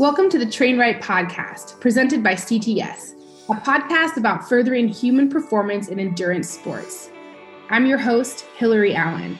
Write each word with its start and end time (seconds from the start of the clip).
Welcome 0.00 0.28
to 0.30 0.40
the 0.40 0.50
Train 0.50 0.76
Right 0.76 1.00
podcast, 1.00 1.78
presented 1.78 2.20
by 2.20 2.34
CTS, 2.34 3.12
a 3.48 3.54
podcast 3.54 4.16
about 4.16 4.48
furthering 4.48 4.88
human 4.88 5.28
performance 5.28 5.86
in 5.86 6.00
endurance 6.00 6.50
sports. 6.50 7.10
I'm 7.70 7.86
your 7.86 7.98
host, 7.98 8.40
Hillary 8.56 8.96
Allen. 8.96 9.38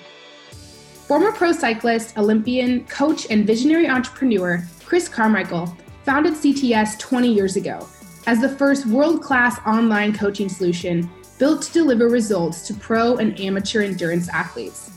Former 1.09 1.33
pro 1.33 1.51
cyclist, 1.51 2.17
Olympian, 2.17 2.85
coach, 2.85 3.27
and 3.31 3.45
visionary 3.45 3.89
entrepreneur 3.89 4.65
Chris 4.85 5.09
Carmichael 5.09 5.77
founded 6.05 6.35
CTS 6.35 7.01
20 7.01 7.35
years 7.35 7.57
ago 7.57 7.85
as 8.29 8.41
the 8.41 8.49
first 8.49 8.87
world 8.87 9.25
class 9.25 9.59
online 9.67 10.17
coaching 10.17 10.49
solution 10.49 11.11
built 11.41 11.63
to 11.63 11.73
deliver 11.73 12.07
results 12.07 12.65
to 12.69 12.75
pro 12.75 13.17
and 13.17 13.41
amateur 13.41 13.83
endurance 13.83 14.29
athletes. 14.29 14.94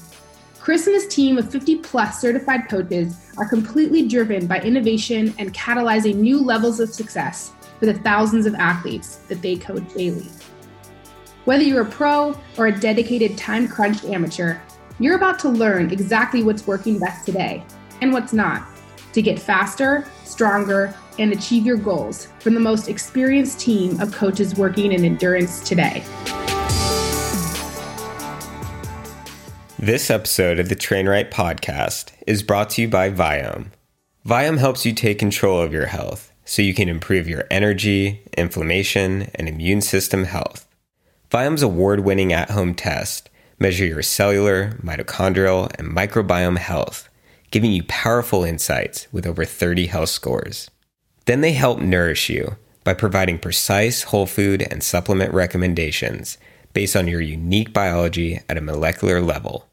Chris 0.68 0.86
and 0.86 0.96
his 0.96 1.08
team 1.08 1.38
of 1.38 1.50
50 1.50 1.78
plus 1.78 2.20
certified 2.20 2.68
coaches 2.68 3.16
are 3.38 3.48
completely 3.48 4.06
driven 4.06 4.48
by 4.48 4.60
innovation 4.60 5.34
and 5.40 5.54
catalyzing 5.54 6.16
new 6.16 6.44
levels 6.44 6.82
of 6.82 6.94
success 6.94 7.54
for 7.80 7.86
the 7.86 7.94
thousands 7.94 8.46
of 8.46 8.54
athletes 8.56 9.22
that 9.30 9.42
they 9.42 9.56
coach 9.56 9.82
daily. 9.94 10.28
Whether 11.46 11.64
you're 11.64 11.84
a 11.84 11.90
pro 11.90 12.38
or 12.58 12.68
a 12.68 12.78
dedicated 12.78 13.38
time 13.38 13.70
crunched 13.70 14.04
amateur, 14.04 14.60
you're 15.00 15.16
about 15.16 15.40
to 15.40 15.48
learn 15.48 15.90
exactly 15.90 16.44
what's 16.44 16.68
working 16.68 17.00
best 17.00 17.26
today 17.26 17.64
and 18.02 18.12
what's 18.12 18.34
not 18.34 18.68
to 19.14 19.22
get 19.22 19.40
faster, 19.40 20.06
stronger, 20.26 20.94
and 21.18 21.32
achieve 21.32 21.66
your 21.66 21.78
goals 21.78 22.28
from 22.42 22.54
the 22.54 22.60
most 22.60 22.90
experienced 22.90 23.62
team 23.62 23.98
of 24.02 24.12
coaches 24.12 24.56
working 24.56 24.92
in 24.92 25.06
endurance 25.06 25.62
today. 25.62 26.04
This 29.80 30.10
episode 30.10 30.58
of 30.58 30.70
the 30.70 30.76
Train 30.76 31.08
Right 31.08 31.30
podcast 31.30 32.12
is 32.26 32.42
brought 32.42 32.72
to 32.72 32.82
you 32.82 32.88
by 32.88 33.12
Viome. 33.12 33.68
Viome 34.26 34.58
helps 34.58 34.88
you 34.88 34.92
take 34.92 35.20
control 35.20 35.62
of 35.62 35.72
your 35.72 35.86
health 35.86 36.32
so 36.46 36.64
you 36.64 36.74
can 36.74 36.90
improve 36.90 37.28
your 37.28 37.44
energy, 37.52 38.24
inflammation, 38.36 39.30
and 39.36 39.48
immune 39.48 39.82
system 39.82 40.24
health. 40.24 40.68
Viome's 41.30 41.62
award 41.62 42.00
winning 42.00 42.34
at 42.34 42.50
home 42.50 42.74
test 42.74 43.30
measure 43.60 43.86
your 43.86 44.02
cellular, 44.02 44.72
mitochondrial, 44.82 45.72
and 45.78 45.96
microbiome 45.96 46.58
health, 46.58 47.08
giving 47.52 47.72
you 47.72 47.84
powerful 47.84 48.44
insights 48.44 49.08
with 49.12 49.28
over 49.28 49.46
30 49.46 49.86
health 49.86 50.10
scores. 50.10 50.72
Then 51.26 51.42
they 51.42 51.54
help 51.54 51.80
nourish 51.80 52.32
you 52.32 52.56
by 52.84 52.96
providing 52.96 53.38
precise 53.38 54.04
whole 54.04 54.26
food 54.26 54.64
and 54.64 54.82
supplement 54.82 55.36
recommendations 55.36 56.40
based 56.78 56.96
on 56.96 57.08
your 57.08 57.22
unique 57.22 57.74
biology 57.74 58.40
at 58.48 58.56
a 58.56 58.62
molecular 58.62 59.20
level. 59.20 59.68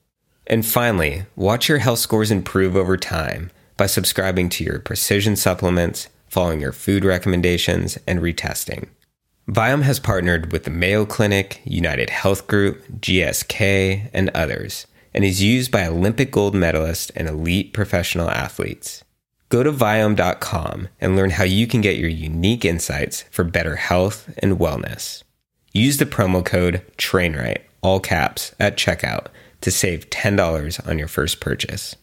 And 0.47 0.65
finally, 0.65 1.27
watch 1.37 1.69
your 1.69 1.77
health 1.77 1.99
scores 1.99 2.31
improve 2.31 2.77
over 2.77 2.97
time 2.97 3.51
by 3.77 3.85
subscribing 3.85 4.49
to 4.49 4.65
your 4.65 4.79
precision 4.79 5.37
supplements, 5.37 6.09
following 6.29 6.63
your 6.63 6.73
food 6.73 7.05
recommendations, 7.05 7.99
and 8.07 8.21
retesting. 8.21 8.89
Viome 9.47 9.83
has 9.83 10.01
partnered 10.01 10.51
with 10.51 10.65
the 10.65 10.71
Mayo 10.71 11.05
Clinic, 11.05 11.61
United 11.67 12.09
Health 12.09 12.47
Group, 12.47 12.83
GSK, 13.01 14.09
and 14.15 14.31
others, 14.31 14.87
and 15.13 15.27
is 15.27 15.43
used 15.43 15.71
by 15.71 15.87
Olympic 15.87 16.31
gold 16.31 16.55
medalists 16.55 17.11
and 17.15 17.29
elite 17.29 17.75
professional 17.75 18.31
athletes. 18.31 19.05
Go 19.51 19.63
to 19.63 19.71
Viome.com 19.71 20.89
and 21.03 21.17
learn 21.17 21.33
how 21.33 21.45
you 21.45 21.67
can 21.67 21.83
get 21.83 21.99
your 21.99 22.09
unique 22.09 22.65
insights 22.65 23.27
for 23.31 23.45
better 23.45 23.77
health 23.77 24.33
and 24.39 24.59
wellness. 24.59 25.23
Use 25.77 25.97
the 25.97 26.07
promo 26.07 26.45
code 26.45 26.83
TRAINRIGHT, 26.99 27.63
all 27.83 27.99
caps, 27.99 28.55
at 28.61 28.77
checkout 28.77 29.27
to 29.61 29.73
save 29.73 30.09
$10 30.09 30.89
on 30.89 31.01
your 31.01 31.09
first 31.09 31.41
purchase. 31.41 31.97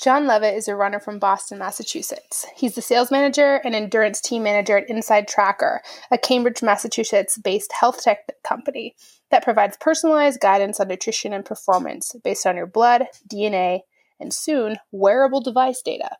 John 0.00 0.26
Levitt 0.26 0.54
is 0.54 0.66
a 0.66 0.74
runner 0.74 0.98
from 0.98 1.18
Boston, 1.18 1.58
Massachusetts. 1.58 2.46
He's 2.56 2.74
the 2.74 2.80
sales 2.80 3.10
manager 3.10 3.60
and 3.64 3.74
endurance 3.74 4.22
team 4.22 4.44
manager 4.44 4.78
at 4.78 4.88
Inside 4.88 5.28
Tracker, 5.28 5.82
a 6.10 6.16
Cambridge, 6.16 6.62
Massachusetts 6.62 7.36
based 7.36 7.72
health 7.78 8.02
tech 8.02 8.20
company 8.44 8.94
that 9.30 9.44
provides 9.44 9.76
personalized 9.78 10.40
guidance 10.40 10.80
on 10.80 10.88
nutrition 10.88 11.34
and 11.34 11.44
performance 11.44 12.16
based 12.24 12.46
on 12.46 12.56
your 12.56 12.66
blood, 12.66 13.08
DNA, 13.30 13.80
and 14.18 14.32
soon 14.32 14.78
wearable 14.90 15.42
device 15.42 15.82
data, 15.82 16.16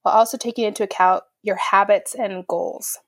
while 0.00 0.14
also 0.14 0.38
taking 0.38 0.64
into 0.64 0.82
account 0.82 1.22
your 1.44 1.56
habits 1.56 2.14
and 2.14 2.46
goals. 2.46 2.98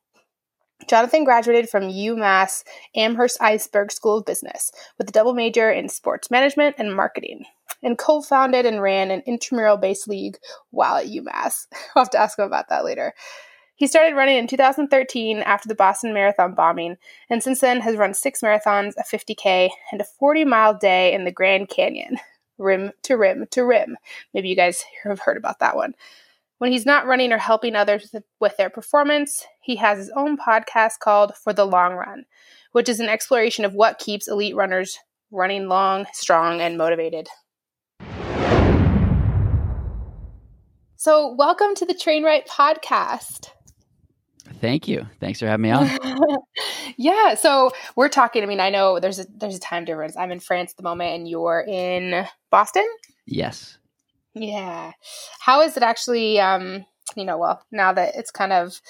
Jonathan 0.87 1.25
graduated 1.25 1.69
from 1.69 1.85
UMass 1.85 2.63
Amherst 2.95 3.41
Isenberg 3.41 3.91
School 3.91 4.19
of 4.19 4.27
Business 4.27 4.71
with 4.99 5.09
a 5.09 5.13
double 5.13 5.35
major 5.35 5.71
in 5.71 5.89
sports 5.89 6.31
management 6.31 6.77
and 6.79 6.95
marketing, 6.95 7.45
and 7.83 7.99
co 7.99 8.21
founded 8.21 8.67
and 8.67 8.83
ran 8.83 9.11
an 9.11 9.23
intramural 9.27 9.79
based 9.79 10.07
league 10.07 10.37
while 10.71 10.97
at 10.97 11.07
UMass. 11.07 11.67
I'll 11.97 12.05
have 12.05 12.11
to 12.11 12.19
ask 12.19 12.39
him 12.39 12.45
about 12.45 12.69
that 12.69 12.85
later. 12.85 13.15
He 13.77 13.87
started 13.87 14.15
running 14.15 14.39
in 14.39 14.47
2013 14.47 15.39
after 15.41 15.69
the 15.69 15.75
Boston 15.75 16.15
Marathon 16.15 16.55
bombing, 16.55 16.97
and 17.29 17.43
since 17.43 17.61
then 17.61 17.81
has 17.81 17.97
run 17.97 18.15
six 18.15 18.41
marathons, 18.41 18.95
a 18.97 19.03
50K, 19.03 19.71
and 19.93 20.01
a 20.01 20.05
40 20.05 20.45
mile 20.45 20.77
day 20.77 21.13
in 21.13 21.25
the 21.25 21.33
Grand 21.33 21.69
Canyon, 21.69 22.19
rim 22.59 22.93
to 23.03 23.17
rim 23.17 23.47
to 23.51 23.63
rim. 23.63 23.97
Maybe 24.33 24.49
you 24.49 24.57
guys 24.57 24.85
have 25.05 25.21
heard 25.21 25.37
about 25.37 25.59
that 25.59 25.77
one. 25.77 25.95
When 26.59 26.73
he's 26.73 26.87
not 26.87 27.07
running 27.07 27.35
or 27.35 27.39
helping 27.39 27.77
others 27.77 28.15
with 28.41 28.57
their 28.57 28.71
performance, 28.71 29.45
he 29.61 29.77
has 29.77 29.99
his 29.99 30.11
own 30.17 30.39
podcast 30.39 31.01
called 31.01 31.37
For 31.37 31.53
the 31.53 31.67
Long 31.67 31.93
Run, 31.93 32.25
which 32.73 32.89
is 32.89 32.99
an 32.99 33.11
exploration 33.11 33.67
of 33.67 33.75
what 33.75 33.99
keeps 33.99 34.27
elite 34.27 34.57
runners 34.57 34.99
running 35.31 35.69
long, 35.69 36.07
strong, 36.15 36.63
and 36.63 36.79
motivated. 36.79 37.29
So, 40.97 41.35
welcome 41.35 41.75
to 41.75 41.85
the 41.85 41.93
Train 41.93 42.25
Right 42.25 42.47
podcast. 42.49 43.51
Thank 44.59 44.89
you. 44.89 45.07
Thanks 45.21 45.41
for 45.41 45.47
having 45.47 45.65
me 45.65 45.71
on. 45.73 45.91
yeah. 46.97 47.35
So 47.35 47.73
we're 47.97 48.09
talking. 48.09 48.43
I 48.43 48.47
mean, 48.47 48.61
I 48.61 48.71
know 48.71 48.99
there's 48.99 49.19
a 49.19 49.27
there's 49.37 49.57
a 49.57 49.61
time 49.61 49.85
difference. 49.85 50.17
I'm 50.17 50.33
in 50.33 50.41
France 50.41 50.71
at 50.71 50.79
the 50.79 50.85
moment, 50.85 51.15
and 51.17 51.29
you're 51.29 51.63
in 51.69 52.25
Boston. 52.51 52.89
Yes. 53.27 53.77
Yeah. 54.37 54.93
How 55.41 55.63
is 55.63 55.77
it 55.77 55.83
actually? 55.83 56.39
Um, 56.39 56.85
you 57.17 57.25
know, 57.25 57.39
well, 57.39 57.63
now 57.73 57.93
that 57.95 58.15
it's 58.17 58.31
kind 58.31 58.53
of 58.53 58.81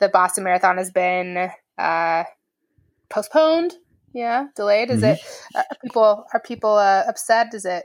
the 0.00 0.08
Boston 0.08 0.44
Marathon 0.44 0.76
has 0.76 0.90
been 0.90 1.50
uh, 1.78 2.24
postponed. 3.08 3.74
Yeah, 4.12 4.48
delayed. 4.54 4.90
Is 4.90 5.00
mm-hmm. 5.00 5.14
it? 5.14 5.20
Uh, 5.54 5.62
people 5.82 6.24
are 6.34 6.40
people 6.40 6.74
uh, 6.74 7.04
upset? 7.08 7.54
Is 7.54 7.64
it 7.64 7.84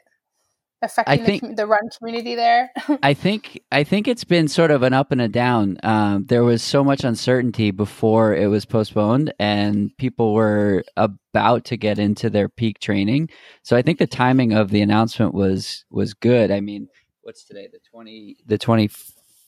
affecting 0.82 1.26
think, 1.26 1.42
the, 1.42 1.54
the, 1.56 1.66
run 1.68 1.90
community 1.98 2.36
there? 2.36 2.72
I 3.04 3.14
think 3.14 3.62
I 3.72 3.84
think 3.84 4.08
it's 4.08 4.24
been 4.24 4.48
sort 4.48 4.72
of 4.72 4.84
an 4.84 4.94
up 4.94 5.12
and 5.12 5.22
a 5.22 5.28
down. 5.28 5.78
Um, 5.84 6.26
there 6.26 6.44
was 6.44 6.62
so 6.62 6.84
much 6.84 7.04
uncertainty 7.04 7.72
before 7.72 8.36
it 8.36 8.48
was 8.48 8.66
postponed, 8.66 9.34
and 9.40 9.96
people 9.98 10.34
were 10.34 10.84
about 10.96 11.66
to 11.66 11.78
get 11.78 12.00
into 12.00 12.30
their 12.30 12.50
peak 12.50 12.80
training. 12.80 13.30
So 13.64 13.76
I 13.76 13.82
think 13.82 14.00
the 14.00 14.08
timing 14.08 14.54
of 14.54 14.70
the 14.70 14.82
announcement 14.82 15.34
was 15.34 15.86
was 15.90 16.14
good. 16.14 16.52
I 16.52 16.60
mean, 16.60 16.88
what's 17.22 17.46
today? 17.46 17.68
The 17.72 17.80
twenty 17.90 18.38
the 18.46 18.58
twenty 18.58 18.90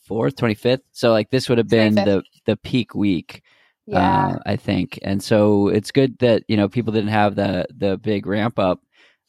fourth, 0.05 0.35
twenty 0.35 0.55
fifth. 0.55 0.81
So 0.91 1.11
like 1.11 1.29
this 1.29 1.49
would 1.49 1.57
have 1.57 1.69
been 1.69 1.95
25th. 1.95 2.05
the 2.05 2.23
the 2.45 2.57
peak 2.57 2.95
week. 2.95 3.43
Yeah. 3.85 4.27
Uh, 4.27 4.39
I 4.45 4.55
think, 4.55 4.99
and 5.01 5.23
so 5.23 5.69
it's 5.69 5.91
good 5.91 6.19
that 6.19 6.43
you 6.47 6.57
know 6.57 6.69
people 6.69 6.93
didn't 6.93 7.09
have 7.09 7.33
the 7.33 7.65
the 7.75 7.97
big 7.97 8.27
ramp 8.27 8.59
up 8.59 8.81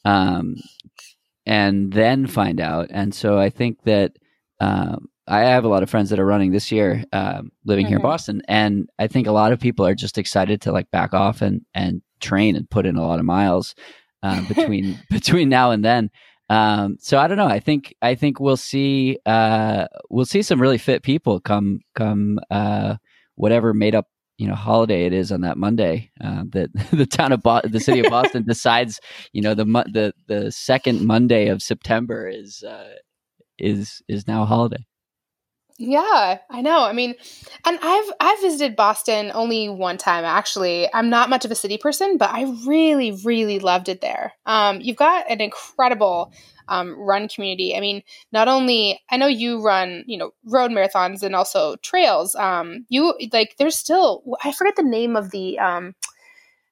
um, 0.05 0.57
and 1.51 1.93
then 1.93 2.29
find 2.29 2.61
out. 2.61 2.87
And 2.91 3.13
so 3.13 3.37
I 3.37 3.51
think 3.51 3.83
that 3.83 4.13
um, 4.61 5.09
I 5.27 5.41
have 5.41 5.65
a 5.65 5.69
lot 5.69 5.83
of 5.83 5.91
friends 5.91 6.11
that 6.11 6.21
are 6.21 6.25
running 6.25 6.53
this 6.53 6.71
year, 6.71 7.05
um, 7.13 7.51
living 7.65 7.87
mm-hmm. 7.87 7.89
here 7.89 7.97
in 7.97 8.03
mm-hmm. 8.03 8.09
Boston, 8.09 8.43
and 8.47 8.89
I 9.01 9.09
think 9.09 9.27
a 9.27 9.33
lot 9.33 9.53
of 9.53 9.59
people 9.59 9.85
are 9.85 9.97
just 9.97 10.17
excited 10.17 10.61
to 10.63 10.73
like 10.73 10.91
back 10.93 11.13
off 11.13 11.43
and 11.43 11.63
and 11.75 12.03
train 12.21 12.55
and 12.55 12.71
put 12.71 12.87
in 12.87 12.97
a 12.97 13.05
lot 13.05 13.19
of 13.19 13.25
miles 13.25 13.75
uh, 14.23 14.47
between 14.49 15.01
between 15.11 15.49
now 15.49 15.73
and 15.73 15.85
then. 15.85 16.11
Um, 16.49 16.99
so 17.01 17.19
I 17.19 17.27
don't 17.27 17.37
know. 17.37 17.49
I 17.49 17.59
think 17.59 17.97
I 18.01 18.15
think 18.15 18.39
we'll 18.39 18.57
see 18.57 19.19
uh, 19.27 19.89
we'll 20.09 20.27
see 20.27 20.43
some 20.43 20.63
really 20.63 20.79
fit 20.79 21.03
people 21.03 21.41
come 21.41 21.81
come 21.97 22.39
uh, 22.49 22.95
whatever 23.35 23.75
made 23.75 23.97
up 23.97 24.07
you 24.41 24.49
know 24.49 24.55
holiday 24.55 25.05
it 25.05 25.13
is 25.13 25.31
on 25.31 25.43
that 25.43 25.59
Monday 25.59 26.11
uh, 26.25 26.45
that 26.49 26.71
the 26.93 27.05
town 27.05 27.31
of 27.31 27.43
Bo- 27.43 27.61
the 27.63 27.79
city 27.79 28.01
of 28.01 28.07
Boston 28.11 28.45
decides 28.45 28.99
you 29.33 29.43
know 29.43 29.55
the 29.55 29.65
the 29.65 30.15
the 30.27 30.51
second 30.51 31.07
Monday 31.07 31.49
of 31.49 31.63
September 31.63 32.27
is 32.27 32.63
uh, 32.63 32.95
is 33.59 34.03
is 34.09 34.27
now 34.27 34.43
a 34.43 34.47
holiday. 34.47 34.85
Yeah, 35.77 36.39
I 36.51 36.61
know. 36.61 36.85
I 36.85 36.93
mean, 36.93 37.15
and 37.67 37.79
I've 37.83 38.13
I've 38.19 38.41
visited 38.41 38.77
Boston 38.77 39.31
only 39.35 39.69
one 39.69 39.99
time 39.99 40.25
actually. 40.25 40.89
I'm 40.93 41.11
not 41.11 41.31
much 41.31 41.45
of 41.45 41.51
a 41.51 41.55
city 41.55 41.77
person, 41.77 42.17
but 42.17 42.31
I 42.31 42.55
really 42.67 43.13
really 43.25 43.59
loved 43.59 43.91
it 43.91 44.01
there. 44.01 44.33
Um, 44.47 44.81
you've 44.81 44.97
got 44.97 45.31
an 45.31 45.43
incredible 45.43 46.33
um, 46.71 46.99
run 46.99 47.29
community. 47.29 47.77
I 47.77 47.81
mean, 47.81 48.03
not 48.33 48.49
only 48.49 49.01
I 49.11 49.19
know 49.19 49.27
you 49.27 49.61
run, 49.61 50.05
you 50.07 50.17
know, 50.17 50.33
road 50.45 50.71
marathons 50.71 51.23
and 51.23 51.37
also 51.37 51.77
trails. 51.77 52.35
Um, 52.35 52.87
you 52.89 53.15
like 53.33 53.57
there's 53.59 53.77
still 53.77 54.23
I 54.43 54.53
forget 54.53 54.77
the 54.77 54.83
name 54.83 55.17
of 55.17 55.31
the 55.31 55.59
um, 55.59 55.95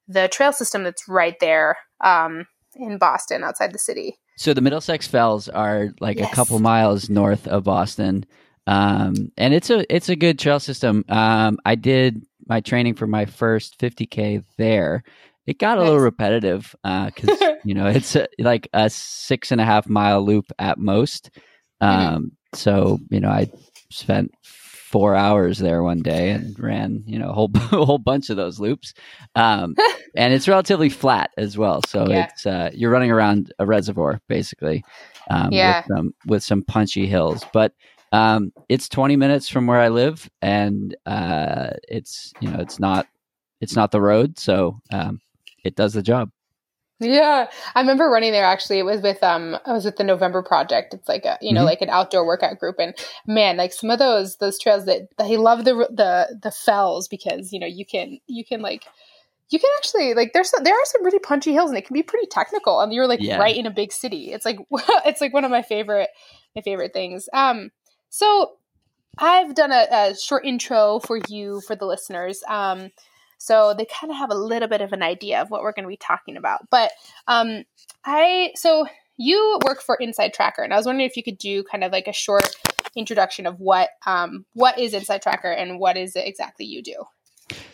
the 0.06 0.28
trail 0.28 0.52
system 0.52 0.84
that's 0.84 1.06
right 1.08 1.36
there. 1.40 1.76
Um, 2.00 2.46
in 2.78 2.98
Boston, 2.98 3.44
outside 3.44 3.72
the 3.72 3.78
city. 3.78 4.18
So 4.36 4.54
the 4.54 4.60
Middlesex 4.60 5.06
Fells 5.06 5.48
are 5.48 5.88
like 6.00 6.18
yes. 6.18 6.32
a 6.32 6.34
couple 6.34 6.58
miles 6.60 7.10
north 7.10 7.46
of 7.48 7.64
Boston, 7.64 8.24
um, 8.66 9.32
and 9.36 9.52
it's 9.52 9.68
a 9.70 9.92
it's 9.94 10.08
a 10.08 10.16
good 10.16 10.38
trail 10.38 10.60
system. 10.60 11.04
Um, 11.08 11.58
I 11.64 11.74
did 11.74 12.24
my 12.46 12.60
training 12.60 12.94
for 12.94 13.06
my 13.06 13.26
first 13.26 13.78
50k 13.78 14.44
there. 14.56 15.02
It 15.48 15.58
got 15.58 15.78
a 15.78 15.80
nice. 15.80 15.86
little 15.86 16.04
repetitive 16.04 16.76
because 16.82 17.40
uh, 17.40 17.54
you 17.64 17.72
know 17.72 17.86
it's 17.86 18.14
a, 18.14 18.28
like 18.38 18.68
a 18.74 18.90
six 18.90 19.50
and 19.50 19.62
a 19.62 19.64
half 19.64 19.88
mile 19.88 20.22
loop 20.22 20.52
at 20.58 20.78
most. 20.78 21.30
Mm-hmm. 21.82 22.14
Um. 22.14 22.32
So 22.54 22.98
you 23.08 23.20
know 23.20 23.30
I 23.30 23.50
spent 23.90 24.30
four 24.42 25.14
hours 25.14 25.58
there 25.58 25.82
one 25.82 26.00
day 26.00 26.30
and 26.30 26.58
ran 26.58 27.02
you 27.06 27.18
know 27.18 27.30
a 27.30 27.32
whole 27.32 27.50
a 27.72 27.84
whole 27.84 27.98
bunch 27.98 28.30
of 28.30 28.36
those 28.36 28.58
loops 28.58 28.94
um, 29.34 29.74
and 30.16 30.32
it's 30.32 30.48
relatively 30.48 30.88
flat 30.88 31.30
as 31.36 31.58
well 31.58 31.82
so 31.86 32.08
yeah. 32.08 32.24
it's 32.24 32.46
uh, 32.46 32.70
you're 32.72 32.90
running 32.90 33.10
around 33.10 33.52
a 33.58 33.66
reservoir 33.66 34.18
basically 34.28 34.82
um, 35.30 35.50
yeah. 35.52 35.80
with, 35.80 35.96
some, 35.96 36.14
with 36.26 36.42
some 36.42 36.62
punchy 36.62 37.06
hills 37.06 37.44
but 37.52 37.74
um, 38.12 38.50
it's 38.70 38.88
20 38.88 39.16
minutes 39.16 39.46
from 39.46 39.66
where 39.66 39.80
i 39.80 39.88
live 39.88 40.30
and 40.40 40.96
uh, 41.04 41.68
it's 41.86 42.32
you 42.40 42.50
know 42.50 42.58
it's 42.58 42.80
not 42.80 43.06
it's 43.60 43.76
not 43.76 43.90
the 43.90 44.00
road 44.00 44.38
so 44.38 44.78
um, 44.90 45.20
it 45.68 45.76
does 45.76 45.92
the 45.92 46.02
job 46.02 46.30
yeah, 47.00 47.48
I 47.76 47.80
remember 47.80 48.08
running 48.08 48.32
there. 48.32 48.44
Actually, 48.44 48.80
it 48.80 48.84
was 48.84 49.00
with 49.00 49.22
um, 49.22 49.56
I 49.64 49.72
was 49.72 49.84
with 49.84 49.96
the 49.96 50.04
November 50.04 50.42
Project. 50.42 50.94
It's 50.94 51.08
like 51.08 51.24
a 51.24 51.38
you 51.40 51.52
know 51.52 51.60
mm-hmm. 51.60 51.66
like 51.66 51.80
an 51.80 51.90
outdoor 51.90 52.26
workout 52.26 52.58
group, 52.58 52.76
and 52.80 52.92
man, 53.24 53.56
like 53.56 53.72
some 53.72 53.90
of 53.90 54.00
those 54.00 54.36
those 54.38 54.58
trails 54.58 54.84
that 54.86 55.08
they 55.16 55.36
love 55.36 55.64
the 55.64 55.74
the 55.90 56.38
the 56.42 56.50
fells 56.50 57.06
because 57.06 57.52
you 57.52 57.60
know 57.60 57.68
you 57.68 57.86
can 57.86 58.18
you 58.26 58.44
can 58.44 58.62
like 58.62 58.84
you 59.48 59.60
can 59.60 59.70
actually 59.76 60.14
like 60.14 60.32
there's 60.32 60.50
some, 60.50 60.64
there 60.64 60.74
are 60.74 60.84
some 60.86 61.04
really 61.04 61.20
punchy 61.20 61.52
hills 61.52 61.70
and 61.70 61.78
it 61.78 61.86
can 61.86 61.94
be 61.94 62.02
pretty 62.02 62.26
technical 62.26 62.80
and 62.80 62.92
you're 62.92 63.06
like 63.06 63.20
yeah. 63.22 63.38
right 63.38 63.56
in 63.56 63.66
a 63.66 63.70
big 63.70 63.92
city. 63.92 64.32
It's 64.32 64.44
like 64.44 64.58
it's 65.06 65.20
like 65.20 65.32
one 65.32 65.44
of 65.44 65.52
my 65.52 65.62
favorite 65.62 66.10
my 66.56 66.62
favorite 66.62 66.92
things. 66.92 67.28
Um, 67.32 67.70
so 68.08 68.56
I've 69.18 69.54
done 69.54 69.70
a, 69.70 69.86
a 69.92 70.16
short 70.16 70.44
intro 70.44 70.98
for 70.98 71.20
you 71.28 71.60
for 71.60 71.76
the 71.76 71.86
listeners. 71.86 72.42
Um 72.48 72.90
so 73.38 73.74
they 73.76 73.86
kind 73.86 74.10
of 74.10 74.18
have 74.18 74.30
a 74.30 74.34
little 74.34 74.68
bit 74.68 74.80
of 74.80 74.92
an 74.92 75.02
idea 75.02 75.40
of 75.40 75.50
what 75.50 75.62
we're 75.62 75.72
going 75.72 75.84
to 75.84 75.88
be 75.88 75.96
talking 75.96 76.36
about. 76.36 76.68
But 76.70 76.92
um, 77.26 77.64
I, 78.04 78.52
so 78.56 78.86
you 79.16 79.58
work 79.64 79.80
for 79.80 79.96
Inside 79.96 80.34
Tracker, 80.34 80.62
and 80.62 80.72
I 80.72 80.76
was 80.76 80.86
wondering 80.86 81.08
if 81.08 81.16
you 81.16 81.22
could 81.22 81.38
do 81.38 81.64
kind 81.64 81.84
of 81.84 81.92
like 81.92 82.08
a 82.08 82.12
short 82.12 82.56
introduction 82.96 83.46
of 83.46 83.60
what 83.60 83.90
um, 84.06 84.44
what 84.54 84.78
is 84.78 84.94
Inside 84.94 85.22
Tracker 85.22 85.50
and 85.50 85.78
what 85.78 85.96
is 85.96 86.16
it 86.16 86.26
exactly 86.26 86.66
you 86.66 86.82
do. 86.82 87.04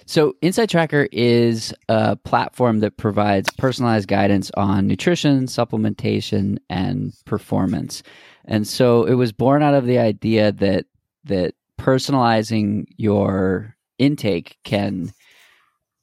So, 0.06 0.34
Inside 0.42 0.68
Tracker 0.68 1.08
is 1.12 1.74
a 1.88 2.16
platform 2.16 2.80
that 2.80 2.96
provides 2.96 3.50
personalized 3.58 4.06
guidance 4.06 4.50
on 4.56 4.86
nutrition, 4.86 5.46
supplementation, 5.46 6.58
and 6.68 7.12
performance. 7.24 8.02
And 8.44 8.68
so, 8.68 9.04
it 9.04 9.14
was 9.14 9.32
born 9.32 9.62
out 9.62 9.74
of 9.74 9.86
the 9.86 9.98
idea 9.98 10.52
that 10.52 10.86
that 11.24 11.54
personalizing 11.78 12.86
your 12.96 13.74
intake 13.98 14.58
can 14.64 15.12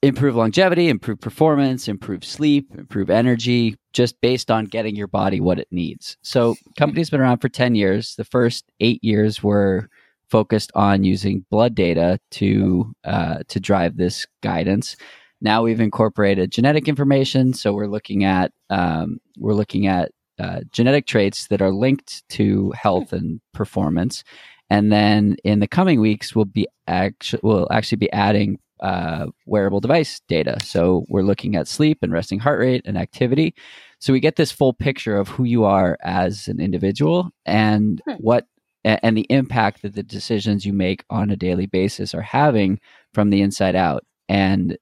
improve 0.02 0.34
longevity, 0.34 0.88
improve 0.88 1.20
performance, 1.20 1.88
improve 1.88 2.24
sleep, 2.24 2.68
improve 2.76 3.08
energy, 3.08 3.76
just 3.92 4.20
based 4.20 4.50
on 4.50 4.64
getting 4.64 4.96
your 4.96 5.06
body 5.06 5.40
what 5.40 5.58
it 5.58 5.68
needs. 5.70 6.16
So, 6.22 6.56
company's 6.76 7.10
been 7.10 7.20
around 7.20 7.38
for 7.38 7.48
10 7.48 7.74
years. 7.74 8.16
The 8.16 8.24
first 8.24 8.64
eight 8.80 9.02
years 9.02 9.42
were 9.42 9.88
focused 10.28 10.72
on 10.74 11.04
using 11.04 11.44
blood 11.50 11.74
data 11.74 12.18
to 12.30 12.92
uh, 13.04 13.38
to 13.48 13.60
drive 13.60 13.96
this 13.96 14.26
guidance. 14.42 14.96
Now 15.42 15.62
we've 15.62 15.80
incorporated 15.80 16.50
genetic 16.50 16.88
information, 16.88 17.52
so 17.52 17.72
we're 17.72 17.86
looking 17.86 18.24
at 18.24 18.50
um, 18.70 19.18
we're 19.36 19.54
looking 19.54 19.86
at 19.86 20.10
uh, 20.38 20.60
genetic 20.72 21.06
traits 21.06 21.48
that 21.48 21.60
are 21.60 21.70
linked 21.70 22.26
to 22.30 22.72
health 22.72 23.12
and 23.12 23.40
performance. 23.52 24.24
And 24.70 24.90
then 24.90 25.36
in 25.44 25.60
the 25.60 25.68
coming 25.68 26.00
weeks, 26.00 26.34
we'll 26.34 26.46
be 26.46 26.66
actually 26.86 27.40
we'll 27.42 27.68
actually 27.70 27.98
be 27.98 28.12
adding 28.12 28.58
uh, 28.82 29.26
wearable 29.46 29.80
device 29.80 30.20
data. 30.28 30.58
So 30.62 31.04
we're 31.08 31.22
looking 31.22 31.56
at 31.56 31.68
sleep 31.68 31.98
and 32.02 32.12
resting 32.12 32.40
heart 32.40 32.58
rate 32.58 32.82
and 32.84 32.98
activity. 32.98 33.54
So 34.00 34.12
we 34.12 34.20
get 34.20 34.36
this 34.36 34.52
full 34.52 34.74
picture 34.74 35.16
of 35.16 35.28
who 35.28 35.44
you 35.44 35.64
are 35.64 35.96
as 36.02 36.48
an 36.48 36.60
individual 36.60 37.30
and 37.46 38.02
hmm. 38.04 38.14
what 38.14 38.46
and 38.84 39.16
the 39.16 39.26
impact 39.30 39.82
that 39.82 39.94
the 39.94 40.02
decisions 40.02 40.66
you 40.66 40.72
make 40.72 41.04
on 41.08 41.30
a 41.30 41.36
daily 41.36 41.66
basis 41.66 42.14
are 42.14 42.22
having 42.22 42.80
from 43.14 43.30
the 43.30 43.40
inside 43.40 43.76
out. 43.76 44.04
And 44.28 44.76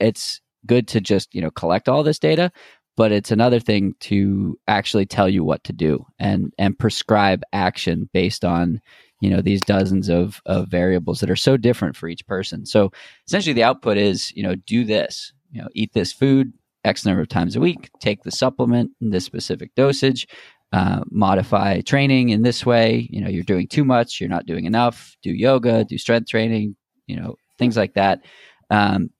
it's 0.00 0.40
good 0.66 0.88
to 0.88 1.00
just, 1.00 1.32
you 1.32 1.40
know, 1.40 1.52
collect 1.52 1.88
all 1.88 2.02
this 2.02 2.18
data, 2.18 2.50
but 2.96 3.12
it's 3.12 3.30
another 3.30 3.60
thing 3.60 3.94
to 4.00 4.58
actually 4.68 5.06
tell 5.06 5.28
you 5.28 5.44
what 5.44 5.64
to 5.64 5.72
do 5.72 6.04
and 6.18 6.52
and 6.58 6.78
prescribe 6.78 7.42
action 7.52 8.08
based 8.12 8.44
on 8.44 8.80
you 9.20 9.30
know 9.30 9.40
these 9.40 9.60
dozens 9.62 10.08
of, 10.08 10.40
of 10.46 10.68
variables 10.68 11.20
that 11.20 11.30
are 11.30 11.36
so 11.36 11.56
different 11.56 11.96
for 11.96 12.08
each 12.08 12.26
person. 12.26 12.66
So 12.66 12.92
essentially 13.26 13.54
the 13.54 13.64
output 13.64 13.96
is 13.96 14.32
you 14.36 14.42
know 14.42 14.54
do 14.54 14.84
this 14.84 15.32
you 15.50 15.62
know 15.62 15.68
eat 15.74 15.92
this 15.92 16.12
food 16.12 16.52
x 16.84 17.04
number 17.04 17.20
of 17.20 17.28
times 17.28 17.56
a 17.56 17.60
week 17.60 17.90
take 18.00 18.22
the 18.22 18.30
supplement 18.30 18.90
in 19.00 19.10
this 19.10 19.24
specific 19.24 19.74
dosage 19.74 20.26
uh, 20.72 21.00
modify 21.10 21.80
training 21.80 22.28
in 22.28 22.42
this 22.42 22.66
way 22.66 23.08
you 23.10 23.20
know 23.20 23.28
you're 23.28 23.42
doing 23.42 23.66
too 23.66 23.84
much 23.84 24.20
you're 24.20 24.30
not 24.30 24.46
doing 24.46 24.66
enough 24.66 25.16
do 25.22 25.30
yoga 25.30 25.84
do 25.84 25.98
strength 25.98 26.28
training 26.28 26.76
you 27.06 27.16
know 27.16 27.34
things 27.58 27.76
like 27.76 27.94
that. 27.94 28.20
Um, 28.70 29.10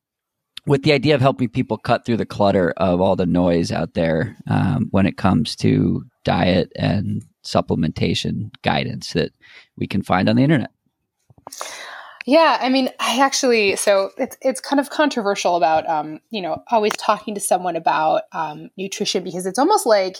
with 0.66 0.82
the 0.82 0.92
idea 0.92 1.14
of 1.14 1.20
helping 1.20 1.48
people 1.48 1.78
cut 1.78 2.04
through 2.04 2.16
the 2.16 2.26
clutter 2.26 2.72
of 2.76 3.00
all 3.00 3.16
the 3.16 3.26
noise 3.26 3.70
out 3.70 3.94
there 3.94 4.36
um, 4.48 4.88
when 4.90 5.06
it 5.06 5.16
comes 5.16 5.54
to 5.56 6.04
diet 6.24 6.72
and 6.76 7.24
supplementation 7.44 8.50
guidance 8.62 9.12
that 9.12 9.32
we 9.76 9.86
can 9.86 10.02
find 10.02 10.28
on 10.28 10.36
the 10.36 10.42
internet. 10.42 10.70
Yeah, 12.26 12.58
I 12.60 12.68
mean, 12.70 12.90
I 12.98 13.20
actually 13.20 13.76
so 13.76 14.10
it's 14.18 14.36
it's 14.40 14.60
kind 14.60 14.80
of 14.80 14.90
controversial 14.90 15.54
about 15.54 15.88
um, 15.88 16.20
you 16.30 16.42
know 16.42 16.62
always 16.72 16.92
talking 16.96 17.36
to 17.36 17.40
someone 17.40 17.76
about 17.76 18.22
um, 18.32 18.70
nutrition 18.76 19.22
because 19.22 19.46
it's 19.46 19.60
almost 19.60 19.86
like 19.86 20.18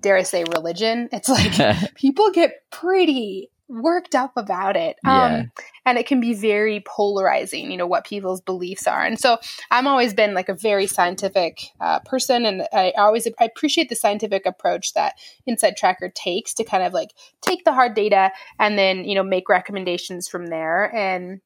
dare 0.00 0.16
I 0.16 0.22
say 0.22 0.44
religion. 0.44 1.08
It's 1.10 1.28
like 1.28 1.94
people 1.96 2.30
get 2.30 2.52
pretty 2.70 3.50
worked 3.70 4.14
up 4.14 4.32
about 4.36 4.76
it. 4.76 4.96
Yeah. 5.04 5.24
Um, 5.24 5.52
and 5.86 5.96
it 5.96 6.06
can 6.06 6.20
be 6.20 6.34
very 6.34 6.82
polarizing, 6.86 7.70
you 7.70 7.76
know, 7.76 7.86
what 7.86 8.04
people's 8.04 8.40
beliefs 8.40 8.86
are. 8.86 9.02
And 9.04 9.18
so 9.18 9.38
I'm 9.70 9.86
always 9.86 10.12
been 10.12 10.34
like 10.34 10.48
a 10.48 10.54
very 10.54 10.86
scientific 10.86 11.60
uh, 11.80 12.00
person. 12.00 12.44
And 12.44 12.66
I 12.72 12.92
always 12.98 13.26
I 13.38 13.44
appreciate 13.44 13.88
the 13.88 13.96
scientific 13.96 14.44
approach 14.44 14.94
that 14.94 15.14
Inside 15.46 15.76
Tracker 15.76 16.10
takes 16.14 16.52
to 16.54 16.64
kind 16.64 16.82
of 16.82 16.92
like 16.92 17.10
take 17.40 17.64
the 17.64 17.72
hard 17.72 17.94
data 17.94 18.32
and 18.58 18.76
then, 18.76 19.04
you 19.04 19.14
know, 19.14 19.22
make 19.22 19.48
recommendations 19.48 20.28
from 20.28 20.48
there. 20.48 20.94
And 20.94 21.40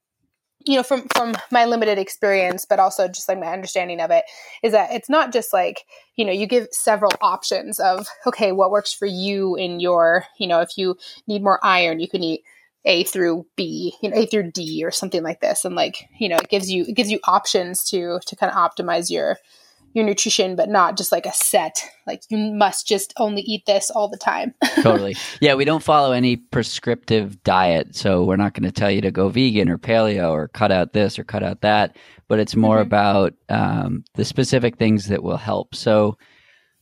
you 0.64 0.76
know 0.76 0.82
from 0.82 1.06
from 1.14 1.34
my 1.50 1.64
limited 1.64 1.98
experience 1.98 2.64
but 2.64 2.78
also 2.78 3.06
just 3.08 3.28
like 3.28 3.38
my 3.38 3.52
understanding 3.52 4.00
of 4.00 4.10
it 4.10 4.24
is 4.62 4.72
that 4.72 4.92
it's 4.92 5.08
not 5.08 5.32
just 5.32 5.52
like 5.52 5.82
you 6.16 6.24
know 6.24 6.32
you 6.32 6.46
give 6.46 6.66
several 6.70 7.12
options 7.20 7.78
of 7.78 8.06
okay 8.26 8.52
what 8.52 8.70
works 8.70 8.92
for 8.92 9.06
you 9.06 9.56
in 9.56 9.80
your 9.80 10.24
you 10.38 10.46
know 10.46 10.60
if 10.60 10.76
you 10.76 10.96
need 11.26 11.42
more 11.42 11.58
iron 11.62 12.00
you 12.00 12.08
can 12.08 12.22
eat 12.22 12.42
a 12.84 13.04
through 13.04 13.46
b 13.56 13.94
you 14.02 14.10
know 14.10 14.16
a 14.16 14.26
through 14.26 14.50
d 14.50 14.82
or 14.84 14.90
something 14.90 15.22
like 15.22 15.40
this. 15.40 15.64
And 15.64 15.74
like 15.74 16.08
you 16.18 16.28
know 16.28 16.36
it 16.36 16.48
gives 16.48 16.70
you 16.70 16.84
it 16.86 16.94
gives 16.94 17.10
you 17.10 17.18
options 17.24 17.84
to 17.90 18.20
to 18.26 18.36
kind 18.36 18.52
of 18.52 18.58
optimize 18.58 19.10
your 19.10 19.38
your 19.94 20.04
nutrition, 20.04 20.56
but 20.56 20.68
not 20.68 20.96
just 20.98 21.12
like 21.12 21.24
a 21.24 21.32
set, 21.32 21.88
like 22.06 22.22
you 22.28 22.36
must 22.36 22.86
just 22.86 23.14
only 23.16 23.42
eat 23.42 23.64
this 23.64 23.90
all 23.90 24.08
the 24.08 24.18
time. 24.18 24.52
totally. 24.82 25.16
Yeah, 25.40 25.54
we 25.54 25.64
don't 25.64 25.82
follow 25.82 26.12
any 26.12 26.36
prescriptive 26.36 27.42
diet. 27.44 27.94
So 27.94 28.24
we're 28.24 28.36
not 28.36 28.54
going 28.54 28.70
to 28.70 28.72
tell 28.72 28.90
you 28.90 29.00
to 29.02 29.12
go 29.12 29.28
vegan 29.28 29.70
or 29.70 29.78
paleo 29.78 30.30
or 30.30 30.48
cut 30.48 30.72
out 30.72 30.92
this 30.92 31.18
or 31.18 31.24
cut 31.24 31.44
out 31.44 31.60
that, 31.62 31.96
but 32.28 32.40
it's 32.40 32.56
more 32.56 32.78
mm-hmm. 32.78 32.88
about 32.88 33.34
um, 33.48 34.04
the 34.14 34.24
specific 34.24 34.76
things 34.76 35.06
that 35.08 35.22
will 35.22 35.36
help. 35.36 35.74
So 35.76 36.18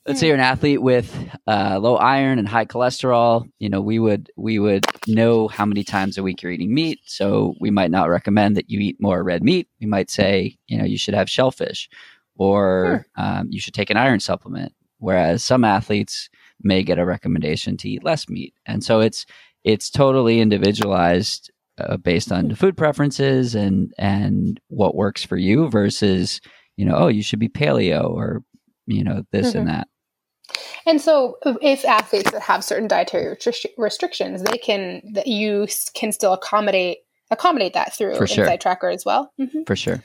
let's 0.07 0.19
say 0.19 0.27
mm. 0.27 0.29
you're 0.29 0.37
an 0.37 0.43
athlete 0.43 0.83
with 0.83 1.15
uh, 1.47 1.79
low 1.79 1.97
iron 1.97 2.39
and 2.39 2.49
high 2.49 2.65
cholesterol 2.65 3.49
you 3.59 3.69
know 3.69 3.81
we 3.81 3.99
would 3.99 4.31
we 4.37 4.59
would 4.59 4.85
know 5.07 5.49
how 5.49 5.65
many 5.65 5.85
times 5.85 6.19
a 6.19 6.23
week 6.23 6.43
you're 6.43 6.53
eating 6.53 6.75
meat 6.75 6.99
so 7.05 7.55
we 7.61 7.71
might 7.71 7.91
not 7.91 8.09
recommend 8.09 8.57
that 8.57 8.69
you 8.69 8.81
eat 8.81 9.01
more 9.01 9.23
red 9.23 9.43
meat 9.43 9.69
we 9.81 9.87
might 9.87 10.11
say 10.11 10.57
you 10.67 10.77
know 10.77 10.85
you 10.85 10.99
should 10.99 11.15
have 11.15 11.31
shellfish 11.31 11.89
or 12.37 13.05
sure. 13.17 13.25
um, 13.25 13.49
you 13.51 13.61
should 13.61 13.75
take 13.75 13.91
an 13.91 13.97
iron 13.97 14.21
supplement. 14.21 14.73
Whereas 14.99 15.43
some 15.43 15.65
athletes 15.65 16.29
may 16.61 16.85
get 16.85 16.99
a 16.99 17.05
recommendation 17.05 17.77
to 17.79 17.89
eat 17.89 18.05
less 18.05 18.29
meat, 18.29 18.55
and 18.67 18.85
so 18.85 19.01
it's 19.01 19.27
it's 19.65 19.91
totally 19.91 20.41
individualized 20.41 21.51
uh, 21.79 21.97
based 21.97 22.31
on 22.31 22.49
the 22.49 22.57
food 22.57 22.77
preferences 22.77 23.55
and 23.55 23.93
and 23.99 24.61
what 24.69 24.95
works 24.95 25.25
for 25.25 25.37
you 25.37 25.69
versus 25.69 26.41
you 26.77 26.85
know 26.85 26.95
oh 26.95 27.09
you 27.09 27.23
should 27.23 27.41
be 27.41 27.49
paleo 27.49 28.09
or 28.11 28.45
you 28.87 29.03
know 29.03 29.25
this 29.33 29.49
mm-hmm. 29.49 29.59
and 29.59 29.69
that. 29.69 29.89
And 30.85 31.01
so, 31.01 31.39
if 31.63 31.85
athletes 31.85 32.31
that 32.33 32.43
have 32.43 32.65
certain 32.65 32.89
dietary 32.89 33.37
restrictions, 33.79 34.43
they 34.43 34.59
can 34.59 35.03
that 35.15 35.27
you 35.27 35.67
can 35.95 36.13
still 36.13 36.33
accommodate 36.33 36.99
accommodate 37.31 37.75
that 37.75 37.95
through 37.95 38.17
For 38.17 38.25
Inside 38.25 38.61
Tracker 38.61 38.91
as 38.91 39.05
well. 39.05 39.33
Mm-hmm. 39.41 39.63
For 39.67 39.77
sure. 39.77 40.03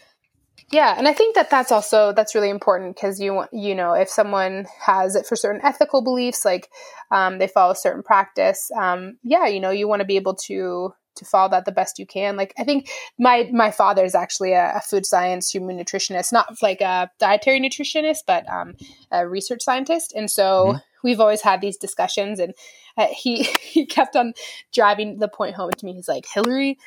Yeah, 0.71 0.95
and 0.97 1.07
I 1.07 1.13
think 1.13 1.35
that 1.35 1.49
that's 1.49 1.71
also 1.71 2.11
that's 2.11 2.35
really 2.35 2.49
important 2.49 2.95
because 2.95 3.21
you 3.21 3.45
you 3.53 3.73
know 3.73 3.93
if 3.93 4.09
someone 4.09 4.67
has 4.81 5.15
it 5.15 5.25
for 5.25 5.37
certain 5.37 5.61
ethical 5.63 6.01
beliefs, 6.01 6.43
like 6.43 6.69
um, 7.09 7.37
they 7.37 7.47
follow 7.47 7.71
a 7.71 7.75
certain 7.75 8.03
practice, 8.03 8.69
um, 8.77 9.17
yeah, 9.23 9.47
you 9.47 9.61
know 9.61 9.69
you 9.69 9.87
want 9.87 10.01
to 10.01 10.05
be 10.05 10.17
able 10.17 10.35
to 10.35 10.93
to 11.15 11.25
follow 11.25 11.49
that 11.49 11.63
the 11.63 11.71
best 11.71 11.99
you 11.99 12.05
can. 12.05 12.35
Like 12.35 12.53
I 12.57 12.65
think 12.65 12.89
my 13.17 13.49
my 13.53 13.71
father 13.71 14.03
is 14.03 14.13
actually 14.13 14.51
a, 14.51 14.73
a 14.75 14.81
food 14.81 15.05
science 15.05 15.49
human 15.49 15.77
nutritionist, 15.77 16.33
not 16.33 16.61
like 16.61 16.81
a 16.81 17.09
dietary 17.17 17.61
nutritionist, 17.61 18.19
but 18.27 18.47
um, 18.49 18.75
a 19.09 19.25
research 19.25 19.61
scientist, 19.63 20.13
and 20.15 20.29
so 20.29 20.43
mm-hmm. 20.67 20.77
we've 21.01 21.21
always 21.21 21.41
had 21.41 21.61
these 21.61 21.77
discussions, 21.77 22.39
and 22.39 22.53
uh, 22.97 23.07
he 23.07 23.43
he 23.61 23.85
kept 23.85 24.17
on 24.17 24.33
driving 24.73 25.19
the 25.19 25.29
point 25.29 25.55
home 25.55 25.71
to 25.77 25.85
me. 25.85 25.93
He's 25.93 26.09
like, 26.09 26.25
Hillary, 26.33 26.77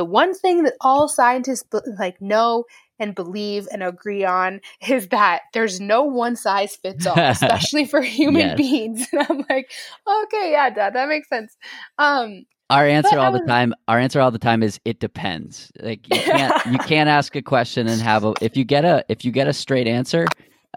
the 0.00 0.04
one 0.06 0.32
thing 0.32 0.62
that 0.62 0.72
all 0.80 1.08
scientists 1.08 1.68
like 1.98 2.22
know 2.22 2.64
and 2.98 3.14
believe 3.14 3.68
and 3.70 3.82
agree 3.82 4.24
on 4.24 4.62
is 4.88 5.08
that 5.08 5.42
there's 5.52 5.78
no 5.78 6.04
one 6.04 6.36
size 6.36 6.74
fits 6.76 7.06
all, 7.06 7.18
especially 7.18 7.84
for 7.84 8.00
human 8.00 8.40
yes. 8.40 8.56
beings. 8.56 9.06
And 9.12 9.26
I'm 9.28 9.44
like, 9.50 9.70
okay, 10.08 10.52
yeah, 10.52 10.70
Dad, 10.70 10.94
that 10.94 11.06
makes 11.06 11.28
sense. 11.28 11.54
Um, 11.98 12.46
our 12.70 12.86
answer 12.86 13.18
all 13.18 13.32
was, 13.32 13.42
the 13.42 13.46
time, 13.46 13.74
our 13.88 13.98
answer 13.98 14.22
all 14.22 14.30
the 14.30 14.38
time 14.38 14.62
is 14.62 14.80
it 14.86 15.00
depends. 15.00 15.70
Like 15.78 16.08
you 16.08 16.22
can't 16.22 16.66
you 16.66 16.78
can't 16.78 17.10
ask 17.10 17.36
a 17.36 17.42
question 17.42 17.86
and 17.86 18.00
have 18.00 18.24
a 18.24 18.32
if 18.40 18.56
you 18.56 18.64
get 18.64 18.86
a 18.86 19.04
if 19.10 19.22
you 19.22 19.32
get 19.32 19.48
a 19.48 19.52
straight 19.52 19.86
answer, 19.86 20.26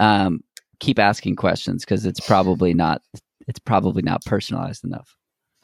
um, 0.01 0.41
keep 0.81 0.99
asking 0.99 1.37
questions 1.37 1.85
because 1.85 2.05
it's 2.05 2.19
probably 2.19 2.73
not 2.73 3.01
it's 3.47 3.59
probably 3.59 4.01
not 4.01 4.25
personalized 4.25 4.83
enough. 4.83 5.15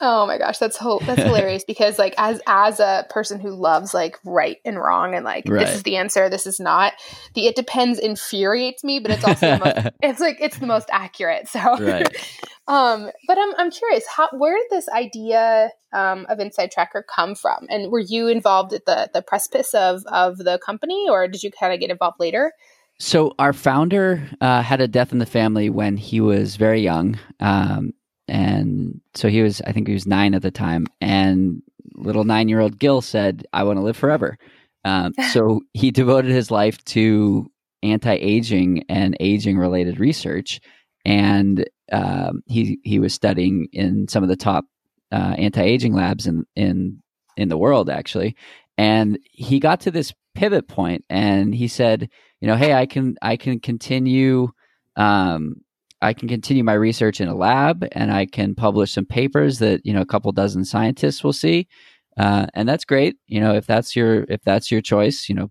Oh 0.02 0.26
my 0.26 0.38
gosh, 0.38 0.56
that's 0.56 0.78
ho- 0.78 1.00
that's 1.04 1.22
hilarious 1.22 1.62
because 1.66 1.98
like 1.98 2.14
as 2.16 2.40
as 2.46 2.80
a 2.80 3.06
person 3.10 3.38
who 3.38 3.50
loves 3.50 3.92
like 3.92 4.18
right 4.24 4.56
and 4.64 4.78
wrong 4.78 5.14
and 5.14 5.24
like 5.24 5.44
right. 5.46 5.66
this 5.66 5.76
is 5.76 5.82
the 5.82 5.96
answer, 5.96 6.28
this 6.28 6.46
is 6.46 6.58
not. 6.58 6.94
The 7.34 7.46
it 7.46 7.56
depends 7.56 7.98
infuriates 7.98 8.82
me, 8.82 8.98
but 9.00 9.10
it's 9.10 9.24
also 9.24 9.58
most, 9.58 9.76
it's 10.02 10.20
like 10.20 10.38
it's 10.40 10.58
the 10.58 10.66
most 10.66 10.88
accurate. 10.90 11.48
So, 11.48 11.60
right. 11.60 12.08
um, 12.68 13.10
but 13.26 13.38
I'm 13.38 13.54
I'm 13.56 13.70
curious, 13.70 14.06
how 14.06 14.28
where 14.32 14.56
did 14.56 14.66
this 14.70 14.88
idea 14.88 15.70
um, 15.92 16.26
of 16.28 16.40
Inside 16.40 16.70
Tracker 16.70 17.04
come 17.14 17.34
from, 17.34 17.66
and 17.68 17.92
were 17.92 18.00
you 18.00 18.28
involved 18.28 18.72
at 18.72 18.86
the 18.86 19.10
the 19.12 19.22
precipice 19.22 19.74
of 19.74 20.02
of 20.06 20.38
the 20.38 20.58
company, 20.64 21.08
or 21.10 21.28
did 21.28 21.42
you 21.42 21.50
kind 21.50 21.74
of 21.74 21.80
get 21.80 21.90
involved 21.90 22.20
later? 22.20 22.52
So 22.98 23.34
our 23.38 23.54
founder 23.54 24.28
uh, 24.42 24.62
had 24.62 24.82
a 24.82 24.88
death 24.88 25.10
in 25.12 25.18
the 25.18 25.26
family 25.26 25.70
when 25.70 25.96
he 25.96 26.20
was 26.20 26.56
very 26.56 26.82
young. 26.82 27.18
Um, 27.40 27.94
and 28.30 29.00
so 29.14 29.28
he 29.28 29.42
was, 29.42 29.60
I 29.62 29.72
think 29.72 29.88
he 29.88 29.92
was 29.92 30.06
nine 30.06 30.34
at 30.34 30.42
the 30.42 30.52
time. 30.52 30.86
And 31.00 31.62
little 31.96 32.22
nine 32.22 32.48
year 32.48 32.60
old 32.60 32.78
Gil 32.78 33.00
said, 33.00 33.44
I 33.52 33.64
want 33.64 33.78
to 33.78 33.82
live 33.82 33.96
forever. 33.96 34.38
Um, 34.84 35.12
so 35.32 35.62
he 35.74 35.90
devoted 35.90 36.30
his 36.30 36.50
life 36.50 36.82
to 36.84 37.50
anti 37.82 38.14
aging 38.14 38.84
and 38.88 39.16
aging 39.18 39.58
related 39.58 39.98
research. 39.98 40.60
And 41.04 41.68
um, 41.90 42.42
he, 42.46 42.78
he 42.84 43.00
was 43.00 43.12
studying 43.12 43.66
in 43.72 44.06
some 44.06 44.22
of 44.22 44.28
the 44.28 44.36
top 44.36 44.64
uh, 45.10 45.34
anti 45.36 45.62
aging 45.62 45.94
labs 45.94 46.28
in, 46.28 46.44
in, 46.54 47.02
in 47.36 47.48
the 47.48 47.58
world, 47.58 47.90
actually. 47.90 48.36
And 48.78 49.18
he 49.32 49.58
got 49.58 49.80
to 49.80 49.90
this 49.90 50.14
pivot 50.36 50.68
point 50.68 51.04
and 51.10 51.52
he 51.52 51.66
said, 51.66 52.08
you 52.40 52.46
know, 52.46 52.56
hey, 52.56 52.74
I 52.74 52.86
can, 52.86 53.16
I 53.20 53.36
can 53.36 53.58
continue 53.58 54.52
um, 54.94 55.56
I 56.02 56.12
can 56.14 56.28
continue 56.28 56.64
my 56.64 56.74
research 56.74 57.20
in 57.20 57.28
a 57.28 57.34
lab 57.34 57.86
and 57.92 58.10
I 58.10 58.26
can 58.26 58.54
publish 58.54 58.92
some 58.92 59.04
papers 59.04 59.58
that 59.58 59.84
you 59.84 59.92
know 59.92 60.00
a 60.00 60.06
couple 60.06 60.32
dozen 60.32 60.64
scientists 60.64 61.22
will 61.22 61.32
see, 61.32 61.68
uh, 62.16 62.46
and 62.54 62.68
that's 62.68 62.84
great. 62.84 63.16
You 63.26 63.40
know, 63.40 63.54
if 63.54 63.66
that's 63.66 63.94
your 63.94 64.24
if 64.28 64.42
that's 64.42 64.70
your 64.70 64.80
choice, 64.80 65.28
you 65.28 65.34
know, 65.34 65.50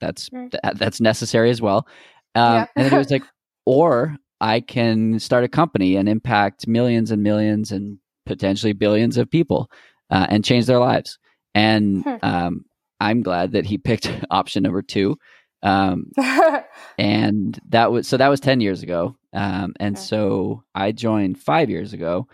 that's 0.00 0.28
mm. 0.30 0.50
th- 0.50 0.74
that's 0.76 1.00
necessary 1.00 1.50
as 1.50 1.62
well. 1.62 1.86
Um, 2.34 2.54
yeah. 2.54 2.66
and 2.76 2.86
then 2.86 2.94
it 2.94 2.98
was 2.98 3.10
like, 3.10 3.24
or 3.66 4.16
I 4.40 4.60
can 4.60 5.18
start 5.18 5.44
a 5.44 5.48
company 5.48 5.96
and 5.96 6.08
impact 6.08 6.66
millions 6.66 7.10
and 7.10 7.22
millions 7.22 7.72
and 7.72 7.98
potentially 8.26 8.72
billions 8.72 9.16
of 9.16 9.30
people 9.30 9.70
uh, 10.10 10.26
and 10.28 10.44
change 10.44 10.66
their 10.66 10.78
lives. 10.78 11.18
And 11.54 12.02
hmm. 12.04 12.16
um, 12.22 12.64
I'm 13.00 13.22
glad 13.22 13.52
that 13.52 13.66
he 13.66 13.78
picked 13.88 14.10
option 14.30 14.62
number 14.62 14.82
two. 14.82 15.16
Um, 15.62 16.10
and 16.98 17.58
that 17.68 17.92
was 17.92 18.08
so 18.08 18.16
that 18.16 18.28
was 18.28 18.40
10 18.40 18.60
years 18.60 18.82
ago. 18.82 19.16
Um, 19.32 19.74
and 19.78 19.96
okay. 19.96 20.04
so 20.04 20.64
I 20.74 20.92
joined 20.92 21.38
five 21.38 21.70
years 21.70 21.92
ago, 21.92 22.28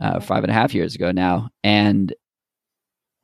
uh, 0.00 0.20
five 0.20 0.44
and 0.44 0.50
a 0.50 0.54
half 0.54 0.74
years 0.74 0.94
ago 0.94 1.10
now. 1.10 1.48
And 1.62 2.12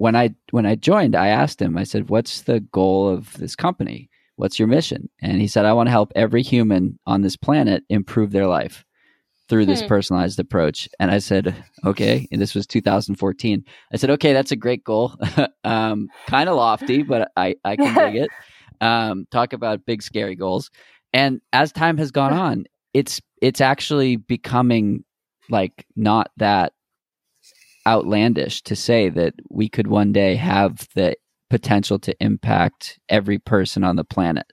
when 0.01 0.17
I 0.17 0.35
when 0.51 0.65
I 0.65 0.77
joined, 0.77 1.15
I 1.15 1.29
asked 1.29 1.61
him. 1.61 1.77
I 1.77 1.85
said, 1.85 2.09
"What's 2.09 2.43
the 2.43 2.61
goal 2.61 3.09
of 3.09 3.35
this 3.35 3.55
company? 3.55 4.09
What's 4.37 4.59
your 4.59 4.67
mission?" 4.67 5.11
And 5.21 5.41
he 5.41 5.47
said, 5.47 5.67
"I 5.67 5.75
want 5.75 5.89
to 5.89 5.91
help 5.93 6.11
every 6.17 6.43
human 6.43 6.99
on 7.07 7.21
this 7.21 7.37
planet 7.37 7.85
improve 7.91 8.31
their 8.31 8.47
life 8.47 8.85
through 9.51 9.67
this 9.67 9.83
hmm. 9.83 9.89
personalized 9.89 10.41
approach." 10.41 10.89
And 10.99 11.11
I 11.11 11.19
said, 11.19 11.55
"Okay." 11.85 12.27
And 12.33 12.41
this 12.41 12.55
was 12.55 12.67
2014. 12.67 13.63
I 13.93 13.97
said, 13.99 14.09
"Okay, 14.09 14.33
that's 14.33 14.53
a 14.53 14.57
great 14.57 14.85
goal. 14.85 15.15
um, 15.65 16.09
kind 16.27 16.49
of 16.49 16.57
lofty, 16.57 17.03
but 17.03 17.31
I 17.37 17.57
I 17.63 17.77
can 17.77 17.95
dig 17.95 18.23
it. 18.23 18.31
Um, 18.81 19.27
talk 19.31 19.53
about 19.53 19.85
big 19.85 20.03
scary 20.03 20.35
goals." 20.35 20.71
And 21.13 21.43
as 21.53 21.73
time 21.73 21.99
has 21.99 22.11
gone 22.11 22.33
on, 22.33 22.65
it's 22.95 23.21
it's 23.41 23.61
actually 23.61 24.17
becoming 24.17 25.05
like 25.49 25.87
not 25.97 26.31
that 26.37 26.73
outlandish 27.87 28.63
to 28.63 28.77
say 28.77 29.09
that 29.09 29.35
we 29.49 29.69
could 29.69 29.87
one 29.87 30.13
day 30.13 30.37
have 30.37 30.87
the 30.95 31.17
potential 31.49 31.99
to 31.99 32.15
impact 32.23 32.99
every 33.09 33.39
person 33.39 33.83
on 33.83 33.97
the 33.97 34.05
planet. 34.05 34.47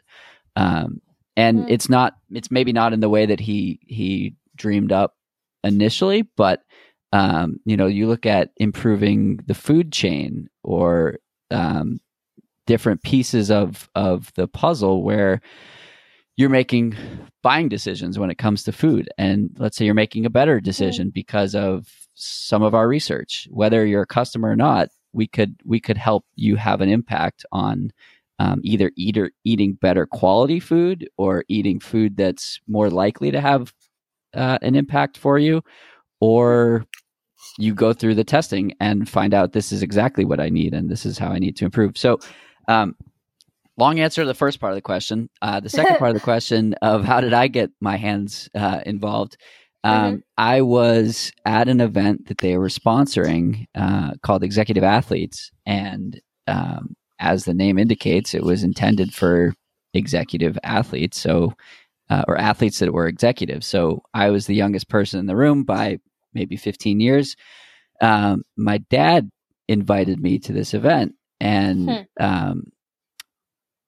Um, 0.55 1.01
and 1.35 1.59
mm-hmm. 1.59 1.69
it's 1.69 1.89
not 1.89 2.15
it's 2.31 2.51
maybe 2.51 2.73
not 2.73 2.93
in 2.93 2.99
the 2.99 3.09
way 3.09 3.25
that 3.25 3.39
he 3.39 3.79
he 3.85 4.35
dreamed 4.55 4.91
up 4.91 5.15
initially, 5.63 6.23
but 6.35 6.63
um, 7.13 7.59
you 7.63 7.77
know, 7.77 7.87
you 7.87 8.07
look 8.07 8.25
at 8.25 8.51
improving 8.57 9.39
the 9.45 9.53
food 9.53 9.93
chain 9.93 10.49
or 10.63 11.19
um, 11.51 11.99
different 12.65 13.03
pieces 13.03 13.49
of 13.51 13.89
of 13.95 14.33
the 14.35 14.47
puzzle 14.47 15.03
where 15.03 15.41
you're 16.37 16.49
making 16.49 16.95
buying 17.41 17.67
decisions 17.67 18.17
when 18.17 18.29
it 18.29 18.37
comes 18.37 18.63
to 18.63 18.71
food. 18.71 19.09
And 19.17 19.49
let's 19.57 19.75
say 19.75 19.85
you're 19.85 19.93
making 19.93 20.25
a 20.25 20.29
better 20.29 20.61
decision 20.61 21.09
because 21.09 21.55
of 21.55 21.87
some 22.13 22.63
of 22.63 22.73
our 22.73 22.87
research. 22.87 23.47
Whether 23.51 23.85
you're 23.85 24.03
a 24.03 24.07
customer 24.07 24.49
or 24.49 24.55
not, 24.55 24.89
we 25.13 25.27
could 25.27 25.55
we 25.65 25.79
could 25.79 25.97
help 25.97 26.25
you 26.35 26.55
have 26.55 26.81
an 26.81 26.89
impact 26.89 27.45
on 27.51 27.91
um, 28.39 28.61
either 28.63 28.91
eater, 28.95 29.31
eating 29.43 29.73
better 29.73 30.05
quality 30.05 30.59
food 30.59 31.09
or 31.17 31.43
eating 31.47 31.79
food 31.79 32.17
that's 32.17 32.59
more 32.67 32.89
likely 32.89 33.31
to 33.31 33.41
have 33.41 33.73
uh, 34.35 34.59
an 34.61 34.75
impact 34.75 35.17
for 35.17 35.39
you, 35.39 35.63
or 36.19 36.85
you 37.57 37.73
go 37.73 37.93
through 37.93 38.13
the 38.13 38.23
testing 38.23 38.73
and 38.79 39.09
find 39.09 39.33
out 39.33 39.53
this 39.53 39.71
is 39.71 39.81
exactly 39.81 40.25
what 40.25 40.39
I 40.39 40.49
need 40.49 40.73
and 40.73 40.89
this 40.89 41.05
is 41.05 41.17
how 41.17 41.29
I 41.29 41.39
need 41.39 41.55
to 41.57 41.65
improve. 41.65 41.97
So 41.97 42.19
um, 42.67 42.95
long 43.77 43.99
answer 43.99 44.21
to 44.21 44.27
the 44.27 44.33
first 44.33 44.59
part 44.59 44.71
of 44.71 44.75
the 44.75 44.81
question. 44.81 45.29
Uh, 45.41 45.59
the 45.59 45.69
second 45.69 45.97
part 45.97 46.09
of 46.09 46.15
the 46.15 46.19
question 46.23 46.73
of 46.81 47.03
how 47.03 47.21
did 47.21 47.33
I 47.33 47.47
get 47.47 47.71
my 47.79 47.97
hands 47.97 48.49
uh, 48.55 48.81
involved? 48.85 49.37
Um, 49.83 49.93
mm-hmm. 49.93 50.15
I 50.37 50.61
was 50.61 51.31
at 51.45 51.69
an 51.69 51.79
event 51.79 52.27
that 52.27 52.39
they 52.39 52.57
were 52.57 52.67
sponsoring 52.67 53.65
uh, 53.75 54.13
called 54.23 54.43
Executive 54.43 54.83
Athletes, 54.83 55.51
and 55.65 56.19
um, 56.47 56.95
as 57.19 57.45
the 57.45 57.53
name 57.53 57.77
indicates, 57.77 58.33
it 58.33 58.43
was 58.43 58.63
intended 58.63 59.13
for 59.13 59.53
executive 59.93 60.57
athletes, 60.63 61.19
so 61.19 61.53
uh, 62.09 62.23
or 62.27 62.37
athletes 62.37 62.79
that 62.79 62.93
were 62.93 63.07
executives. 63.07 63.67
So 63.67 64.01
I 64.13 64.29
was 64.29 64.47
the 64.47 64.55
youngest 64.55 64.89
person 64.89 65.19
in 65.19 65.25
the 65.25 65.35
room 65.35 65.63
by 65.63 65.99
maybe 66.33 66.55
15 66.55 66.99
years. 66.99 67.35
Um, 68.01 68.43
my 68.55 68.79
dad 68.89 69.29
invited 69.67 70.19
me 70.19 70.39
to 70.39 70.53
this 70.53 70.73
event, 70.73 71.13
and 71.39 71.89
hmm. 71.89 72.23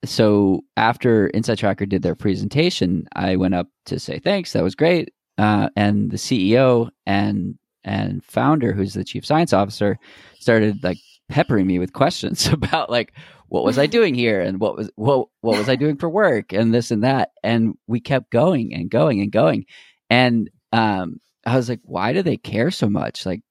So 0.05 0.61
after 0.77 1.27
Inside 1.27 1.57
Tracker 1.57 1.85
did 1.85 2.01
their 2.01 2.15
presentation, 2.15 3.07
I 3.15 3.35
went 3.35 3.55
up 3.55 3.67
to 3.87 3.99
say 3.99 4.19
thanks. 4.19 4.53
That 4.53 4.63
was 4.63 4.75
great. 4.75 5.13
Uh, 5.37 5.69
and 5.75 6.11
the 6.11 6.17
CEO 6.17 6.89
and 7.05 7.57
and 7.83 8.23
founder, 8.23 8.73
who's 8.73 8.93
the 8.93 9.03
chief 9.03 9.25
science 9.25 9.53
officer, 9.53 9.97
started 10.39 10.83
like 10.83 10.97
peppering 11.29 11.67
me 11.67 11.79
with 11.79 11.93
questions 11.93 12.47
about 12.51 12.89
like 12.89 13.13
what 13.47 13.63
was 13.63 13.77
I 13.77 13.85
doing 13.87 14.15
here 14.15 14.41
and 14.41 14.59
what 14.59 14.77
was 14.77 14.89
what 14.95 15.27
what 15.41 15.57
was 15.57 15.69
I 15.69 15.75
doing 15.75 15.97
for 15.97 16.09
work 16.09 16.53
and 16.53 16.73
this 16.73 16.91
and 16.91 17.03
that. 17.03 17.31
And 17.43 17.75
we 17.87 17.99
kept 17.99 18.31
going 18.31 18.73
and 18.73 18.89
going 18.89 19.21
and 19.21 19.31
going. 19.31 19.65
And 20.09 20.49
um, 20.71 21.19
I 21.45 21.55
was 21.55 21.69
like, 21.69 21.81
why 21.83 22.13
do 22.13 22.21
they 22.21 22.37
care 22.37 22.71
so 22.71 22.89
much? 22.89 23.25
Like 23.25 23.41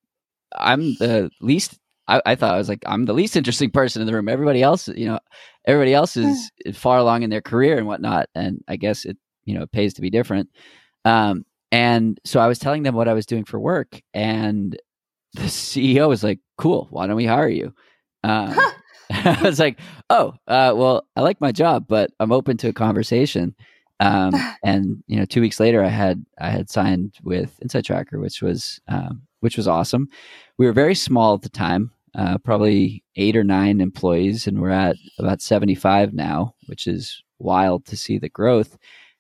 I'm 0.57 0.95
the 0.95 1.31
least 1.41 1.79
I, 2.09 2.23
I, 2.25 2.35
thought 2.37 2.55
I 2.55 2.59
was 2.59 2.71
like, 2.71 2.83
I'm 2.87 3.05
the 3.05 3.13
least 3.13 3.37
interesting 3.37 3.71
person 3.71 4.01
in 4.01 4.07
the 4.07 4.15
room. 4.15 4.31
Everybody 4.31 4.63
else, 4.63 4.89
you 4.89 5.07
know, 5.07 5.19
everybody 5.69 5.95
else 5.95 6.17
is 6.17 6.51
far 6.73 6.99
along 6.99 7.23
in 7.23 7.31
their 7.31 7.43
career 7.43 7.79
and 7.79 7.87
whatnot. 7.87 8.29
And 8.35 8.65
I 8.67 8.77
guess 8.77 9.05
it, 9.05 9.17
you 9.45 9.55
know, 9.55 9.63
it 9.63 9.71
pays 9.71 9.95
to 9.95 10.01
be 10.01 10.11
different. 10.11 10.49
Um, 11.05 11.45
and 11.71 12.19
so 12.25 12.41
I 12.41 12.49
was 12.49 12.59
telling 12.59 12.83
them 12.83 12.95
what 12.95 13.07
I 13.07 13.13
was 13.13 13.27
doing 13.27 13.45
for 13.45 13.61
work, 13.61 14.01
and 14.15 14.77
the 15.35 15.43
CEO 15.43 16.09
was 16.09 16.25
like, 16.25 16.41
"Cool, 16.57 16.89
why 16.91 17.07
don't 17.07 17.17
we 17.17 17.27
hire 17.27 17.49
you?" 17.49 17.75
Um, 18.25 18.57
I 19.11 19.41
was 19.43 19.59
like, 19.59 19.79
oh, 20.11 20.35
uh, 20.47 20.73
well, 20.75 21.07
I 21.17 21.21
like 21.21 21.41
my 21.41 21.53
job, 21.53 21.87
but 21.89 22.11
I'm 22.21 22.33
open 22.33 22.57
to 22.59 22.69
a 22.69 22.73
conversation. 22.73 23.55
Um, 24.01 24.33
and 24.65 25.03
you 25.07 25.19
know, 25.19 25.25
two 25.25 25.41
weeks 25.41 25.61
later, 25.61 25.85
I 25.85 25.89
had 25.89 26.25
I 26.41 26.51
had 26.51 26.71
signed 26.71 27.17
with 27.23 27.59
Inside 27.61 27.85
Tracker, 27.85 28.19
which 28.19 28.43
was 28.43 28.81
um, 28.89 29.23
which 29.41 29.57
was 29.57 29.69
awesome. 29.69 30.09
We 30.57 30.67
were 30.67 30.73
very 30.73 30.95
small 30.95 31.35
at 31.35 31.43
the 31.43 31.49
time, 31.49 31.91
uh, 32.15 32.39
probably 32.39 33.03
eight 33.17 33.37
or 33.37 33.45
nine 33.45 33.81
employees, 33.81 34.47
and 34.47 34.61
we're 34.61 34.71
at 34.71 34.97
about 35.19 35.43
75 35.43 36.13
now, 36.13 36.55
which 36.67 36.87
is 36.87 37.23
wild 37.39 37.85
to 37.87 37.97
see 37.97 38.19
the 38.19 38.29
growth. 38.29 38.77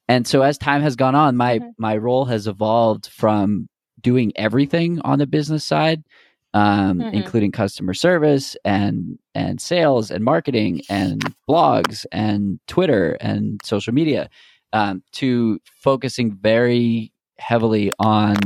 And 0.08 0.26
so 0.26 0.42
as 0.42 0.58
time 0.58 0.82
has 0.82 0.96
gone 0.96 1.14
on, 1.14 1.36
my 1.36 1.60
my 1.76 1.96
role 1.96 2.24
has 2.24 2.46
evolved 2.46 3.06
from 3.06 3.68
doing 4.00 4.32
everything 4.36 5.00
on 5.02 5.18
the 5.18 5.26
business 5.26 5.64
side, 5.64 6.02
um, 6.54 6.98
mm-hmm. 6.98 7.14
including 7.14 7.52
customer 7.52 7.94
service 7.94 8.56
and 8.64 9.18
and 9.34 9.60
sales 9.60 10.10
and 10.10 10.24
marketing 10.24 10.82
and 10.88 11.34
blogs 11.48 12.06
and 12.10 12.58
Twitter 12.66 13.18
and 13.20 13.60
social 13.64 13.92
media, 13.92 14.30
um, 14.72 15.02
to 15.12 15.60
focusing 15.82 16.34
very 16.34 17.12
heavily 17.38 17.92
on 17.98 18.36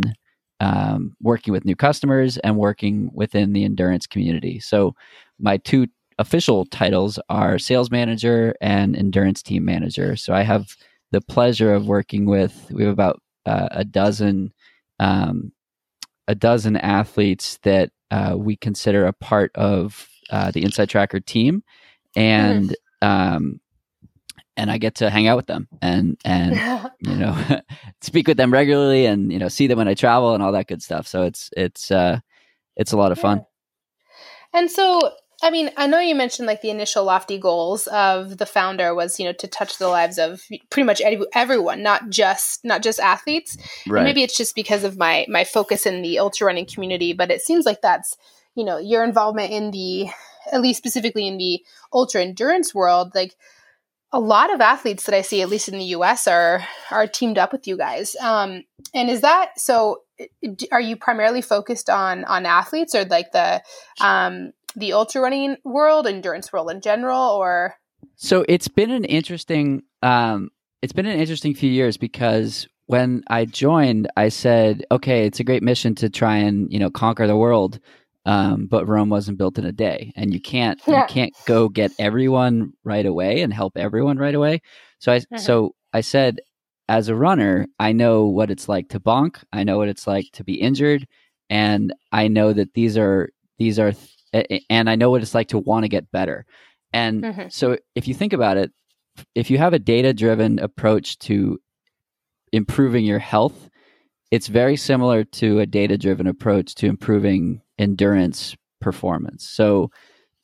um, 0.62 1.16
working 1.20 1.52
with 1.52 1.64
new 1.64 1.74
customers 1.74 2.38
and 2.38 2.56
working 2.56 3.10
within 3.12 3.52
the 3.52 3.64
endurance 3.64 4.06
community. 4.06 4.60
So 4.60 4.94
my 5.40 5.56
two 5.56 5.88
official 6.18 6.64
titles 6.66 7.18
are 7.28 7.58
sales 7.58 7.90
manager 7.90 8.54
and 8.60 8.96
endurance 8.96 9.42
team 9.42 9.64
manager. 9.64 10.14
So 10.14 10.32
I 10.32 10.42
have 10.42 10.76
the 11.10 11.20
pleasure 11.20 11.74
of 11.74 11.88
working 11.88 12.26
with 12.26 12.70
we 12.70 12.84
have 12.84 12.92
about 12.92 13.20
uh, 13.44 13.68
a 13.72 13.84
dozen 13.84 14.52
um, 15.00 15.50
a 16.28 16.34
dozen 16.36 16.76
athletes 16.76 17.58
that 17.64 17.90
uh, 18.12 18.36
we 18.38 18.54
consider 18.54 19.04
a 19.04 19.12
part 19.12 19.50
of 19.56 20.08
uh, 20.30 20.52
the 20.52 20.62
Inside 20.62 20.88
Tracker 20.88 21.18
team, 21.18 21.64
and 22.14 22.68
mm-hmm. 23.02 23.08
um, 23.08 23.60
and 24.56 24.70
I 24.70 24.78
get 24.78 24.96
to 24.96 25.10
hang 25.10 25.26
out 25.26 25.36
with 25.36 25.46
them 25.46 25.68
and 25.80 26.18
and 26.24 26.90
you 27.00 27.16
know 27.16 27.60
speak 28.00 28.28
with 28.28 28.36
them 28.36 28.52
regularly 28.52 29.06
and 29.06 29.32
you 29.32 29.38
know 29.38 29.48
see 29.48 29.66
them 29.66 29.78
when 29.78 29.88
I 29.88 29.94
travel 29.94 30.34
and 30.34 30.42
all 30.42 30.52
that 30.52 30.68
good 30.68 30.82
stuff. 30.82 31.06
So 31.06 31.22
it's 31.22 31.50
it's 31.56 31.90
uh 31.90 32.20
it's 32.76 32.92
a 32.92 32.96
lot 32.96 33.12
of 33.12 33.18
fun. 33.18 33.38
Yeah. 33.38 33.44
And 34.60 34.70
so 34.70 35.00
I 35.44 35.50
mean, 35.50 35.70
I 35.76 35.88
know 35.88 35.98
you 35.98 36.14
mentioned 36.14 36.46
like 36.46 36.62
the 36.62 36.70
initial 36.70 37.04
lofty 37.04 37.36
goals 37.36 37.88
of 37.88 38.38
the 38.38 38.46
founder 38.46 38.94
was, 38.94 39.18
you 39.18 39.26
know, 39.26 39.32
to 39.32 39.48
touch 39.48 39.76
the 39.78 39.88
lives 39.88 40.16
of 40.16 40.40
pretty 40.70 40.86
much 40.86 41.02
everyone, 41.34 41.82
not 41.82 42.10
just 42.10 42.64
not 42.64 42.82
just 42.82 43.00
athletes. 43.00 43.56
Right. 43.88 44.04
maybe 44.04 44.22
it's 44.22 44.36
just 44.36 44.54
because 44.54 44.84
of 44.84 44.96
my 44.96 45.26
my 45.28 45.42
focus 45.42 45.84
in 45.84 46.02
the 46.02 46.20
ultra 46.20 46.46
running 46.46 46.66
community, 46.66 47.12
but 47.12 47.32
it 47.32 47.40
seems 47.40 47.66
like 47.66 47.82
that's, 47.82 48.16
you 48.54 48.64
know, 48.64 48.78
your 48.78 49.02
involvement 49.02 49.50
in 49.50 49.72
the 49.72 50.08
at 50.52 50.60
least 50.60 50.78
specifically 50.78 51.26
in 51.26 51.38
the 51.38 51.60
ultra 51.92 52.22
endurance 52.22 52.72
world, 52.72 53.12
like 53.14 53.34
a 54.12 54.20
lot 54.20 54.52
of 54.52 54.60
athletes 54.60 55.04
that 55.04 55.14
I 55.14 55.22
see, 55.22 55.40
at 55.40 55.48
least 55.48 55.68
in 55.68 55.78
the 55.78 55.84
U.S., 55.86 56.26
are 56.26 56.66
are 56.90 57.06
teamed 57.06 57.38
up 57.38 57.52
with 57.52 57.66
you 57.66 57.76
guys. 57.76 58.14
Um, 58.16 58.64
and 58.94 59.08
is 59.08 59.22
that 59.22 59.58
so? 59.58 60.02
Are 60.70 60.80
you 60.80 60.96
primarily 60.96 61.40
focused 61.40 61.88
on 61.88 62.24
on 62.24 62.46
athletes, 62.46 62.94
or 62.94 63.04
like 63.04 63.32
the 63.32 63.62
um, 64.00 64.52
the 64.76 64.92
ultra 64.92 65.22
running 65.22 65.56
world, 65.64 66.06
endurance 66.06 66.52
world 66.52 66.70
in 66.70 66.80
general, 66.80 67.30
or? 67.30 67.74
So 68.16 68.44
it's 68.48 68.68
been 68.68 68.90
an 68.90 69.04
interesting 69.04 69.82
um, 70.02 70.50
it's 70.82 70.92
been 70.92 71.06
an 71.06 71.18
interesting 71.18 71.54
few 71.54 71.70
years 71.70 71.96
because 71.96 72.68
when 72.86 73.22
I 73.28 73.46
joined, 73.46 74.10
I 74.16 74.28
said, 74.28 74.84
okay, 74.90 75.24
it's 75.26 75.40
a 75.40 75.44
great 75.44 75.62
mission 75.62 75.94
to 75.96 76.10
try 76.10 76.36
and 76.36 76.70
you 76.72 76.78
know 76.78 76.90
conquer 76.90 77.26
the 77.26 77.36
world 77.36 77.80
um, 78.24 78.66
but 78.66 78.86
Rome 78.86 79.08
wasn't 79.08 79.38
built 79.38 79.58
in 79.58 79.64
a 79.64 79.72
day, 79.72 80.12
and 80.14 80.32
you 80.32 80.40
can't 80.40 80.80
you 80.86 81.04
can't 81.08 81.32
go 81.46 81.68
get 81.68 81.92
everyone 81.98 82.72
right 82.84 83.04
away 83.04 83.42
and 83.42 83.52
help 83.52 83.76
everyone 83.76 84.16
right 84.16 84.34
away. 84.34 84.62
So 84.98 85.12
I 85.12 85.18
mm-hmm. 85.18 85.38
so 85.38 85.74
I 85.92 86.02
said, 86.02 86.40
as 86.88 87.08
a 87.08 87.16
runner, 87.16 87.66
I 87.78 87.92
know 87.92 88.26
what 88.26 88.50
it's 88.50 88.68
like 88.68 88.88
to 88.90 89.00
bonk. 89.00 89.42
I 89.52 89.64
know 89.64 89.78
what 89.78 89.88
it's 89.88 90.06
like 90.06 90.26
to 90.34 90.44
be 90.44 90.54
injured, 90.54 91.06
and 91.50 91.92
I 92.12 92.28
know 92.28 92.52
that 92.52 92.74
these 92.74 92.96
are 92.96 93.30
these 93.58 93.78
are, 93.78 93.92
and 94.70 94.88
I 94.88 94.94
know 94.94 95.10
what 95.10 95.22
it's 95.22 95.34
like 95.34 95.48
to 95.48 95.58
want 95.58 95.84
to 95.84 95.88
get 95.88 96.10
better. 96.12 96.46
And 96.92 97.22
mm-hmm. 97.24 97.48
so, 97.48 97.76
if 97.96 98.06
you 98.06 98.14
think 98.14 98.32
about 98.32 98.56
it, 98.56 98.70
if 99.34 99.50
you 99.50 99.58
have 99.58 99.72
a 99.72 99.78
data 99.78 100.14
driven 100.14 100.58
approach 100.60 101.18
to 101.20 101.58
improving 102.52 103.04
your 103.04 103.18
health, 103.18 103.68
it's 104.30 104.46
very 104.46 104.76
similar 104.76 105.24
to 105.24 105.58
a 105.58 105.66
data 105.66 105.98
driven 105.98 106.26
approach 106.26 106.74
to 106.76 106.86
improving 106.86 107.61
endurance 107.78 108.56
performance. 108.80 109.48
So 109.48 109.90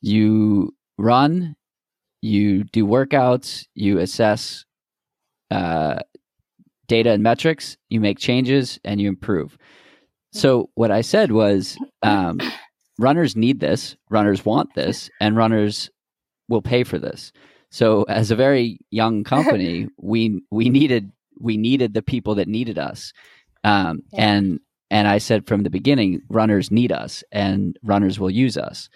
you 0.01 0.75
run, 0.97 1.57
you 2.21 2.65
do 2.65 2.87
workouts, 2.87 3.67
you 3.75 3.99
assess 3.99 4.65
uh, 5.51 6.01
data 6.87 7.11
and 7.11 7.23
metrics, 7.23 7.77
you 7.89 8.01
make 8.01 8.19
changes, 8.19 8.79
and 8.85 9.01
you 9.01 9.09
improve. 9.09 9.57
So 10.33 10.71
what 10.75 10.91
I 10.91 11.01
said 11.01 11.33
was, 11.33 11.79
um, 12.03 12.41
runners 12.99 13.37
need 13.37 13.61
this, 13.61 13.97
runners 14.11 14.45
want 14.45 14.75
this, 14.75 15.11
and 15.21 15.37
runners 15.37 15.91
will 16.49 16.63
pay 16.63 16.85
for 16.85 16.99
this. 16.99 17.33
So 17.71 18.03
as 18.05 18.31
a 18.31 18.37
very 18.37 18.79
young 18.91 19.25
company, 19.35 19.89
we 19.99 20.43
we 20.51 20.69
needed 20.69 21.13
we 21.39 21.57
needed 21.57 21.95
the 21.95 22.03
people 22.03 22.35
that 22.37 22.49
needed 22.49 22.79
us, 22.79 23.13
um, 23.65 24.01
yeah. 24.13 24.31
and 24.31 24.61
and 24.91 25.09
I 25.09 25.19
said 25.19 25.47
from 25.47 25.63
the 25.63 25.71
beginning, 25.71 26.23
runners 26.29 26.71
need 26.71 26.93
us 26.93 27.23
and 27.33 27.79
runners 27.83 28.19
will 28.19 28.31
use 28.31 28.57
us. 28.57 28.89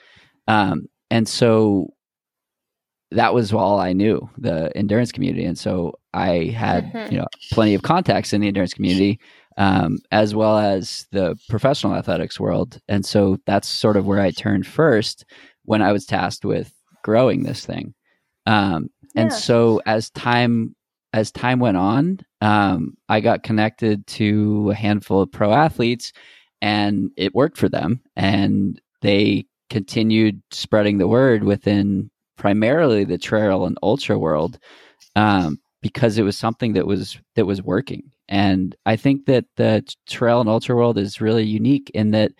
Um, 0.48 0.86
and 1.10 1.28
so 1.28 1.88
that 3.10 3.34
was 3.34 3.52
all 3.52 3.78
I 3.78 3.92
knew, 3.92 4.28
the 4.38 4.74
endurance 4.76 5.12
community. 5.12 5.44
And 5.44 5.58
so 5.58 5.98
I 6.14 6.54
had, 6.56 6.90
mm-hmm. 6.92 7.12
you 7.12 7.18
know, 7.18 7.26
plenty 7.52 7.74
of 7.74 7.82
contacts 7.82 8.32
in 8.32 8.40
the 8.40 8.48
endurance 8.48 8.72
community, 8.72 9.20
um, 9.58 9.98
as 10.10 10.34
well 10.34 10.56
as 10.56 11.06
the 11.12 11.36
professional 11.48 11.94
athletics 11.94 12.40
world. 12.40 12.80
And 12.88 13.04
so 13.04 13.38
that's 13.46 13.68
sort 13.68 13.96
of 13.96 14.06
where 14.06 14.20
I 14.20 14.30
turned 14.30 14.66
first 14.66 15.26
when 15.64 15.82
I 15.82 15.92
was 15.92 16.06
tasked 16.06 16.44
with 16.44 16.72
growing 17.04 17.42
this 17.42 17.66
thing. 17.66 17.94
Um, 18.46 18.88
and 19.14 19.30
yeah. 19.30 19.36
so 19.36 19.82
as 19.84 20.10
time 20.10 20.74
as 21.12 21.30
time 21.30 21.58
went 21.58 21.76
on, 21.76 22.20
um, 22.40 22.96
I 23.08 23.20
got 23.20 23.42
connected 23.42 24.06
to 24.08 24.70
a 24.70 24.74
handful 24.74 25.22
of 25.22 25.32
pro 25.32 25.52
athletes 25.52 26.12
and 26.60 27.10
it 27.16 27.34
worked 27.34 27.58
for 27.58 27.68
them. 27.68 28.00
And 28.16 28.80
they 29.02 29.46
continued 29.68 30.42
spreading 30.50 30.98
the 30.98 31.08
word 31.08 31.44
within 31.44 32.10
primarily 32.36 33.04
the 33.04 33.18
trail 33.18 33.66
and 33.66 33.78
ultra 33.82 34.18
world 34.18 34.58
um, 35.16 35.58
because 35.80 36.18
it 36.18 36.22
was 36.22 36.36
something 36.36 36.72
that 36.74 36.86
was 36.86 37.18
that 37.34 37.46
was 37.46 37.62
working. 37.62 38.10
And 38.28 38.74
I 38.86 38.96
think 38.96 39.26
that 39.26 39.44
the 39.56 39.84
trail 40.08 40.40
and 40.40 40.48
ultra 40.48 40.74
world 40.74 40.98
is 40.98 41.20
really 41.20 41.44
unique 41.44 41.90
in 41.94 42.12
that 42.12 42.32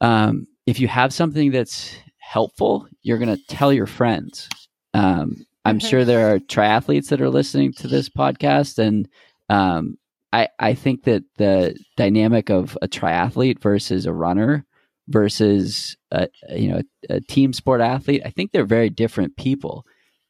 um, 0.00 0.46
if 0.66 0.80
you 0.80 0.88
have 0.88 1.12
something 1.12 1.50
that's 1.50 1.96
helpful, 2.18 2.88
you're 3.02 3.18
going 3.18 3.36
to 3.36 3.46
tell 3.46 3.72
your 3.72 3.86
friends. 3.86 4.48
Um, 4.94 5.46
I'm 5.66 5.78
sure 5.78 6.04
there 6.04 6.34
are 6.34 6.38
triathletes 6.38 7.08
that 7.08 7.20
are 7.20 7.30
listening 7.30 7.72
to 7.74 7.88
this 7.88 8.08
podcast, 8.08 8.78
and 8.78 9.08
um, 9.48 9.96
I 10.32 10.48
I 10.58 10.74
think 10.74 11.04
that 11.04 11.24
the 11.36 11.76
dynamic 11.96 12.50
of 12.50 12.76
a 12.82 12.88
triathlete 12.88 13.60
versus 13.60 14.06
a 14.06 14.12
runner 14.12 14.64
versus 15.08 15.96
a 16.10 16.28
you 16.50 16.68
know 16.68 16.82
a, 17.08 17.20
team 17.20 17.52
sport 17.52 17.80
athlete, 17.80 18.22
I 18.24 18.30
think 18.30 18.52
they're 18.52 18.64
very 18.64 18.90
different 18.90 19.36
people. 19.36 19.86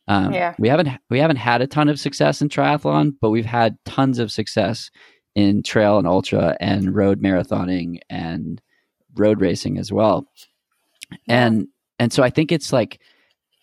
Um, 0.08 0.32
yeah. 0.32 0.54
We 0.58 0.68
haven't 0.68 0.88
we 1.10 1.18
haven't 1.18 1.36
had 1.36 1.62
a 1.62 1.66
ton 1.66 1.88
of 1.88 1.98
success 1.98 2.40
in 2.40 2.48
triathlon, 2.48 3.14
but 3.20 3.30
we've 3.30 3.46
had 3.46 3.76
tons 3.84 4.18
of 4.18 4.30
success 4.30 4.90
in 5.34 5.62
trail 5.62 5.98
and 5.98 6.06
ultra 6.06 6.56
and 6.60 6.94
road 6.94 7.20
marathoning 7.20 7.98
and 8.08 8.60
road 9.16 9.40
racing 9.40 9.78
as 9.78 9.92
well. 9.92 10.26
And 11.28 11.68
and 11.98 12.12
so 12.12 12.22
I 12.22 12.30
think 12.30 12.52
it's 12.52 12.72
like 12.72 13.00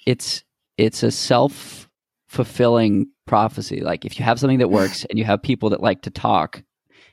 it's 0.06 0.44
it's 0.78 1.04
a 1.04 1.12
self 1.12 1.90
fulfilling 2.28 3.08
prophecy. 3.28 3.82
Like 3.82 4.06
if 4.06 4.18
you 4.18 4.26
have 4.26 4.40
something 4.40 4.60
that 4.60 4.70
works 4.80 5.06
and 5.06 5.20
you 5.20 5.26
have 5.26 5.42
people 5.42 5.70
that 5.70 5.82
like 5.82 6.02
to 6.04 6.10
talk 6.10 6.64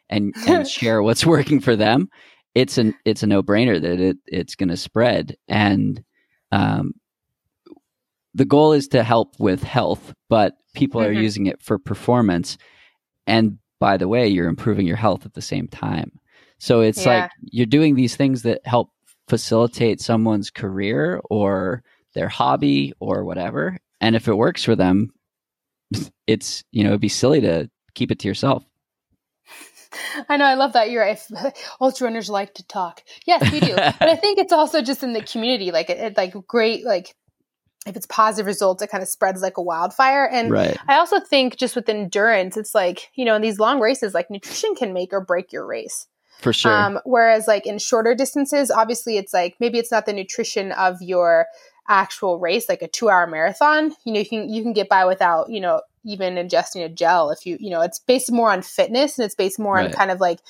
and, 0.09 0.35
and 0.47 0.67
share 0.69 1.03
what's 1.03 1.27
working 1.27 1.61
for 1.61 1.77
them, 1.77 2.09
it's 2.55 2.79
an 2.79 2.95
it's 3.05 3.23
a 3.23 3.27
no 3.27 3.43
brainer 3.43 3.81
that 3.81 4.01
it 4.01 4.17
it's 4.27 4.57
going 4.57 4.71
to 4.71 4.77
spread. 4.77 5.37
And 5.49 6.03
um, 6.53 6.93
the 8.35 8.45
goal 8.45 8.73
is 8.73 8.89
to 8.89 9.03
help 9.03 9.39
with 9.39 9.63
health, 9.63 10.13
but 10.29 10.55
people 10.75 11.01
mm-hmm. 11.01 11.11
are 11.11 11.21
using 11.21 11.47
it 11.47 11.63
for 11.63 11.79
performance. 11.79 12.59
And 13.27 13.59
by 13.79 13.97
the 13.97 14.09
way, 14.09 14.29
you're 14.29 14.49
improving 14.49 14.87
your 14.87 14.97
health 14.97 15.25
at 15.27 15.35
the 15.35 15.43
same 15.43 15.69
time. 15.69 16.13
So 16.59 16.81
it's 16.81 17.05
yeah. 17.05 17.23
like 17.23 17.31
you're 17.41 17.67
doing 17.67 17.95
these 17.95 18.17
things 18.17 18.43
that 18.43 18.61
help 18.67 18.91
facilitate 19.29 20.01
someone's 20.01 20.51
career 20.51 21.21
or 21.31 21.83
their 22.15 22.29
hobby 22.29 22.93
or 23.01 23.25
whatever. 23.25 23.79
And 24.01 24.17
if 24.17 24.29
it 24.29 24.37
works 24.37 24.65
for 24.65 24.77
them, 24.77 25.11
it's, 26.27 26.65
you 26.71 26.85
know, 26.85 26.91
it'd 26.91 27.01
be 27.01 27.09
silly 27.09 27.41
to 27.43 27.71
keep 27.95 28.11
it 28.11 28.21
to 28.21 28.29
yourself. 28.29 28.65
I 30.29 30.37
know, 30.37 30.45
I 30.45 30.55
love 30.55 30.75
that. 30.75 30.91
You're 30.91 31.03
right. 31.03 31.21
Ultra 31.81 32.07
runners 32.07 32.31
like 32.31 32.55
to 32.55 32.67
talk. 32.67 33.03
Yes, 33.27 33.51
we 33.53 33.61
do. 33.61 33.75
but 33.75 34.09
I 34.09 34.17
think 34.17 34.39
it's 34.39 34.53
also 34.53 34.83
just 34.83 35.03
in 35.03 35.13
the 35.13 35.23
community, 35.23 35.73
like 35.73 35.91
it, 35.91 35.99
it 35.99 36.17
like 36.17 36.35
great, 36.47 36.85
like 36.85 37.15
if 37.87 37.97
it's 37.97 38.07
positive 38.07 38.47
results, 38.47 38.83
it 38.83 38.91
kind 38.91 39.03
of 39.03 39.09
spreads 39.09 39.41
like 39.41 39.57
a 39.57 39.63
wildfire. 39.63 40.27
And 40.27 40.51
right. 40.51 40.77
I 40.87 40.99
also 40.99 41.19
think 41.19 41.57
just 41.57 41.75
with 41.75 41.89
endurance, 41.89 42.57
it's 42.57 42.75
like, 42.75 43.11
you 43.15 43.25
know, 43.25 43.35
in 43.35 43.43
these 43.43 43.59
long 43.59 43.81
races, 43.81 44.13
like 44.13 44.31
nutrition 44.31 44.75
can 44.75 44.93
make 44.93 45.13
or 45.13 45.21
break 45.21 45.53
your 45.53 45.67
race. 45.67 46.07
For 46.41 46.53
sure. 46.53 46.73
Um, 46.73 47.01
whereas 47.05 47.47
like 47.47 47.67
in 47.67 47.79
shorter 47.79 48.15
distances, 48.15 48.71
obviously 48.71 49.17
it's 49.17 49.33
like 49.33 49.57
maybe 49.61 49.79
it's 49.79 49.91
not 49.91 50.07
the 50.07 50.13
nutrition 50.13 50.73
of 50.73 51.01
your 51.01 51.47
actual 51.89 52.39
race, 52.39 52.69
like 52.69 52.83
a 52.83 52.89
two 52.89 53.09
hour 53.09 53.27
marathon. 53.27 53.95
You 54.05 54.13
know, 54.13 54.21
you 54.21 54.29
can 54.29 54.49
you 54.49 54.63
can 54.63 54.73
get 54.73 54.89
by 54.89 55.05
without, 55.05 55.51
you 55.51 55.61
know, 55.61 55.83
even 56.05 56.35
ingesting 56.35 56.85
a 56.85 56.89
gel 56.89 57.31
if 57.31 57.45
you, 57.45 57.57
you 57.61 57.71
know, 57.71 57.83
it's 57.83 57.99
based 57.99 58.33
more 58.33 58.51
on 58.51 58.63
fitness 58.63 59.19
and 59.19 59.25
it's 59.25 59.35
based 59.35 59.59
more 59.59 59.75
right. 59.75 59.87
on 59.87 59.93
kind 59.93 60.11
of 60.11 60.21
like 60.21 60.41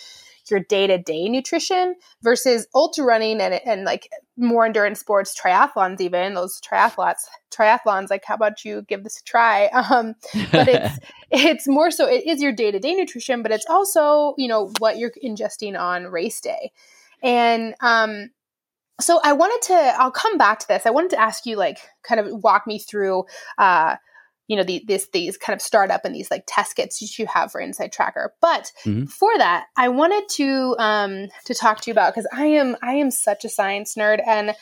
your 0.51 0.61
day 0.61 0.87
to 0.87 0.99
day 0.99 1.29
nutrition 1.29 1.95
versus 2.23 2.67
ultra 2.75 3.05
running 3.05 3.41
and, 3.41 3.55
and 3.65 3.85
like 3.85 4.09
more 4.37 4.67
endurance 4.67 5.01
sports, 5.01 5.39
triathlons, 5.39 6.01
even 6.01 6.35
those 6.35 6.61
triathletes, 6.61 7.27
triathlons. 7.51 8.11
Like, 8.11 8.25
how 8.25 8.35
about 8.35 8.65
you 8.65 8.83
give 8.83 9.05
this 9.05 9.21
a 9.21 9.25
try? 9.25 9.71
Um, 9.91 10.15
but 10.53 10.69
it's 10.69 10.99
it's 11.31 11.69
more 11.69 11.91
so 11.91 12.07
it 12.07 12.25
is 12.25 12.41
your 12.41 12.53
day 12.53 12.71
to 12.71 12.79
day 12.79 12.95
nutrition, 12.95 13.43
but 13.43 13.51
it's 13.51 13.67
also 13.69 14.35
you 14.37 14.47
know 14.47 14.73
what 14.79 14.99
you're 14.99 15.13
ingesting 15.25 15.79
on 15.79 16.07
race 16.07 16.41
day, 16.41 16.71
and 17.23 17.75
um, 17.81 18.31
so 19.01 19.21
I 19.23 19.33
wanted 19.33 19.63
to. 19.69 19.75
I'll 19.75 20.11
come 20.11 20.39
back 20.39 20.59
to 20.61 20.69
this. 20.69 20.87
I 20.87 20.91
wanted 20.91 21.11
to 21.11 21.21
ask 21.21 21.47
you 21.47 21.57
like 21.57 21.79
kind 22.03 22.21
of 22.21 22.43
walk 22.43 22.67
me 22.67 22.79
through. 22.79 23.25
Uh, 23.59 23.97
you 24.51 24.57
know 24.57 24.65
the, 24.65 24.83
this 24.89 25.09
these 25.13 25.37
kind 25.37 25.55
of 25.55 25.63
startup 25.63 26.05
and 26.05 26.13
these 26.13 26.29
like 26.29 26.43
test 26.45 26.75
kits 26.75 26.99
that 26.99 27.19
you 27.21 27.27
have 27.27 27.53
for 27.53 27.61
Inside 27.61 27.93
Tracker. 27.93 28.35
But 28.41 28.73
mm-hmm. 28.85 29.05
for 29.05 29.31
that, 29.39 29.67
I 29.77 29.89
wanted 29.89 30.29
to 30.31 30.75
um, 30.81 31.29
to 31.45 31.55
talk 31.55 31.81
to 31.83 31.91
you 31.91 31.93
about 31.93 32.13
because 32.13 32.29
I 32.33 32.47
am 32.47 32.77
I 32.83 32.95
am 32.95 33.13
such 33.13 33.45
a 33.45 33.49
science 33.49 33.95
nerd 33.95 34.21
and 34.27 34.57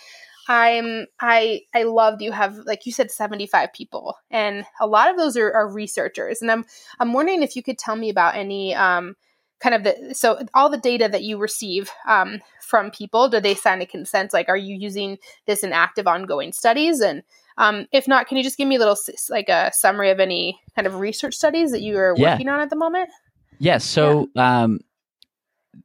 I'm 0.47 1.07
I 1.21 1.63
I 1.75 1.85
love 1.85 2.21
you 2.21 2.33
have 2.33 2.57
like 2.67 2.85
you 2.85 2.93
said 2.93 3.11
75 3.11 3.73
people 3.73 4.17
and 4.31 4.65
a 4.79 4.87
lot 4.87 5.11
of 5.11 5.17
those 5.17 5.39
are, 5.39 5.53
are 5.53 5.73
researchers 5.73 6.43
and 6.43 6.51
I'm 6.51 6.65
I'm 7.01 7.15
wondering 7.15 7.43
if 7.43 7.57
you 7.57 7.63
could 7.63 7.79
tell 7.79 7.97
me 7.97 8.11
about 8.11 8.35
any 8.35 8.75
um, 8.75 9.15
kind 9.61 9.75
of 9.75 9.85
the 9.85 10.15
so 10.15 10.41
all 10.55 10.71
the 10.71 10.79
data 10.79 11.09
that 11.09 11.23
you 11.23 11.39
receive 11.39 11.91
um, 12.07 12.41
from 12.61 12.91
people 12.91 13.29
do 13.29 13.41
they 13.41 13.55
sign 13.55 13.81
a 13.81 13.87
consent 13.87 14.33
like 14.33 14.49
are 14.49 14.57
you 14.57 14.77
using 14.77 15.19
this 15.47 15.63
in 15.63 15.73
active 15.73 16.07
ongoing 16.07 16.53
studies 16.53 17.01
and 17.01 17.23
um, 17.59 17.89
if 17.91 18.07
not, 18.07 18.29
can 18.29 18.37
you 18.37 18.45
just 18.45 18.57
give 18.57 18.69
me 18.69 18.77
a 18.77 18.79
little 18.79 18.97
like 19.29 19.49
a 19.49 19.71
summary 19.75 20.11
of 20.11 20.21
any 20.21 20.59
kind 20.77 20.87
of 20.87 21.01
research 21.01 21.35
studies 21.35 21.73
that 21.73 21.83
you 21.83 21.99
are 21.99 22.15
yeah. 22.17 22.33
working 22.33 22.49
on 22.49 22.61
at 22.61 22.71
the 22.71 22.77
moment? 22.77 23.11
Yes. 23.59 23.85
So 23.85 24.29
yeah. 24.35 24.63
um, 24.63 24.79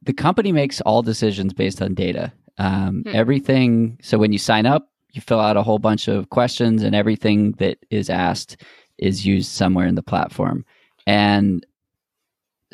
the 0.02 0.12
company 0.12 0.52
makes 0.52 0.80
all 0.82 1.02
decisions 1.02 1.52
based 1.52 1.82
on 1.82 1.94
data. 1.94 2.32
Um, 2.58 3.02
hmm. 3.02 3.14
Everything. 3.14 3.98
So 4.00 4.18
when 4.18 4.32
you 4.32 4.38
sign 4.38 4.66
up, 4.66 4.88
you 5.12 5.20
fill 5.20 5.40
out 5.40 5.56
a 5.56 5.62
whole 5.62 5.80
bunch 5.80 6.06
of 6.06 6.30
questions, 6.30 6.82
and 6.82 6.94
everything 6.94 7.52
that 7.52 7.78
is 7.90 8.08
asked 8.08 8.56
is 8.98 9.26
used 9.26 9.50
somewhere 9.50 9.86
in 9.86 9.96
the 9.96 10.02
platform. 10.02 10.64
And 11.06 11.66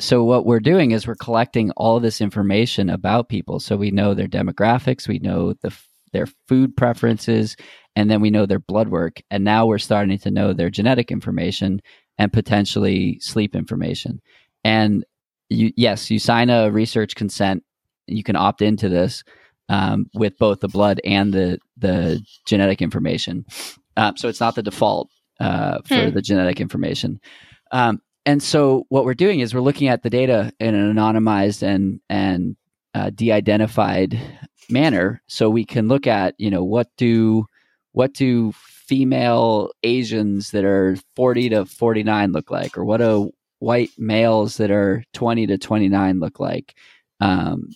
so 0.01 0.23
what 0.23 0.45
we're 0.45 0.59
doing 0.59 0.91
is 0.91 1.05
we're 1.05 1.15
collecting 1.15 1.71
all 1.71 1.99
this 1.99 2.21
information 2.21 2.89
about 2.89 3.29
people. 3.29 3.59
So 3.59 3.77
we 3.77 3.91
know 3.91 4.13
their 4.13 4.27
demographics, 4.27 5.07
we 5.07 5.19
know 5.19 5.53
the 5.61 5.73
their 6.11 6.25
food 6.47 6.75
preferences, 6.75 7.55
and 7.95 8.11
then 8.11 8.19
we 8.19 8.31
know 8.31 8.45
their 8.45 8.59
blood 8.59 8.89
work. 8.89 9.21
And 9.29 9.45
now 9.45 9.65
we're 9.65 9.77
starting 9.77 10.17
to 10.17 10.31
know 10.31 10.51
their 10.51 10.69
genetic 10.69 11.09
information 11.09 11.81
and 12.17 12.33
potentially 12.33 13.17
sleep 13.19 13.55
information. 13.55 14.21
And 14.63 15.05
you, 15.49 15.71
yes 15.77 16.09
you 16.09 16.19
sign 16.19 16.49
a 16.49 16.71
research 16.71 17.15
consent. 17.15 17.63
You 18.07 18.23
can 18.23 18.35
opt 18.35 18.61
into 18.61 18.89
this 18.89 19.23
um, 19.69 20.07
with 20.13 20.37
both 20.37 20.59
the 20.61 20.67
blood 20.67 20.99
and 21.05 21.33
the 21.33 21.59
the 21.77 22.25
genetic 22.45 22.81
information. 22.81 23.45
Um, 23.97 24.17
so 24.17 24.27
it's 24.27 24.39
not 24.39 24.55
the 24.55 24.63
default 24.63 25.09
uh, 25.39 25.79
for 25.85 26.07
hmm. 26.07 26.13
the 26.15 26.21
genetic 26.21 26.59
information. 26.59 27.19
Um, 27.71 28.01
and 28.25 28.41
so 28.41 28.85
what 28.89 29.05
we're 29.05 29.13
doing 29.13 29.39
is 29.39 29.53
we're 29.53 29.61
looking 29.61 29.87
at 29.87 30.03
the 30.03 30.09
data 30.09 30.51
in 30.59 30.75
an 30.75 30.95
anonymized 30.95 31.63
and 31.63 31.99
and 32.09 32.55
uh, 32.93 33.09
de-identified 33.09 34.19
manner 34.69 35.21
so 35.27 35.49
we 35.49 35.65
can 35.65 35.87
look 35.87 36.07
at 36.07 36.35
you 36.37 36.49
know 36.49 36.63
what 36.63 36.87
do 36.97 37.45
what 37.93 38.13
do 38.13 38.53
female 38.91 39.71
Asians 39.83 40.51
that 40.51 40.65
are 40.65 40.97
40 41.15 41.47
to 41.49 41.65
49 41.65 42.33
look 42.33 42.51
like? 42.51 42.77
Or 42.77 42.83
what 42.83 42.97
do 42.97 43.31
white 43.59 43.91
males 43.97 44.57
that 44.57 44.69
are 44.69 45.03
20 45.13 45.47
to 45.47 45.57
29 45.57 46.19
look 46.19 46.41
like? 46.41 46.75
Um, 47.21 47.69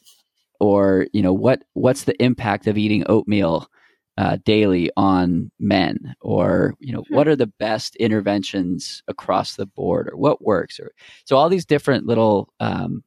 or, 0.60 1.08
you 1.13 1.21
know, 1.21 1.31
what, 1.31 1.63
what's 1.71 2.03
the 2.03 2.21
impact 2.21 2.67
of 2.67 2.77
eating 2.77 3.05
oatmeal 3.08 3.69
uh, 4.17 4.38
daily 4.45 4.89
on 4.97 5.51
men? 5.60 6.15
Or, 6.21 6.75
you 6.80 6.93
know, 6.93 7.04
hmm. 7.08 7.15
what 7.15 7.28
are 7.28 7.36
the 7.36 7.47
best 7.47 7.95
interventions 7.97 9.04
across 9.08 9.56
the 9.56 9.65
board 9.65 10.10
or 10.10 10.17
what 10.17 10.43
works? 10.43 10.80
Or, 10.80 10.91
so 11.25 11.38
all 11.38 11.49
these 11.49 11.65
different 11.65 12.06
little, 12.06 12.54
um, 12.60 13.04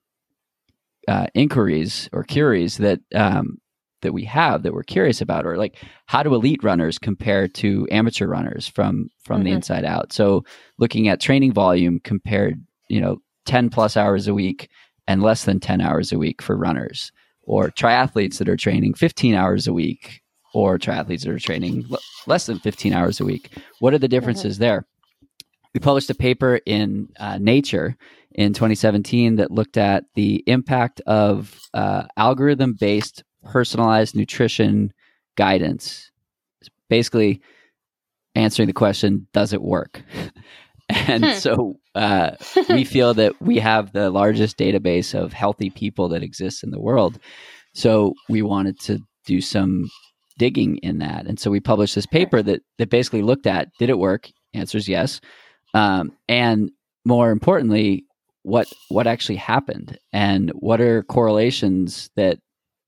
uh, 1.08 1.26
inquiries 1.34 2.08
or 2.12 2.22
queries 2.22 2.76
that 2.76 3.00
um, 3.14 3.58
that 4.02 4.12
we 4.12 4.24
have 4.24 4.62
that 4.62 4.72
we're 4.72 4.82
curious 4.82 5.20
about 5.20 5.46
or 5.46 5.56
like 5.56 5.76
how 6.06 6.22
do 6.22 6.34
elite 6.34 6.62
runners 6.62 6.98
compare 6.98 7.48
to 7.48 7.88
amateur 7.90 8.26
runners 8.26 8.68
from 8.68 9.08
from 9.24 9.38
mm-hmm. 9.38 9.46
the 9.46 9.52
inside 9.52 9.84
out 9.84 10.12
so 10.12 10.44
looking 10.78 11.08
at 11.08 11.20
training 11.20 11.52
volume 11.52 11.98
compared 12.04 12.62
you 12.88 13.00
know 13.00 13.18
10 13.46 13.70
plus 13.70 13.96
hours 13.96 14.28
a 14.28 14.34
week 14.34 14.68
and 15.06 15.22
less 15.22 15.44
than 15.44 15.58
10 15.58 15.80
hours 15.80 16.12
a 16.12 16.18
week 16.18 16.42
for 16.42 16.56
runners 16.56 17.10
or 17.42 17.70
triathletes 17.70 18.38
that 18.38 18.48
are 18.48 18.56
training 18.56 18.94
15 18.94 19.34
hours 19.34 19.66
a 19.66 19.72
week 19.72 20.22
or 20.58 20.78
triathletes 20.78 21.22
that 21.22 21.30
are 21.30 21.38
training 21.38 21.84
l- 21.90 21.98
less 22.26 22.46
than 22.46 22.58
15 22.58 22.92
hours 22.92 23.20
a 23.20 23.24
week 23.24 23.50
what 23.78 23.94
are 23.94 23.98
the 23.98 24.08
differences 24.08 24.56
mm-hmm. 24.56 24.64
there 24.64 24.86
we 25.74 25.80
published 25.80 26.10
a 26.10 26.14
paper 26.14 26.60
in 26.66 27.08
uh, 27.20 27.38
nature 27.38 27.96
in 28.32 28.52
2017 28.52 29.36
that 29.36 29.50
looked 29.50 29.76
at 29.76 30.04
the 30.14 30.42
impact 30.46 31.00
of 31.06 31.60
uh, 31.74 32.04
algorithm 32.16 32.74
based 32.78 33.22
personalized 33.44 34.16
nutrition 34.16 34.92
guidance. 35.36 36.10
It's 36.60 36.70
basically 36.88 37.40
answering 38.34 38.66
the 38.66 38.72
question, 38.72 39.26
does 39.32 39.52
it 39.52 39.62
work? 39.62 40.02
and 40.88 41.24
hmm. 41.24 41.32
so 41.32 41.78
uh, 41.94 42.32
we 42.68 42.84
feel 42.84 43.14
that 43.14 43.40
we 43.40 43.58
have 43.58 43.92
the 43.92 44.10
largest 44.10 44.56
database 44.56 45.14
of 45.14 45.32
healthy 45.32 45.70
people 45.70 46.08
that 46.08 46.22
exists 46.22 46.62
in 46.62 46.70
the 46.70 46.80
world. 46.80 47.18
So 47.74 48.14
we 48.28 48.42
wanted 48.42 48.80
to 48.80 49.00
do 49.26 49.40
some 49.40 49.90
digging 50.38 50.78
in 50.78 50.98
that. 50.98 51.26
And 51.26 51.38
so 51.38 51.50
we 51.50 51.60
published 51.60 51.94
this 51.94 52.06
paper 52.06 52.42
that, 52.42 52.62
that 52.78 52.90
basically 52.90 53.22
looked 53.22 53.46
at 53.46 53.68
did 53.78 53.90
it 53.90 53.98
work? 53.98 54.30
Answers 54.54 54.88
yes. 54.88 55.20
Um, 55.74 56.12
and 56.28 56.70
more 57.04 57.30
importantly, 57.30 58.04
what 58.42 58.72
what 58.88 59.06
actually 59.06 59.36
happened 59.36 59.98
and 60.12 60.50
what 60.50 60.80
are 60.80 61.02
correlations 61.02 62.08
that 62.16 62.38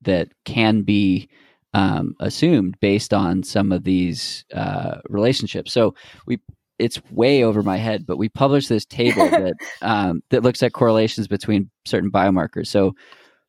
that 0.03 0.29
can 0.45 0.83
be 0.83 1.29
um, 1.75 2.15
assumed 2.21 2.77
based 2.81 3.13
on 3.13 3.43
some 3.43 3.71
of 3.73 3.85
these 3.85 4.45
uh, 4.55 4.99
relationships. 5.09 5.73
So 5.73 5.95
we 6.27 6.39
it's 6.79 7.01
way 7.11 7.45
over 7.45 7.63
my 7.63 7.77
head, 7.77 8.07
but 8.07 8.17
we 8.17 8.31
published 8.31 8.71
this 8.71 8.87
table 8.87 9.29
that 9.31 9.55
um, 9.83 10.23
that 10.31 10.43
looks 10.43 10.63
at 10.63 10.73
correlations 10.73 11.29
between 11.29 11.71
certain 11.85 12.11
biomarkers. 12.11 12.69
So 12.69 12.95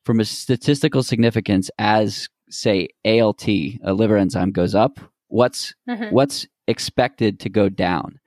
from 0.03 0.19
a 0.19 0.25
statistical 0.25 1.03
significance, 1.03 1.69
as 1.77 2.27
say 2.51 2.89
ALT, 3.05 3.47
a 3.47 3.93
liver 3.93 4.17
enzyme, 4.17 4.51
goes 4.51 4.75
up, 4.75 4.99
what's 5.27 5.73
mm-hmm. 5.89 6.13
what's 6.13 6.47
expected 6.67 7.39
to 7.41 7.49
go 7.49 7.69
down? 7.69 8.19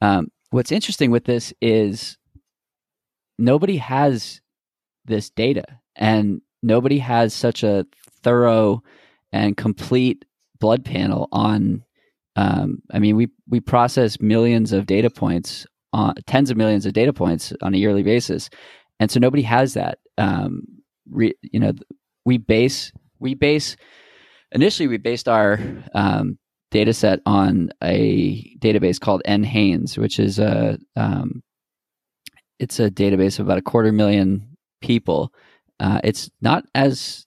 Um, 0.00 0.28
what's 0.50 0.72
interesting 0.72 1.10
with 1.10 1.24
this 1.24 1.52
is 1.60 2.18
nobody 3.38 3.76
has 3.78 4.40
this 5.04 5.30
data, 5.30 5.64
and 5.96 6.40
nobody 6.62 6.98
has 6.98 7.34
such 7.34 7.62
a 7.62 7.86
thorough 8.22 8.82
and 9.32 9.56
complete 9.56 10.24
blood 10.60 10.84
panel 10.84 11.28
on 11.32 11.82
um, 12.36 12.82
I 12.92 12.98
mean, 12.98 13.16
we 13.16 13.28
we 13.48 13.60
process 13.60 14.20
millions 14.20 14.72
of 14.72 14.86
data 14.86 15.10
points, 15.10 15.66
on, 15.92 16.14
tens 16.26 16.50
of 16.50 16.56
millions 16.56 16.86
of 16.86 16.92
data 16.92 17.12
points 17.12 17.52
on 17.60 17.74
a 17.74 17.78
yearly 17.78 18.02
basis, 18.02 18.48
and 18.98 19.10
so 19.10 19.20
nobody 19.20 19.42
has 19.42 19.74
that. 19.74 19.98
Um, 20.18 20.62
re, 21.10 21.34
you 21.42 21.60
know, 21.60 21.72
we 22.24 22.38
base 22.38 22.92
we 23.22 23.34
base 23.34 23.76
initially 24.52 24.88
we 24.88 24.98
based 24.98 25.28
our 25.28 25.58
um, 25.94 26.38
data 26.70 26.92
set 26.92 27.20
on 27.26 27.70
a 27.82 28.56
database 28.58 28.98
called 28.98 29.22
NHANES, 29.26 29.96
which 29.98 30.18
is 30.18 30.38
a 30.38 30.78
um, 30.96 31.42
it's 32.58 32.80
a 32.80 32.90
database 32.90 33.38
of 33.38 33.46
about 33.46 33.58
a 33.58 33.62
quarter 33.62 33.92
million 33.92 34.56
people. 34.80 35.32
Uh, 35.80 36.00
it's 36.04 36.30
not 36.40 36.64
as 36.74 37.26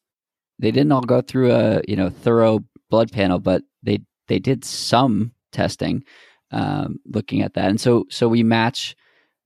they 0.59 0.71
didn't 0.71 0.91
all 0.91 1.01
go 1.01 1.21
through 1.21 1.51
a 1.51 1.81
you 1.87 1.95
know 1.95 2.09
thorough 2.09 2.59
blood 2.89 3.11
panel, 3.11 3.39
but 3.39 3.63
they 3.83 3.99
they 4.27 4.39
did 4.39 4.65
some 4.65 5.31
testing 5.51 6.03
um, 6.51 6.99
looking 7.05 7.41
at 7.41 7.53
that, 7.53 7.69
and 7.69 7.79
so 7.79 8.05
so 8.09 8.27
we 8.27 8.43
match 8.43 8.95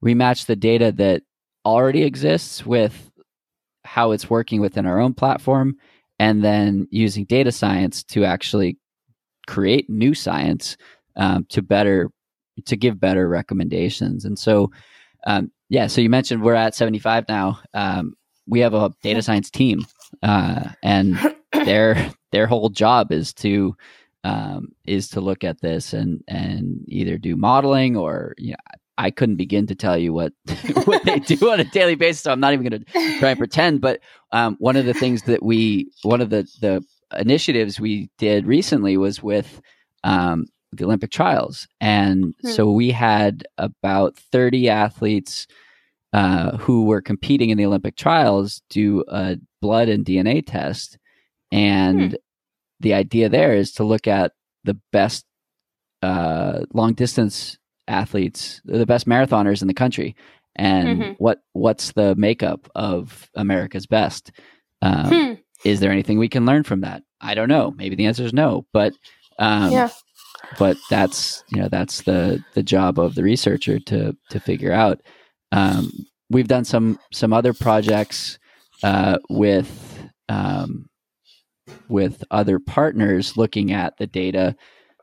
we 0.02 0.14
match 0.14 0.46
the 0.46 0.56
data 0.56 0.92
that 0.94 1.24
already 1.66 2.04
exists 2.04 2.66
with 2.66 3.12
how 3.84 4.12
it's 4.12 4.30
working 4.30 4.62
within 4.62 4.86
our 4.86 5.00
own 5.00 5.14
platform, 5.14 5.76
and 6.20 6.44
then 6.44 6.88
using 6.92 7.26
data 7.26 7.52
science 7.52 8.04
to 8.04 8.26
actually 8.26 8.78
create 9.48 9.90
new 9.90 10.14
science 10.14 10.78
um, 11.16 11.46
to 11.50 11.62
better 11.62 12.10
to 12.66 12.76
give 12.76 13.00
better 13.00 13.28
recommendations. 13.28 14.26
And 14.26 14.38
so, 14.38 14.72
um, 15.26 15.52
yeah. 15.70 15.88
So 15.88 16.02
you 16.02 16.10
mentioned 16.10 16.44
we're 16.44 16.56
at 16.56 16.76
75 16.76 17.26
now. 17.30 17.60
Um, 17.74 18.16
we 18.48 18.60
have 18.60 18.74
a 18.74 18.94
data 19.02 19.22
science 19.22 19.50
team, 19.50 19.86
uh, 20.24 20.70
and 20.84 21.18
their 21.66 22.12
their 22.32 22.48
whole 22.48 22.70
job 22.70 23.12
is 23.12 23.34
to 23.36 23.76
um, 24.24 24.70
is 24.86 25.10
to 25.10 25.22
look 25.22 25.44
at 25.44 25.62
this 25.62 25.94
and 25.94 26.22
and 26.28 26.84
either 26.88 27.18
do 27.18 27.36
modeling 27.36 27.96
or 27.96 28.34
you 28.38 28.52
know, 28.52 28.58
I 29.00 29.12
couldn't 29.12 29.38
begin 29.38 29.66
to 29.68 29.76
tell 29.76 29.98
you 29.98 30.12
what 30.12 30.34
what 30.84 31.04
they 31.06 31.20
do 31.20 31.52
on 31.52 31.62
a 31.62 31.64
daily 31.64 31.96
basis. 31.96 32.22
So 32.22 32.32
I'm 32.32 32.42
not 32.42 32.54
even 32.54 32.68
going 32.68 32.84
to 32.84 33.20
try 33.20 33.30
and 33.30 33.40
pretend. 33.40 33.80
But 33.80 34.02
um, 34.34 34.58
one 34.60 34.76
of 34.76 34.86
the 34.86 34.94
things 34.94 35.24
that 35.24 35.42
we 35.42 35.90
one 36.04 36.22
of 36.22 36.30
the 36.30 36.48
the 36.60 36.84
initiatives 37.18 37.80
we 37.80 38.10
did 38.18 38.46
recently 38.46 38.98
was 38.98 39.24
with 39.24 39.62
um, 40.04 40.48
the 40.74 40.84
Olympic 40.84 41.12
trials, 41.12 41.68
and 41.80 42.36
hmm. 42.42 42.50
so 42.50 42.70
we 42.70 42.92
had 42.92 43.46
about 43.58 44.18
30 44.18 44.70
athletes 44.70 45.48
uh, 46.12 46.58
who 46.58 46.84
were 46.84 47.02
competing 47.02 47.52
in 47.52 47.58
the 47.58 47.66
Olympic 47.66 47.96
trials 47.96 48.62
do 48.70 49.04
a 49.08 49.38
blood 49.62 49.88
and 49.88 50.06
DNA 50.06 50.46
test, 50.46 50.98
and 51.54 52.12
hmm. 52.12 52.16
the 52.82 52.94
idea 52.94 53.30
there 53.30 53.56
is 53.56 53.72
to 53.74 53.86
look 53.86 54.08
at 54.08 54.34
the 54.66 54.78
best 54.92 55.26
uh, 56.02 56.66
long 56.74 56.94
distance 56.94 57.59
athletes, 57.90 58.62
the 58.66 58.86
best 58.86 59.08
marathoners 59.08 59.62
in 59.62 59.68
the 59.68 59.74
country, 59.74 60.16
and 60.56 60.88
mm-hmm. 60.88 61.12
what 61.18 61.40
what's 61.54 61.92
the 61.94 62.16
makeup 62.16 62.70
of 62.76 63.30
America's 63.36 63.88
best. 63.88 64.32
Um, 64.82 65.10
hmm. 65.10 65.34
Is 65.66 65.82
there 65.82 65.92
anything 65.92 66.18
we 66.20 66.30
can 66.30 66.46
learn 66.46 66.64
from 66.64 66.82
that? 66.82 67.04
I 67.20 67.34
don't 67.34 67.50
know. 67.50 67.72
Maybe 67.72 67.96
the 67.96 68.06
answer 68.06 68.24
is 68.24 68.34
no, 68.34 68.66
but 68.72 68.94
um, 69.40 69.72
yeah. 69.72 69.90
But 70.58 70.78
that's 70.90 71.44
you 71.50 71.62
know 71.62 71.68
that's 71.68 72.04
the 72.04 72.44
the 72.54 72.64
job 72.64 72.98
of 72.98 73.16
the 73.16 73.24
researcher 73.24 73.80
to 73.80 74.16
to 74.30 74.40
figure 74.40 74.72
out. 74.72 75.02
Um, 75.52 75.92
we've 76.30 76.48
done 76.48 76.66
some 76.66 77.00
some 77.12 77.34
other 77.34 77.54
projects 77.54 78.40
uh, 78.84 79.18
with 79.30 80.00
um, 80.30 80.90
with 81.88 82.24
other 82.32 82.60
partners 82.60 83.38
looking 83.38 83.72
at 83.72 83.98
the 83.98 84.08
data. 84.08 84.56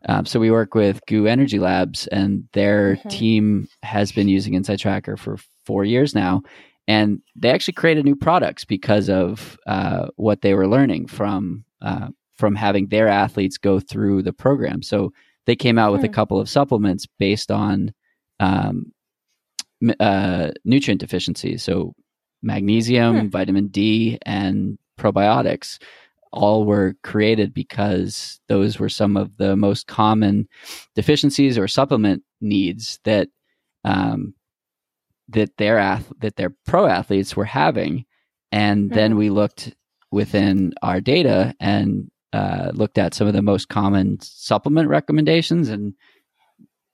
Um, 0.09 0.25
so 0.25 0.39
we 0.39 0.51
work 0.51 0.75
with 0.75 1.01
GU 1.09 1.27
Energy 1.27 1.59
Labs, 1.59 2.07
and 2.09 2.45
their 2.53 2.97
mm-hmm. 2.97 3.09
team 3.09 3.69
has 3.83 4.13
been 4.13 4.29
using 4.29 4.55
Inside 4.55 4.79
Tracker 4.79 5.17
for 5.17 5.39
four 5.65 5.85
years 5.85 6.15
now, 6.15 6.43
and 6.87 7.21
they 7.35 7.51
actually 7.51 7.75
created 7.75 8.05
new 8.05 8.15
products 8.17 8.65
because 8.65 9.11
of 9.11 9.59
uh, 9.67 10.07
what 10.17 10.43
they 10.43 10.55
were 10.55 10.69
learning 10.69 11.09
from 11.09 11.65
uh, 11.83 12.09
from 12.37 12.55
having 12.55 12.89
their 12.89 13.09
athletes 13.09 13.59
go 13.59 13.81
through 13.81 14.23
the 14.23 14.33
program. 14.33 14.83
So 14.83 15.13
they 15.47 15.57
came 15.57 15.79
out 15.79 15.93
with 15.93 16.05
a 16.05 16.09
hmm. 16.09 16.13
couple 16.13 16.41
of 16.41 16.49
supplements 16.49 17.07
based 17.19 17.51
on 17.51 17.93
um, 18.41 18.93
uh, 20.01 20.51
nutrient 20.65 21.01
deficiencies. 21.01 21.63
So 21.63 21.95
magnesium, 22.43 23.21
hmm. 23.21 23.29
vitamin 23.29 23.69
D, 23.69 24.19
and 24.25 24.79
probiotics 24.99 25.79
all 26.37 26.65
were 26.65 26.95
created 27.03 27.55
because 27.55 28.39
those 28.49 28.79
were 28.79 28.91
some 28.91 29.17
of 29.17 29.37
the 29.39 29.57
most 29.57 29.87
common 29.87 30.47
deficiencies 30.95 31.57
or 31.57 31.67
supplement 31.67 32.23
needs 32.41 33.01
that 33.05 33.29
um, 33.85 34.35
that 35.29 35.57
their 35.57 35.79
ath- 35.79 36.13
that 36.21 36.37
their 36.37 36.55
pro 36.67 36.87
athletes 36.87 37.35
were 37.35 37.45
having, 37.45 38.05
and 38.53 38.91
then 38.91 39.13
hmm. 39.13 39.19
we 39.19 39.31
looked 39.31 39.75
within 40.13 40.73
our 40.83 41.01
data 41.01 41.55
and 41.59 42.11
uh, 42.33 42.71
looked 42.75 42.99
at 42.99 43.15
some 43.15 43.27
of 43.27 43.33
the 43.33 43.43
most 43.43 43.69
common 43.69 44.19
supplement 44.21 44.89
recommendations, 44.89 45.69
and 45.69 45.95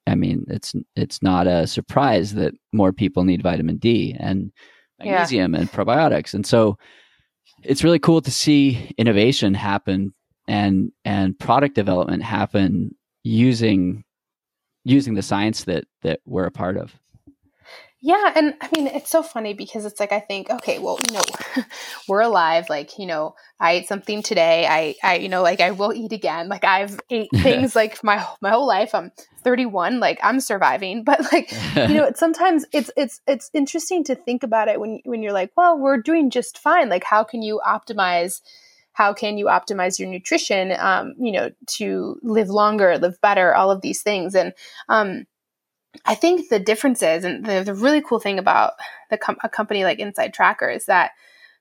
I 0.06 0.14
mean, 0.14 0.44
it's 0.48 0.74
it's 0.94 1.22
not 1.22 1.46
a 1.46 1.66
surprise 1.66 2.34
that 2.34 2.54
more 2.72 2.92
people 2.92 3.24
need 3.24 3.42
vitamin 3.42 3.78
D 3.78 4.16
and 4.18 4.52
magnesium 4.98 5.54
yeah. 5.54 5.60
and 5.60 5.72
probiotics, 5.72 6.32
and 6.32 6.46
so 6.46 6.78
it's 7.62 7.84
really 7.84 7.98
cool 7.98 8.20
to 8.20 8.30
see 8.30 8.92
innovation 8.98 9.54
happen 9.54 10.14
and 10.48 10.92
and 11.04 11.38
product 11.38 11.74
development 11.74 12.22
happen 12.22 12.94
using 13.22 14.04
using 14.84 15.14
the 15.14 15.22
science 15.22 15.64
that 15.64 15.84
that 16.02 16.20
we're 16.26 16.46
a 16.46 16.50
part 16.50 16.76
of. 16.76 16.98
Yeah, 18.04 18.32
and 18.34 18.54
I 18.60 18.68
mean 18.74 18.88
it's 18.88 19.10
so 19.10 19.22
funny 19.22 19.54
because 19.54 19.84
it's 19.84 20.00
like 20.00 20.10
I 20.10 20.18
think, 20.18 20.50
okay, 20.50 20.80
well, 20.80 20.98
you 21.08 21.14
know, 21.14 21.62
we're 22.08 22.20
alive. 22.22 22.68
Like, 22.68 22.98
you 22.98 23.06
know, 23.06 23.36
I 23.60 23.74
ate 23.74 23.86
something 23.86 24.24
today. 24.24 24.66
I, 24.68 24.96
I, 25.04 25.16
you 25.18 25.28
know, 25.28 25.40
like 25.40 25.60
I 25.60 25.70
will 25.70 25.92
eat 25.94 26.10
again. 26.10 26.48
Like 26.48 26.64
I've 26.64 26.98
ate 27.10 27.30
things 27.36 27.76
like 27.76 28.02
my 28.02 28.26
my 28.40 28.50
whole 28.50 28.66
life. 28.66 28.92
I'm 28.92 29.12
31. 29.44 30.00
Like 30.00 30.18
I'm 30.20 30.40
surviving. 30.40 31.04
But 31.12 31.32
like, 31.32 31.52
you 31.76 31.94
know, 31.94 32.04
it's, 32.06 32.18
sometimes 32.18 32.64
it's 32.72 32.90
it's 32.96 33.20
it's 33.28 33.50
interesting 33.54 34.02
to 34.04 34.16
think 34.16 34.42
about 34.42 34.66
it 34.66 34.80
when 34.80 35.00
when 35.04 35.22
you're 35.22 35.32
like, 35.32 35.52
well, 35.56 35.78
we're 35.78 36.02
doing 36.02 36.30
just 36.30 36.58
fine. 36.58 36.88
Like, 36.88 37.04
how 37.04 37.22
can 37.22 37.40
you 37.40 37.60
optimize? 37.64 38.40
How 38.94 39.14
can 39.14 39.38
you 39.38 39.46
optimize 39.46 40.00
your 40.00 40.08
nutrition? 40.08 40.72
Um, 40.76 41.14
you 41.20 41.30
know, 41.30 41.50
to 41.78 42.18
live 42.22 42.48
longer, 42.48 42.98
live 42.98 43.20
better, 43.20 43.54
all 43.54 43.70
of 43.70 43.80
these 43.80 44.02
things, 44.02 44.34
and 44.34 44.54
um 44.88 45.24
I 46.04 46.14
think 46.14 46.48
the 46.48 46.58
difference 46.58 47.02
is, 47.02 47.24
and 47.24 47.44
the, 47.44 47.62
the 47.64 47.74
really 47.74 48.00
cool 48.00 48.18
thing 48.18 48.38
about 48.38 48.72
the 49.10 49.18
com- 49.18 49.38
a 49.44 49.48
company 49.48 49.84
like 49.84 49.98
Inside 49.98 50.32
Tracker 50.32 50.68
is 50.68 50.86
that, 50.86 51.12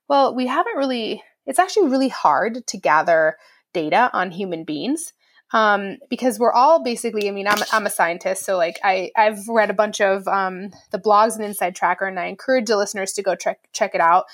well, 0.08 0.34
we 0.36 0.48
haven't 0.48 0.78
really. 0.78 1.24
It's 1.46 1.60
actually 1.60 1.90
really 1.90 2.10
hard 2.10 2.66
to 2.68 2.78
gather 2.78 3.38
data 3.74 4.10
on 4.14 4.32
human 4.32 4.64
beings 4.64 5.14
um, 5.54 5.98
because 6.10 6.40
we're 6.40 6.54
all 6.54 6.84
basically. 6.84 7.28
I 7.28 7.32
mean, 7.32 7.48
I'm 7.48 7.60
I'm 7.72 7.86
a 7.86 7.90
scientist, 7.90 8.46
so 8.46 8.58
like 8.58 8.80
I 8.84 9.12
I've 9.16 9.48
read 9.48 9.70
a 9.70 9.74
bunch 9.74 10.00
of 10.00 10.28
um, 10.28 10.72
the 10.92 11.00
blogs 11.00 11.36
and 11.36 11.44
Inside 11.44 11.76
Tracker, 11.76 12.06
and 12.06 12.20
I 12.20 12.26
encourage 12.26 12.68
the 12.68 12.78
listeners 12.78 13.14
to 13.14 13.22
go 13.22 13.36
check 13.36 13.60
check 13.74 13.94
it 13.94 14.02
out, 14.02 14.26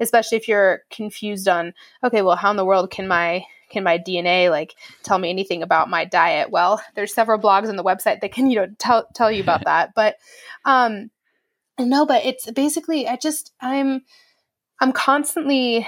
especially 0.00 0.36
if 0.36 0.48
you're 0.48 0.82
confused 0.90 1.48
on 1.48 1.72
okay, 2.04 2.22
well, 2.22 2.36
how 2.36 2.50
in 2.50 2.56
the 2.56 2.64
world 2.64 2.90
can 2.90 3.08
my 3.08 3.44
can 3.70 3.84
my 3.84 3.98
DNA 3.98 4.50
like 4.50 4.74
tell 5.02 5.18
me 5.18 5.30
anything 5.30 5.62
about 5.62 5.90
my 5.90 6.04
diet? 6.04 6.50
Well, 6.50 6.80
there's 6.94 7.14
several 7.14 7.38
blogs 7.38 7.68
on 7.68 7.76
the 7.76 7.84
website 7.84 8.20
that 8.20 8.32
can, 8.32 8.50
you 8.50 8.56
know, 8.56 8.68
tell 8.78 9.06
tell 9.14 9.30
you 9.30 9.42
about 9.42 9.64
that. 9.66 9.92
But 9.94 10.16
um 10.64 11.10
no, 11.78 12.06
but 12.06 12.24
it's 12.24 12.50
basically 12.50 13.06
I 13.08 13.16
just 13.16 13.52
I'm 13.60 14.02
I'm 14.80 14.92
constantly 14.92 15.86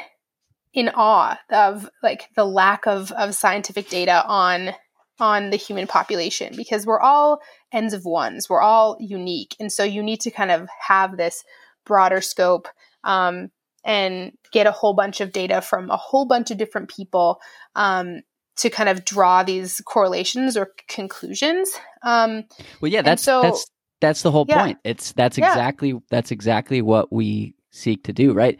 in 0.74 0.90
awe 0.90 1.38
of 1.50 1.88
like 2.02 2.28
the 2.36 2.44
lack 2.44 2.86
of 2.86 3.10
of 3.12 3.34
scientific 3.34 3.88
data 3.88 4.24
on 4.26 4.74
on 5.20 5.50
the 5.50 5.56
human 5.56 5.86
population 5.86 6.54
because 6.56 6.86
we're 6.86 7.00
all 7.00 7.40
ends 7.72 7.92
of 7.92 8.04
ones. 8.04 8.48
We're 8.48 8.60
all 8.60 8.96
unique. 9.00 9.56
And 9.58 9.72
so 9.72 9.82
you 9.82 10.02
need 10.02 10.20
to 10.20 10.30
kind 10.30 10.50
of 10.50 10.68
have 10.86 11.16
this 11.16 11.44
broader 11.84 12.20
scope 12.20 12.68
um, 13.04 13.50
and 13.84 14.32
get 14.52 14.66
a 14.66 14.72
whole 14.72 14.94
bunch 14.94 15.20
of 15.20 15.32
data 15.32 15.60
from 15.60 15.90
a 15.90 15.96
whole 15.96 16.26
bunch 16.26 16.50
of 16.50 16.58
different 16.58 16.88
people 16.88 17.40
um, 17.74 18.20
to 18.56 18.70
kind 18.70 18.88
of 18.88 19.04
draw 19.04 19.42
these 19.42 19.80
correlations 19.86 20.56
or 20.56 20.72
conclusions. 20.88 21.70
Um, 22.02 22.44
well, 22.80 22.90
yeah, 22.90 23.02
that's 23.02 23.22
so, 23.22 23.42
that's 23.42 23.66
that's 24.00 24.22
the 24.22 24.30
whole 24.30 24.46
yeah. 24.48 24.62
point. 24.62 24.78
It's 24.84 25.12
that's 25.12 25.38
exactly 25.38 25.90
yeah. 25.90 25.98
that's 26.10 26.30
exactly 26.30 26.82
what 26.82 27.12
we 27.12 27.54
seek 27.70 28.04
to 28.04 28.12
do, 28.12 28.32
right? 28.32 28.58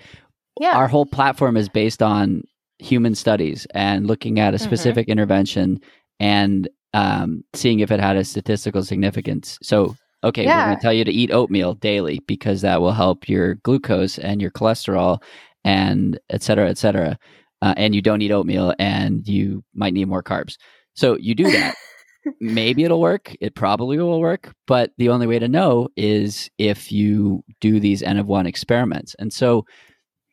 Yeah. 0.61 0.77
Our 0.77 0.89
whole 0.89 1.07
platform 1.07 1.57
is 1.57 1.69
based 1.69 2.03
on 2.03 2.43
human 2.79 3.15
studies 3.15 3.67
and 3.75 4.07
looking 4.07 4.39
at 4.41 4.55
a 4.55 4.57
mm-hmm. 4.57 4.67
specific 4.67 5.05
mm-hmm. 5.05 5.13
intervention 5.13 5.81
and 6.21 6.69
um, 6.95 7.45
seeing 7.55 7.81
if 7.81 7.91
it 7.91 8.01
had 8.01 8.17
a 8.17 8.25
statistical 8.25 8.83
significance. 8.83 9.59
So 9.63 9.97
okay, 10.25 10.45
yeah. 10.45 10.59
we're 10.59 10.65
going 10.67 10.77
to 10.77 10.83
tell 10.83 10.93
you 10.93 11.05
to 11.05 11.13
eat 11.13 11.31
oatmeal 11.31 11.75
daily 11.75 12.21
because 12.27 12.61
that 12.63 12.81
will 12.81 12.93
help 12.93 13.29
your 13.29 13.57
glucose 13.57 14.19
and 14.19 14.41
your 14.41 14.51
cholesterol 14.51 15.23
and 15.65 16.19
et 16.31 16.43
cetera, 16.43 16.69
et 16.69 16.79
cetera. 16.79 17.19
Uh, 17.61 17.75
and 17.77 17.95
you 17.95 18.03
don't 18.03 18.23
eat 18.23 18.31
oatmeal 18.31 18.75
and 18.79 19.27
you 19.27 19.65
might 19.75 19.93
need 19.93 20.07
more 20.07 20.23
carbs. 20.23 20.57
So 20.95 21.17
you 21.19 21.35
do 21.35 21.51
that. 21.51 21.75
Maybe 22.41 22.85
it'll 22.85 23.01
work. 23.01 23.35
It 23.41 23.55
probably 23.55 23.99
will 23.99 24.21
work. 24.21 24.55
But 24.67 24.93
the 24.99 25.09
only 25.09 25.27
way 25.27 25.39
to 25.39 25.49
know 25.49 25.89
is 25.97 26.51
if 26.59 26.93
you 26.93 27.43
do 27.61 27.81
these 27.81 28.03
N 28.03 28.19
of 28.19 28.27
one 28.27 28.47
experiments. 28.47 29.15
And 29.19 29.33
so 29.33 29.65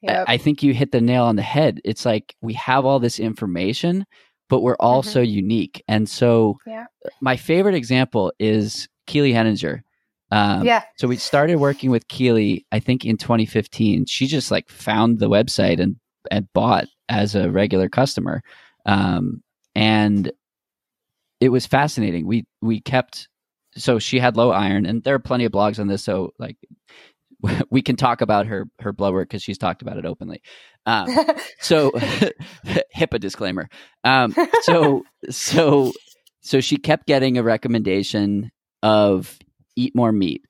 yep. 0.02 0.26
I, 0.28 0.34
I 0.34 0.38
think 0.38 0.62
you 0.62 0.74
hit 0.74 0.92
the 0.92 1.02
nail 1.02 1.24
on 1.24 1.36
the 1.36 1.42
head. 1.42 1.82
It's 1.86 2.06
like 2.06 2.36
we 2.42 2.54
have 2.54 2.86
all 2.86 3.00
this 3.00 3.20
information, 3.20 4.06
but 4.50 4.62
we're 4.62 4.78
all 4.80 5.02
mm-hmm. 5.02 5.12
so 5.12 5.22
unique. 5.22 5.84
And 5.88 6.10
so 6.10 6.58
yeah. 6.68 6.86
my 7.22 7.38
favorite 7.38 7.76
example 7.76 8.34
is 8.40 8.88
Keely 9.08 9.34
Henninger. 9.34 9.84
Um, 10.32 10.66
yeah. 10.66 10.84
So 10.98 11.08
we 11.08 11.18
started 11.18 11.58
working 11.58 11.92
with 11.92 12.08
Keely, 12.08 12.66
I 12.72 12.80
think 12.80 13.06
in 13.06 13.18
2015. 13.18 14.06
She 14.06 14.28
just 14.28 14.52
like 14.52 14.70
found 14.70 15.20
the 15.20 15.30
website 15.30 15.80
and 15.80 15.98
and 16.32 16.52
bought 16.54 16.86
as 17.08 17.36
a 17.36 17.52
regular 17.52 17.88
customer, 17.88 18.42
um, 18.86 19.44
and 19.76 20.32
it 21.40 21.50
was 21.50 21.66
fascinating. 21.66 22.26
We 22.26 22.46
we 22.62 22.82
kept 22.82 23.28
so 23.78 24.00
she 24.00 24.20
had 24.20 24.38
low 24.38 24.52
iron, 24.52 24.86
and 24.86 25.04
there 25.04 25.16
are 25.16 25.20
plenty 25.20 25.46
of 25.46 25.52
blogs 25.52 25.80
on 25.80 25.88
this. 25.88 26.04
So 26.04 26.32
like 26.40 26.58
we 27.70 27.82
can 27.82 27.96
talk 27.96 28.22
about 28.22 28.48
her 28.48 28.66
her 28.80 28.94
blood 28.94 29.14
work 29.14 29.30
because 29.30 29.44
she's 29.44 29.58
talked 29.58 29.82
about 29.82 29.98
it 29.98 30.06
openly. 30.06 30.42
Um, 30.86 31.16
so 31.60 31.92
HIPAA 32.96 33.20
disclaimer. 33.20 33.70
Um, 34.04 34.36
so 34.62 35.04
so 35.30 35.94
so 36.42 36.62
she 36.62 36.78
kept 36.78 37.08
getting 37.08 37.38
a 37.38 37.44
recommendation 37.44 38.52
of 38.84 39.38
eat 39.76 39.96
more 39.96 40.12
meat, 40.12 40.46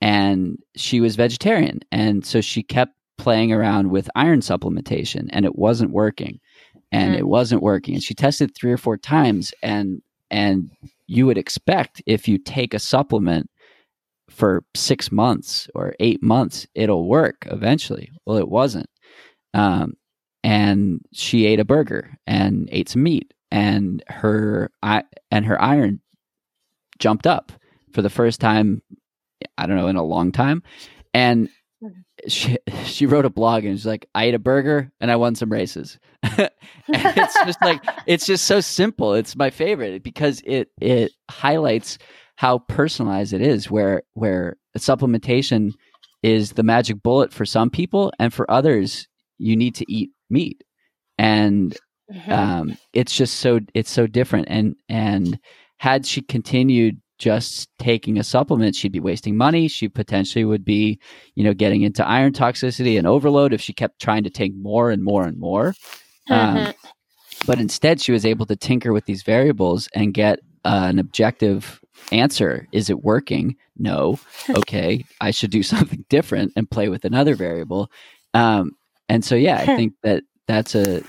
and 0.00 0.58
she 0.76 1.00
was 1.00 1.16
vegetarian, 1.16 1.80
and 1.92 2.24
so 2.24 2.40
she 2.40 2.62
kept 2.62 2.92
playing 3.18 3.52
around 3.52 3.90
with 3.90 4.10
iron 4.14 4.40
supplementation, 4.40 5.28
and 5.30 5.44
it 5.44 5.56
wasn't 5.56 5.92
working, 5.92 6.40
and 6.92 7.14
mm. 7.14 7.18
it 7.18 7.26
wasn't 7.26 7.62
working, 7.62 7.94
and 7.94 8.02
she 8.02 8.14
tested 8.14 8.54
three 8.54 8.72
or 8.72 8.76
four 8.76 8.96
times, 8.96 9.52
and 9.62 10.02
and 10.30 10.70
you 11.06 11.26
would 11.26 11.38
expect 11.38 12.02
if 12.06 12.26
you 12.26 12.38
take 12.38 12.74
a 12.74 12.78
supplement 12.78 13.48
for 14.30 14.64
six 14.74 15.12
months 15.12 15.68
or 15.74 15.94
eight 16.00 16.22
months, 16.22 16.66
it'll 16.74 17.08
work 17.08 17.46
eventually. 17.50 18.10
Well, 18.26 18.38
it 18.38 18.48
wasn't. 18.48 18.88
Um, 19.52 19.94
and 20.42 21.00
she 21.12 21.46
ate 21.46 21.60
a 21.60 21.64
burger 21.64 22.10
and 22.26 22.68
ate 22.72 22.88
some 22.88 23.02
meat, 23.02 23.32
and 23.50 24.02
her 24.08 24.70
and 25.30 25.46
her 25.46 25.60
iron 25.60 26.00
jumped 26.98 27.26
up 27.26 27.52
for 27.94 28.02
the 28.02 28.10
first 28.10 28.40
time. 28.40 28.82
I 29.56 29.66
don't 29.66 29.76
know 29.76 29.88
in 29.88 29.96
a 29.96 30.04
long 30.04 30.32
time, 30.32 30.62
and 31.12 31.48
she 32.28 32.58
she 32.84 33.06
wrote 33.06 33.24
a 33.24 33.30
blog 33.30 33.64
and 33.64 33.76
she's 33.76 33.86
like, 33.86 34.08
I 34.14 34.24
ate 34.24 34.34
a 34.34 34.38
burger 34.38 34.90
and 35.00 35.10
I 35.10 35.16
won 35.16 35.34
some 35.34 35.50
races. 35.50 35.98
it's 36.22 37.34
just 37.44 37.62
like 37.62 37.82
it's 38.06 38.26
just 38.26 38.44
so 38.44 38.60
simple. 38.60 39.14
It's 39.14 39.36
my 39.36 39.50
favorite 39.50 40.02
because 40.02 40.42
it 40.44 40.68
it 40.80 41.12
highlights 41.30 41.98
how 42.36 42.58
personalized 42.58 43.32
it 43.32 43.40
is 43.40 43.70
where 43.70 44.02
where 44.14 44.56
supplementation 44.76 45.72
is 46.22 46.52
the 46.52 46.62
magic 46.62 47.02
bullet 47.02 47.32
for 47.32 47.44
some 47.44 47.70
people 47.70 48.12
and 48.18 48.32
for 48.32 48.50
others 48.50 49.06
you 49.38 49.56
need 49.56 49.74
to 49.74 49.84
eat 49.92 50.10
meat 50.30 50.64
and 51.18 51.76
mm-hmm. 52.12 52.32
um, 52.32 52.76
it's 52.92 53.14
just 53.14 53.36
so 53.36 53.60
it's 53.74 53.90
so 53.90 54.06
different 54.06 54.48
and 54.48 54.74
and 54.88 55.38
had 55.78 56.06
she 56.06 56.22
continued 56.22 57.00
just 57.18 57.68
taking 57.78 58.18
a 58.18 58.24
supplement 58.24 58.74
she'd 58.74 58.92
be 58.92 59.00
wasting 59.00 59.36
money 59.36 59.68
she 59.68 59.88
potentially 59.88 60.44
would 60.44 60.64
be 60.64 60.98
you 61.34 61.44
know 61.44 61.54
getting 61.54 61.82
into 61.82 62.06
iron 62.06 62.32
toxicity 62.32 62.98
and 62.98 63.06
overload 63.06 63.52
if 63.52 63.60
she 63.60 63.72
kept 63.72 64.00
trying 64.00 64.24
to 64.24 64.30
take 64.30 64.54
more 64.56 64.90
and 64.90 65.02
more 65.02 65.24
and 65.24 65.38
more 65.38 65.68
um, 66.30 66.56
mm-hmm. 66.56 66.66
um, 66.66 66.74
but 67.46 67.60
instead 67.60 68.00
she 68.00 68.12
was 68.12 68.24
able 68.24 68.46
to 68.46 68.56
tinker 68.56 68.92
with 68.92 69.04
these 69.06 69.22
variables 69.22 69.88
and 69.94 70.14
get 70.14 70.40
uh, 70.64 70.86
an 70.88 70.98
objective 70.98 71.80
answer. 72.12 72.66
Is 72.72 72.90
it 72.90 73.02
working? 73.02 73.56
No. 73.76 74.18
Okay, 74.50 75.04
I 75.22 75.30
should 75.30 75.50
do 75.50 75.62
something 75.74 76.04
different 76.10 76.52
and 76.54 76.70
play 76.70 76.88
with 76.88 77.04
another 77.06 77.34
variable. 77.34 77.90
Um, 78.34 78.72
and 79.08 79.24
so, 79.24 79.34
yeah, 79.34 79.56
I 79.56 79.64
think 79.64 79.94
that 80.02 80.22
that's 80.46 80.74
a 80.74 81.02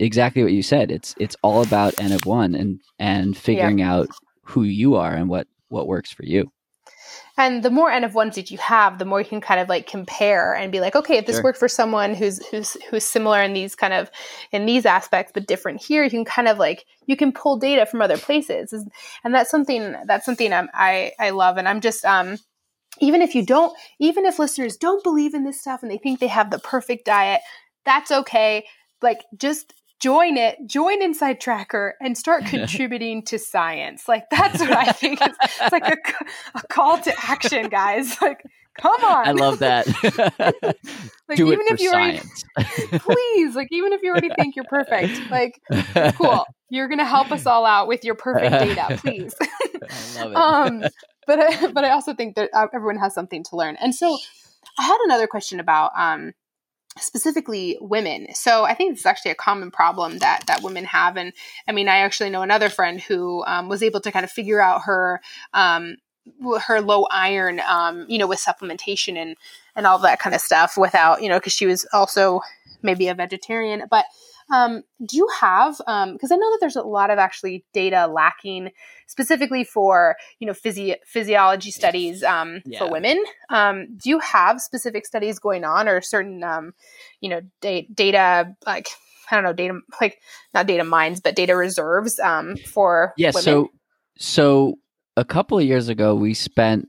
exactly 0.00 0.42
what 0.42 0.52
you 0.52 0.62
said. 0.62 0.90
It's 0.90 1.14
it's 1.18 1.36
all 1.42 1.62
about 1.62 1.94
n 2.00 2.10
of 2.10 2.26
one 2.26 2.54
and 2.54 2.80
and 2.98 3.36
figuring 3.36 3.82
out 3.82 4.08
who 4.46 4.62
you 4.62 4.94
are 4.94 5.12
and 5.12 5.28
what 5.28 5.46
what 5.68 5.86
works 5.86 6.12
for 6.12 6.24
you. 6.24 6.50
And 7.38 7.62
the 7.62 7.70
more 7.70 7.90
n 7.90 8.04
of 8.04 8.14
ones 8.14 8.36
that 8.36 8.50
you 8.50 8.58
have, 8.58 8.98
the 8.98 9.04
more 9.04 9.20
you 9.20 9.26
can 9.26 9.40
kind 9.40 9.60
of 9.60 9.68
like 9.68 9.86
compare 9.86 10.54
and 10.54 10.72
be 10.72 10.80
like, 10.80 10.96
okay, 10.96 11.18
if 11.18 11.26
this 11.26 11.36
sure. 11.36 11.44
worked 11.44 11.58
for 11.58 11.68
someone 11.68 12.14
who's 12.14 12.44
who's 12.46 12.76
who's 12.88 13.04
similar 13.04 13.42
in 13.42 13.52
these 13.52 13.74
kind 13.74 13.92
of 13.92 14.10
in 14.52 14.64
these 14.64 14.86
aspects, 14.86 15.32
but 15.34 15.46
different 15.46 15.82
here, 15.82 16.04
you 16.04 16.10
can 16.10 16.24
kind 16.24 16.48
of 16.48 16.58
like 16.58 16.86
you 17.06 17.16
can 17.16 17.32
pull 17.32 17.58
data 17.58 17.84
from 17.84 18.00
other 18.00 18.16
places, 18.16 18.72
and 18.72 19.34
that's 19.34 19.50
something 19.50 19.94
that's 20.06 20.24
something 20.24 20.52
I'm, 20.52 20.68
I 20.72 21.12
I 21.18 21.30
love, 21.30 21.58
and 21.58 21.68
I'm 21.68 21.80
just 21.80 22.04
um 22.04 22.38
even 23.00 23.20
if 23.20 23.34
you 23.34 23.44
don't 23.44 23.76
even 23.98 24.24
if 24.24 24.38
listeners 24.38 24.76
don't 24.76 25.04
believe 25.04 25.34
in 25.34 25.44
this 25.44 25.60
stuff 25.60 25.82
and 25.82 25.90
they 25.90 25.98
think 25.98 26.20
they 26.20 26.28
have 26.28 26.50
the 26.50 26.58
perfect 26.58 27.04
diet, 27.04 27.42
that's 27.84 28.10
okay. 28.10 28.64
Like 29.02 29.20
just 29.36 29.74
join 30.06 30.36
it, 30.36 30.56
join 30.66 31.02
Inside 31.02 31.40
Tracker, 31.40 31.96
and 32.00 32.16
start 32.16 32.44
contributing 32.46 33.24
to 33.24 33.38
science. 33.40 34.06
Like 34.06 34.30
that's 34.30 34.60
what 34.60 34.70
I 34.70 34.84
think. 34.92 35.20
Is, 35.20 35.34
it's 35.42 35.72
like 35.72 35.88
a, 35.88 35.96
a 36.54 36.62
call 36.68 36.98
to 36.98 37.12
action, 37.28 37.68
guys. 37.68 38.16
Like, 38.22 38.40
come 38.80 39.02
on. 39.04 39.26
I 39.26 39.32
love 39.32 39.58
that. 39.58 39.86
like 41.28 41.36
Do 41.36 41.52
even 41.52 41.66
if 41.66 41.80
you 41.80 41.90
science. 41.90 42.44
already, 42.56 42.98
please, 43.00 43.56
like 43.56 43.68
even 43.72 43.92
if 43.92 44.02
you 44.02 44.10
already 44.10 44.30
think 44.38 44.54
you're 44.54 44.64
perfect, 44.68 45.28
like 45.28 45.60
cool, 46.14 46.44
you're 46.70 46.88
gonna 46.88 47.04
help 47.04 47.32
us 47.32 47.44
all 47.44 47.66
out 47.66 47.88
with 47.88 48.04
your 48.04 48.14
perfect 48.14 48.52
data, 48.52 48.98
please. 49.00 49.34
I 50.18 50.24
love 50.24 50.30
it. 50.30 50.36
um, 50.36 50.90
but 51.26 51.40
I, 51.40 51.66
but 51.72 51.84
I 51.84 51.90
also 51.90 52.14
think 52.14 52.36
that 52.36 52.50
uh, 52.54 52.68
everyone 52.72 52.98
has 52.98 53.12
something 53.12 53.42
to 53.50 53.56
learn, 53.56 53.76
and 53.80 53.92
so 53.92 54.16
I 54.78 54.82
had 54.84 54.98
another 55.04 55.26
question 55.26 55.58
about 55.58 55.90
um 55.96 56.32
specifically 56.98 57.78
women. 57.80 58.28
So 58.34 58.64
I 58.64 58.74
think 58.74 58.92
this 58.92 59.00
is 59.00 59.06
actually 59.06 59.32
a 59.32 59.36
common 59.36 59.70
problem 59.70 60.18
that 60.18 60.44
that 60.46 60.62
women 60.62 60.84
have. 60.84 61.16
And 61.16 61.32
I 61.68 61.72
mean, 61.72 61.88
I 61.88 61.98
actually 61.98 62.30
know 62.30 62.42
another 62.42 62.68
friend 62.68 63.00
who 63.00 63.44
um, 63.46 63.68
was 63.68 63.82
able 63.82 64.00
to 64.00 64.12
kind 64.12 64.24
of 64.24 64.30
figure 64.30 64.60
out 64.60 64.82
her 64.82 65.20
um, 65.52 65.96
her 66.66 66.80
low 66.80 67.06
iron, 67.10 67.60
um, 67.60 68.06
you 68.08 68.18
know, 68.18 68.26
with 68.26 68.40
supplementation 68.40 69.16
and 69.16 69.36
and 69.74 69.86
all 69.86 69.98
that 69.98 70.18
kind 70.18 70.34
of 70.34 70.40
stuff 70.40 70.76
without, 70.76 71.22
you 71.22 71.28
know, 71.28 71.38
because 71.38 71.52
she 71.52 71.66
was 71.66 71.86
also 71.92 72.40
maybe 72.82 73.08
a 73.08 73.14
vegetarian, 73.14 73.82
but 73.90 74.06
um, 74.52 74.82
do 75.04 75.16
you 75.16 75.28
have, 75.40 75.76
because 75.78 75.86
um, 75.86 76.18
I 76.32 76.36
know 76.36 76.50
that 76.50 76.58
there's 76.60 76.76
a 76.76 76.82
lot 76.82 77.10
of 77.10 77.18
actually 77.18 77.64
data 77.72 78.06
lacking 78.06 78.70
specifically 79.06 79.64
for, 79.64 80.16
you 80.38 80.46
know, 80.46 80.54
physio- 80.54 80.96
physiology 81.04 81.70
studies 81.70 82.22
um, 82.22 82.62
yeah. 82.64 82.78
for 82.78 82.90
women. 82.90 83.22
Um, 83.50 83.96
do 83.96 84.08
you 84.10 84.18
have 84.20 84.60
specific 84.60 85.06
studies 85.06 85.38
going 85.38 85.64
on 85.64 85.88
or 85.88 86.00
certain, 86.00 86.44
um, 86.44 86.72
you 87.20 87.28
know, 87.28 87.40
da- 87.60 87.88
data, 87.92 88.54
like, 88.66 88.88
I 89.30 89.34
don't 89.34 89.44
know, 89.44 89.52
data, 89.52 89.80
like 90.00 90.20
not 90.54 90.66
data 90.66 90.84
mines, 90.84 91.20
but 91.20 91.34
data 91.34 91.56
reserves 91.56 92.20
um, 92.20 92.56
for 92.56 93.14
yeah, 93.16 93.30
women? 93.30 93.42
So, 93.42 93.70
so 94.18 94.78
a 95.16 95.24
couple 95.24 95.58
of 95.58 95.64
years 95.64 95.88
ago, 95.88 96.14
we 96.14 96.34
spent 96.34 96.88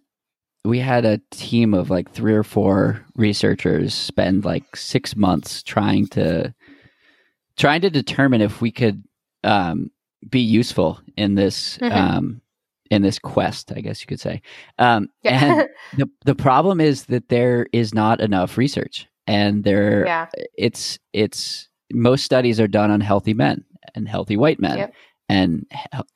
we 0.66 0.80
had 0.80 1.06
a 1.06 1.22
team 1.32 1.74
of 1.74 1.90
like 1.90 2.12
three 2.12 2.34
or 2.34 2.44
four 2.44 3.06
researchers 3.16 3.94
spend 3.94 4.44
like 4.44 4.76
six 4.76 5.16
months 5.16 5.64
trying 5.64 6.08
to 6.08 6.54
trying 7.58 7.82
to 7.82 7.90
determine 7.90 8.42
if 8.42 8.62
we 8.62 8.72
could 8.72 9.04
um, 9.44 9.92
be 10.30 10.40
useful 10.40 11.00
in 11.16 11.36
this 11.36 11.78
mm-hmm. 11.78 11.96
um, 11.96 12.42
in 12.90 13.02
this 13.02 13.20
quest, 13.20 13.72
I 13.76 13.82
guess 13.82 14.02
you 14.02 14.08
could 14.08 14.20
say. 14.20 14.42
Um, 14.80 15.10
yeah. 15.24 15.44
and 15.44 15.70
the 15.98 16.10
the 16.26 16.36
problem 16.36 16.80
is 16.80 17.06
that 17.06 17.30
there 17.30 17.68
is 17.74 17.94
not 17.94 18.22
enough 18.22 18.58
research, 18.58 19.08
and 19.26 19.64
there 19.64 20.06
yeah. 20.06 20.28
it's 20.58 21.00
it's 21.14 21.70
most 21.92 22.24
studies 22.24 22.60
are 22.60 22.68
done 22.68 22.92
on 22.92 23.02
healthy 23.02 23.34
men 23.34 23.64
and 23.96 24.08
healthy 24.08 24.38
white 24.38 24.60
men 24.60 24.78
yep. 24.78 24.94
and 25.30 25.66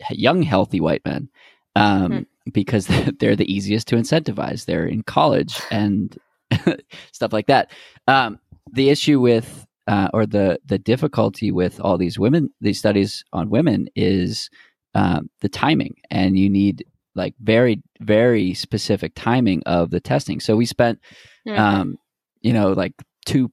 he- 0.08 0.18
young 0.18 0.42
healthy 0.42 0.82
white 0.82 1.04
men 1.06 1.30
um, 1.76 2.12
mm-hmm. 2.12 2.50
because 2.52 2.88
they're 3.20 3.36
the 3.36 3.52
easiest 3.52 3.88
to 3.88 3.96
incentivize. 3.96 4.66
They're 4.66 4.86
in 4.86 5.04
college 5.04 5.62
and 5.72 6.18
stuff 7.12 7.34
like 7.34 7.48
that. 7.48 7.72
Um, 8.08 8.40
the 8.74 8.90
issue 8.90 9.20
with 9.20 9.66
uh, 9.88 10.10
or 10.14 10.26
the 10.26 10.60
the 10.66 10.78
difficulty 10.78 11.52
with 11.52 11.80
all 11.80 11.98
these 11.98 12.20
women 12.20 12.50
these 12.62 12.80
studies 12.80 13.24
on 13.34 13.50
women 13.50 13.88
is 13.96 14.50
um, 14.96 15.30
the 15.42 15.50
timing. 15.50 15.96
And 16.10 16.38
you 16.38 16.50
need 16.50 16.86
like 17.16 17.36
very 17.42 17.82
very 18.00 18.54
specific 18.54 19.14
timing 19.16 19.64
of 19.66 19.90
the 19.90 20.00
testing. 20.00 20.40
So 20.40 20.56
we 20.56 20.66
spent 20.66 21.00
mm-hmm. 21.48 21.60
um, 21.60 21.98
you 22.42 22.54
know 22.54 22.74
like 22.74 22.94
two 23.26 23.52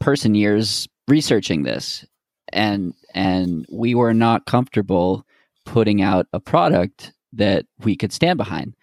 person 0.00 0.34
years 0.34 0.88
researching 1.06 1.62
this. 1.62 2.04
And 2.52 2.94
and 3.14 3.66
we 3.70 3.94
were 3.94 4.14
not 4.14 4.46
comfortable 4.46 5.24
putting 5.64 6.00
out 6.00 6.26
a 6.32 6.40
product 6.40 7.12
that 7.34 7.66
we 7.80 7.94
could 7.94 8.12
stand 8.12 8.38
behind. 8.38 8.74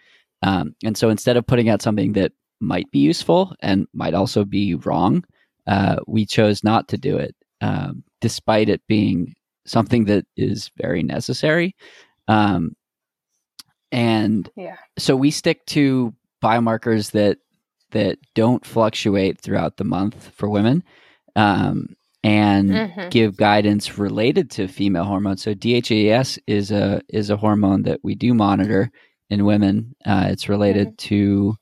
Um, 0.43 0.75
and 0.84 0.95
so 0.95 1.10
instead 1.10 1.36
of 1.36 1.47
putting 1.47 1.69
out 1.69 1.81
something 1.81 2.13
that 2.13 2.31
might 2.60 2.89
be 2.91 2.99
useful 2.99 3.55
and 3.62 3.88
might 3.93 4.13
also 4.13 4.45
be 4.45 4.75
wrong 4.75 5.23
uh, 5.67 5.97
we 6.08 6.25
chose 6.25 6.63
not 6.63 6.88
to 6.89 6.97
do 6.97 7.17
it, 7.17 7.36
um, 7.62 8.04
despite 8.21 8.69
it 8.69 8.82
being 8.88 9.34
something 9.65 10.06
that 10.06 10.25
is 10.38 10.71
very 10.78 11.04
necessary. 11.04 11.75
Um, 12.28 12.75
and 13.91 14.49
yeah. 14.56 14.78
so 14.97 15.15
we 15.15 15.32
stick 15.32 15.65
to 15.67 16.13
biomarkers 16.44 17.12
that 17.12 17.37
that 17.92 18.17
don't 18.33 18.65
fluctuate 18.65 19.40
throughout 19.40 19.77
the 19.77 19.83
month 19.83 20.31
for 20.35 20.50
women, 20.50 20.83
um, 21.35 21.96
and 22.23 22.71
mm-hmm. 22.71 23.10
give 23.10 23.37
guidance 23.37 23.98
related 23.98 24.50
to 24.52 24.67
female 24.67 25.06
hormones. 25.06 25.44
So 25.44 25.54
DHEAS 25.54 26.40
is 26.48 26.71
a 26.71 27.02
is 27.10 27.29
a 27.29 27.37
hormone 27.37 27.83
that 27.83 28.00
we 28.04 28.15
do 28.15 28.33
monitor 28.33 28.92
in 29.29 29.46
women. 29.46 29.96
Uh, 30.06 30.27
it's 30.29 30.50
related 30.50 30.87
mm-hmm. 30.87 31.08
to 31.08 31.56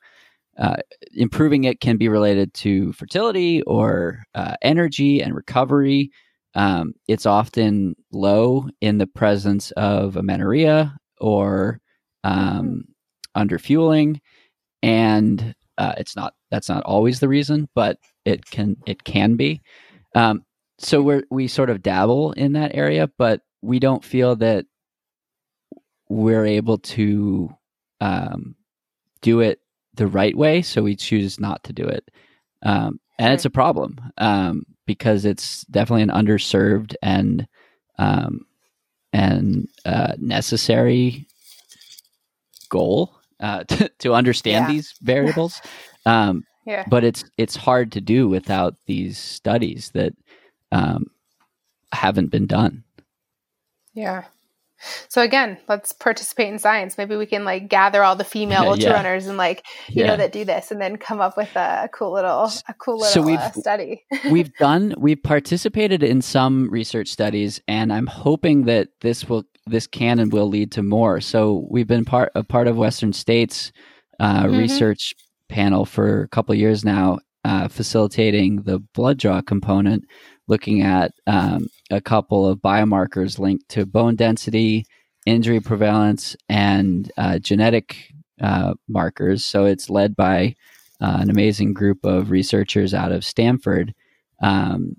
uh, 0.57 0.77
improving 1.13 1.63
it 1.63 1.79
can 1.79 1.97
be 1.97 2.09
related 2.09 2.53
to 2.53 2.93
fertility 2.93 3.61
or 3.63 4.23
uh, 4.35 4.55
energy 4.61 5.21
and 5.21 5.35
recovery. 5.35 6.11
Um, 6.55 6.93
it's 7.07 7.25
often 7.25 7.95
low 8.11 8.67
in 8.79 8.99
the 8.99 9.07
presence 9.07 9.71
of 9.71 10.15
amenorrhea 10.15 10.95
or 11.19 11.79
um, 12.23 12.83
underfueling, 13.35 14.19
and 14.83 15.55
uh, 15.77 15.93
it's 15.97 16.15
not. 16.15 16.33
That's 16.51 16.69
not 16.69 16.83
always 16.83 17.19
the 17.19 17.27
reason, 17.27 17.67
but 17.73 17.97
it 18.25 18.45
can. 18.45 18.77
It 18.85 19.03
can 19.03 19.35
be. 19.35 19.61
Um, 20.13 20.45
so 20.77 21.01
we 21.01 21.23
we 21.31 21.47
sort 21.47 21.71
of 21.71 21.81
dabble 21.81 22.33
in 22.33 22.53
that 22.53 22.75
area, 22.75 23.09
but 23.17 23.41
we 23.63 23.79
don't 23.79 24.05
feel 24.05 24.35
that 24.35 24.65
we're 26.09 26.45
able 26.45 26.77
to 26.77 27.49
um, 27.99 28.55
do 29.21 29.39
it 29.39 29.59
the 29.95 30.07
right 30.07 30.35
way, 30.35 30.61
so 30.61 30.81
we 30.81 30.95
choose 30.95 31.39
not 31.39 31.63
to 31.65 31.73
do 31.73 31.85
it. 31.85 32.09
Um, 32.63 32.99
and 33.19 33.33
it's 33.33 33.45
a 33.45 33.49
problem 33.49 33.99
um, 34.17 34.63
because 34.85 35.25
it's 35.25 35.63
definitely 35.65 36.03
an 36.03 36.09
underserved 36.09 36.95
and 37.01 37.47
um, 37.99 38.45
and 39.13 39.67
uh, 39.85 40.13
necessary 40.17 41.27
goal 42.69 43.13
uh, 43.39 43.63
to, 43.67 43.89
to 43.99 44.13
understand 44.13 44.63
Yeah. 44.65 44.67
these 44.67 44.93
variables. 45.01 45.61
Um, 46.05 46.43
Yeah. 46.65 46.83
but 46.89 47.05
it's 47.05 47.23
it's 47.37 47.55
hard 47.55 47.93
to 47.93 48.01
do 48.01 48.27
without 48.27 48.75
these 48.87 49.17
studies 49.17 49.89
that 49.93 50.11
um, 50.73 51.05
haven't 51.93 52.27
been 52.29 52.45
done. 52.45 52.83
Yeah. 53.93 54.25
So 55.07 55.21
again, 55.21 55.57
let's 55.67 55.91
participate 55.93 56.49
in 56.51 56.59
science. 56.59 56.97
Maybe 56.97 57.15
we 57.15 57.25
can 57.25 57.45
like 57.45 57.67
gather 57.69 58.03
all 58.03 58.15
the 58.15 58.23
female 58.23 58.63
Yeah. 58.63 58.69
ultra 58.69 58.91
runners 58.93 59.27
and 59.27 59.37
like 59.37 59.65
you 59.89 60.03
Yeah. 60.03 60.07
know 60.07 60.17
that 60.17 60.31
do 60.31 60.45
this, 60.45 60.71
and 60.71 60.81
then 60.81 60.97
come 60.97 61.21
up 61.21 61.37
with 61.37 61.55
a, 61.55 61.89
cool 61.93 62.11
little 62.13 62.49
a 62.67 62.73
cool 62.79 62.97
little 62.97 63.11
So 63.13 63.21
we've- 63.21 63.37
uh, 63.41 63.51
study. 63.51 64.03
we've 64.31 64.53
done 64.55 64.93
we've 64.97 65.21
participated 65.23 66.03
in 66.03 66.21
some 66.21 66.69
research 66.69 67.07
studies 67.09 67.61
and 67.67 67.91
i'm 67.93 68.07
hoping 68.07 68.65
that 68.65 68.87
this 69.01 69.27
will 69.29 69.43
this 69.65 69.87
can 69.87 70.19
and 70.19 70.31
will 70.33 70.47
lead 70.47 70.71
to 70.73 70.83
more 70.83 71.19
so 71.21 71.65
we've 71.69 71.87
been 71.87 72.05
part 72.05 72.31
a 72.35 72.43
part 72.43 72.67
of 72.67 72.77
western 72.77 73.13
states 73.13 73.71
uh, 74.19 74.43
Mhm. 74.43 74.57
research 74.59 75.13
panel 75.49 75.85
for 75.85 76.21
a 76.23 76.27
couple 76.27 76.53
of 76.53 76.59
years 76.59 76.83
now 76.85 77.19
uh, 77.45 77.67
facilitating 77.67 78.63
the 78.63 78.79
blood 78.93 79.17
draw 79.17 79.41
component 79.41 80.03
looking 80.47 80.81
at 80.81 81.11
um, 81.27 81.67
a 81.91 82.01
couple 82.01 82.47
of 82.47 82.59
biomarkers 82.59 83.39
linked 83.39 83.69
to 83.69 83.85
bone 83.85 84.15
density 84.15 84.85
injury 85.25 85.59
prevalence 85.61 86.35
and 86.49 87.11
uh, 87.17 87.39
genetic 87.39 88.11
uh, 88.41 88.73
markers 88.89 89.45
so 89.45 89.65
it's 89.65 89.89
led 89.89 90.15
by 90.15 90.55
uh, 91.01 91.17
an 91.21 91.29
amazing 91.29 91.73
group 91.73 92.05
of 92.05 92.31
researchers 92.31 92.93
out 92.93 93.11
of 93.11 93.25
stanford 93.25 93.93
um, 94.41 94.95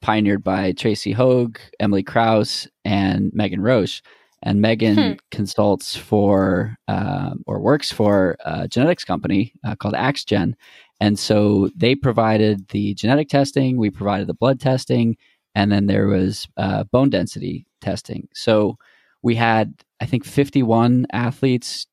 pioneered 0.00 0.44
by 0.44 0.72
Tracy 0.72 1.14
Hoeg, 1.14 1.58
Emily 1.80 2.02
Kraus, 2.02 2.68
and 2.84 3.32
Megan 3.34 3.60
Roche. 3.60 4.02
And 4.42 4.60
Megan 4.60 4.96
Hmm. 4.96 5.12
consults 5.32 5.96
for 5.96 6.76
um 6.86 7.42
or 7.46 7.60
works 7.60 7.90
for 7.90 8.36
a 8.44 8.68
genetics 8.68 9.04
company 9.04 9.52
uh, 9.66 9.74
called 9.74 9.94
AxGen. 9.94 10.54
And 11.00 11.18
so 11.18 11.70
they 11.76 11.94
provided 11.94 12.68
the 12.68 12.94
genetic 12.94 13.28
testing, 13.28 13.76
we 13.76 13.90
provided 13.90 14.26
the 14.26 14.34
blood 14.34 14.60
testing, 14.60 15.16
and 15.54 15.70
then 15.70 15.86
there 15.86 16.06
was 16.06 16.48
uh, 16.56 16.84
bone 16.84 17.10
density 17.10 17.66
testing. 17.80 18.28
So 18.34 18.76
we 19.22 19.34
had, 19.34 19.74
I 20.00 20.06
think, 20.06 20.24
51 20.24 21.06
athletes 21.12 21.86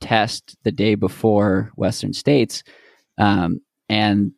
test 0.00 0.56
the 0.64 0.72
day 0.72 0.94
before 0.94 1.70
Western 1.76 2.12
States. 2.12 2.62
Um, 3.18 3.60
and 3.88 4.32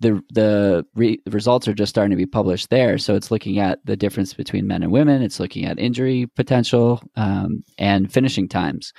the 0.00 0.20
the, 0.32 0.84
re- 0.94 1.20
results 1.30 1.68
are 1.68 1.74
just 1.74 1.90
starting 1.90 2.10
to 2.10 2.16
be 2.16 2.26
published 2.26 2.70
there. 2.70 2.98
So 2.98 3.14
it's 3.14 3.30
looking 3.30 3.58
at 3.58 3.78
the 3.84 3.96
difference 3.96 4.34
between 4.34 4.66
men 4.66 4.82
and 4.82 4.90
women. 4.92 5.22
It's 5.22 5.38
looking 5.40 5.64
at 5.64 5.78
injury 5.78 6.26
potential 6.34 7.02
um, 7.16 7.62
and 7.78 8.12
finishing 8.12 8.48
times, 8.48 8.92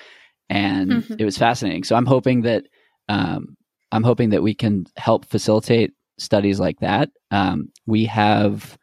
and 0.49 0.89
Mhm. 0.91 1.19
it 1.19 1.25
was 1.25 1.37
fascinating. 1.37 1.83
So 1.83 1.95
I'm 1.95 2.05
hoping 2.05 2.41
that 2.43 2.65
um, 3.09 3.57
I'm 3.93 4.03
hoping 4.03 4.31
that 4.31 4.43
we 4.43 4.55
can 4.55 4.85
help 4.97 5.25
facilitate 5.25 5.93
studies 6.17 6.59
like 6.59 6.79
that. 6.79 7.09
Um, 7.31 7.71
we 7.85 8.05
have 8.05 8.77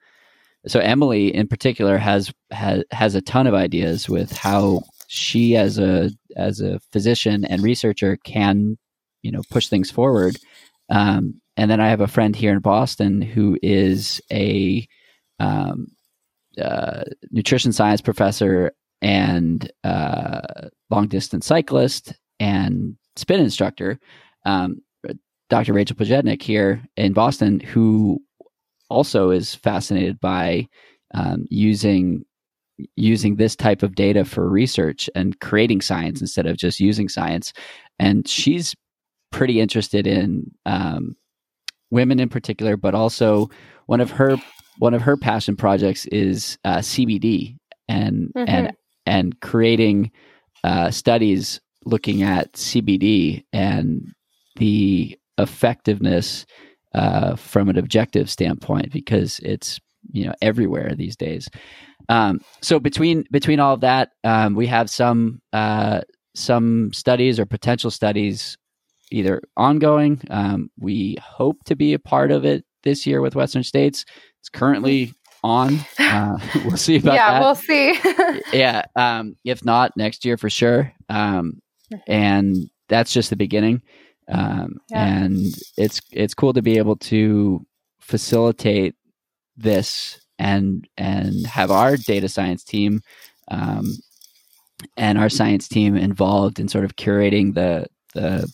so 0.66 0.78
Emily 0.78 1.34
in 1.34 1.48
particular 1.48 1.98
has 1.98 2.32
has 2.50 2.84
has 2.90 3.14
a 3.14 3.22
ton 3.22 3.46
of 3.46 3.54
ideas 3.54 4.08
with 4.08 4.30
how 4.32 4.82
she 5.08 5.56
as 5.56 5.78
a 5.78 6.10
as 6.36 6.60
a 6.60 6.80
physician 6.92 7.44
and 7.44 7.62
researcher 7.62 8.18
can 8.24 8.78
you 9.22 9.32
know 9.32 9.42
push 9.50 9.68
things 9.68 9.90
forward. 9.90 10.38
Um, 10.90 11.40
and 11.56 11.70
then 11.70 11.80
I 11.80 11.88
have 11.88 12.00
a 12.00 12.08
friend 12.08 12.34
here 12.34 12.52
in 12.52 12.60
Boston 12.60 13.20
who 13.20 13.58
is 13.62 14.20
a 14.32 14.86
um, 15.38 15.88
uh, 16.60 17.02
nutrition 17.30 17.72
science 17.72 18.00
professor 18.00 18.72
and 19.02 19.70
uh, 19.82 20.68
long 20.90 21.08
distance 21.08 21.46
cyclist 21.46 22.14
and 22.38 22.96
spin 23.16 23.40
instructor, 23.40 23.98
um, 24.44 24.80
Dr. 25.50 25.72
Rachel 25.74 25.96
Pojednic 25.96 26.40
here 26.42 26.82
in 26.96 27.12
Boston, 27.12 27.60
who 27.60 28.20
also 28.88 29.30
is 29.30 29.54
fascinated 29.54 30.18
by 30.20 30.66
um, 31.12 31.44
using 31.50 32.24
using 32.96 33.36
this 33.36 33.54
type 33.54 33.82
of 33.82 33.94
data 33.94 34.24
for 34.24 34.48
research 34.48 35.10
and 35.14 35.38
creating 35.40 35.82
science 35.82 36.22
instead 36.22 36.46
of 36.46 36.56
just 36.56 36.80
using 36.80 37.10
science. 37.10 37.52
And 37.98 38.26
she's 38.26 38.74
pretty 39.32 39.60
interested 39.60 40.06
in 40.06 40.50
um, 40.64 41.14
women 41.90 42.18
in 42.20 42.30
particular, 42.30 42.78
but 42.78 42.94
also 42.94 43.50
one 43.86 44.00
of 44.00 44.10
her 44.12 44.36
one 44.78 44.94
of 44.94 45.02
her 45.02 45.16
passion 45.18 45.56
projects 45.56 46.06
is 46.06 46.56
uh, 46.64 46.78
CBD 46.78 47.56
and 47.88 48.32
Mhm. 48.34 48.48
and 48.48 48.72
and 49.04 49.40
creating 49.40 50.10
uh, 50.64 50.90
studies 50.90 51.60
looking 51.84 52.22
at 52.22 52.52
CBD 52.54 53.44
and 53.52 54.12
the 54.56 55.18
effectiveness 55.42 56.46
uh, 56.94 57.36
from 57.36 57.68
an 57.68 57.78
objective 57.78 58.30
standpoint 58.30 58.92
because 58.92 59.38
it's 59.40 59.78
you 60.10 60.26
know 60.26 60.34
everywhere 60.42 60.94
these 60.94 61.16
days. 61.16 61.48
Um, 62.08 62.40
so 62.60 62.80
between 62.80 63.24
between 63.30 63.60
all 63.60 63.74
of 63.74 63.80
that, 63.80 64.10
um, 64.24 64.54
we 64.54 64.66
have 64.66 64.90
some 64.90 65.40
uh, 65.52 66.00
some 66.34 66.92
studies 66.92 67.38
or 67.38 67.46
potential 67.46 67.90
studies 67.90 68.56
either 69.12 69.42
ongoing. 69.56 70.20
Um, 70.30 70.70
we 70.78 71.16
hope 71.22 71.64
to 71.64 71.76
be 71.76 71.94
a 71.94 71.98
part 71.98 72.30
of 72.30 72.44
it 72.44 72.64
this 72.82 73.06
year 73.06 73.20
with 73.20 73.34
Western 73.34 73.64
States. 73.64 74.04
It's 74.40 74.48
currently 74.48 75.12
on. 75.42 75.78
Uh, 75.98 76.38
we'll 76.64 76.76
see 76.76 76.96
about 76.96 77.14
yeah, 77.14 77.32
that 77.32 77.40
we'll 77.40 77.54
see. 77.54 77.98
yeah 78.52 78.82
um 78.96 79.36
if 79.44 79.64
not 79.64 79.96
next 79.96 80.24
year 80.24 80.36
for 80.36 80.50
sure 80.50 80.92
um 81.08 81.60
and 82.06 82.56
that's 82.88 83.12
just 83.12 83.30
the 83.30 83.36
beginning 83.36 83.82
um 84.28 84.78
Yeah. 84.90 85.06
and 85.16 85.46
it's 85.76 86.00
it's 86.12 86.34
cool 86.34 86.52
to 86.52 86.62
be 86.62 86.78
able 86.78 86.96
to 86.96 87.64
facilitate 88.00 88.94
this 89.56 90.20
and 90.38 90.86
and 90.96 91.46
have 91.46 91.70
our 91.70 91.96
data 91.96 92.28
science 92.28 92.64
team 92.64 93.00
um 93.50 93.84
and 94.96 95.18
our 95.18 95.28
science 95.28 95.68
team 95.68 95.96
involved 95.96 96.58
in 96.58 96.68
sort 96.68 96.84
of 96.84 96.96
curating 96.96 97.54
the 97.54 97.86
the 98.14 98.50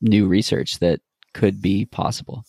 new 0.00 0.26
research 0.26 0.78
that 0.80 1.00
could 1.34 1.60
be 1.62 1.84
possible 1.86 2.44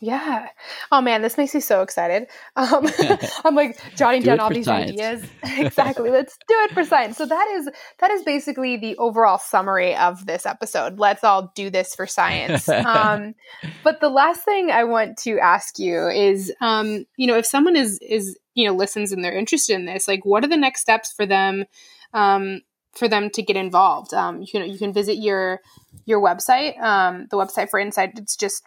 Yeah. 0.00 0.48
Oh 0.92 1.00
man, 1.00 1.22
this 1.22 1.38
makes 1.38 1.54
me 1.54 1.60
so 1.60 1.82
excited. 1.82 2.26
Um, 2.56 2.86
I'm 3.44 3.54
like 3.54 3.80
jotting 3.96 4.20
Do 4.20 4.26
down 4.26 4.40
all 4.40 4.50
these 4.50 4.66
science. 4.66 4.90
ideas. 4.90 5.24
exactly. 5.58 6.10
Let's 6.10 6.36
do 6.48 6.54
it 6.64 6.72
for 6.72 6.84
science. 6.84 7.16
So 7.16 7.26
that 7.26 7.48
is 7.56 7.68
that 8.00 8.10
is 8.10 8.22
basically 8.22 8.76
the 8.76 8.96
overall 8.98 9.38
summary 9.38 9.96
of 9.96 10.26
this 10.26 10.46
episode. 10.46 10.98
Let's 10.98 11.24
all 11.24 11.52
do 11.54 11.70
this 11.70 11.94
for 11.94 12.06
science. 12.06 12.68
Um, 12.68 13.34
but 13.82 14.00
the 14.00 14.08
last 14.08 14.44
thing 14.44 14.70
I 14.70 14.84
want 14.84 15.16
to 15.18 15.38
ask 15.38 15.78
you 15.78 16.08
is, 16.08 16.52
um, 16.60 17.06
you 17.16 17.26
know, 17.26 17.36
if 17.36 17.46
someone 17.46 17.76
is 17.76 17.98
is 18.02 18.38
you 18.54 18.66
know 18.66 18.74
listens 18.74 19.12
and 19.12 19.24
they're 19.24 19.36
interested 19.36 19.74
in 19.74 19.86
this, 19.86 20.06
like, 20.06 20.24
what 20.24 20.44
are 20.44 20.48
the 20.48 20.56
next 20.56 20.80
steps 20.80 21.12
for 21.12 21.24
them? 21.24 21.64
Um, 22.12 22.60
for 22.92 23.08
them 23.08 23.28
to 23.30 23.42
get 23.42 23.56
involved, 23.56 24.14
um, 24.14 24.44
you 24.52 24.60
know, 24.60 24.66
you 24.66 24.78
can 24.78 24.92
visit 24.92 25.16
your 25.16 25.60
your 26.04 26.20
website. 26.20 26.80
Um, 26.80 27.26
the 27.30 27.36
website 27.36 27.70
for 27.70 27.80
Insight. 27.80 28.18
It's 28.18 28.36
just 28.36 28.62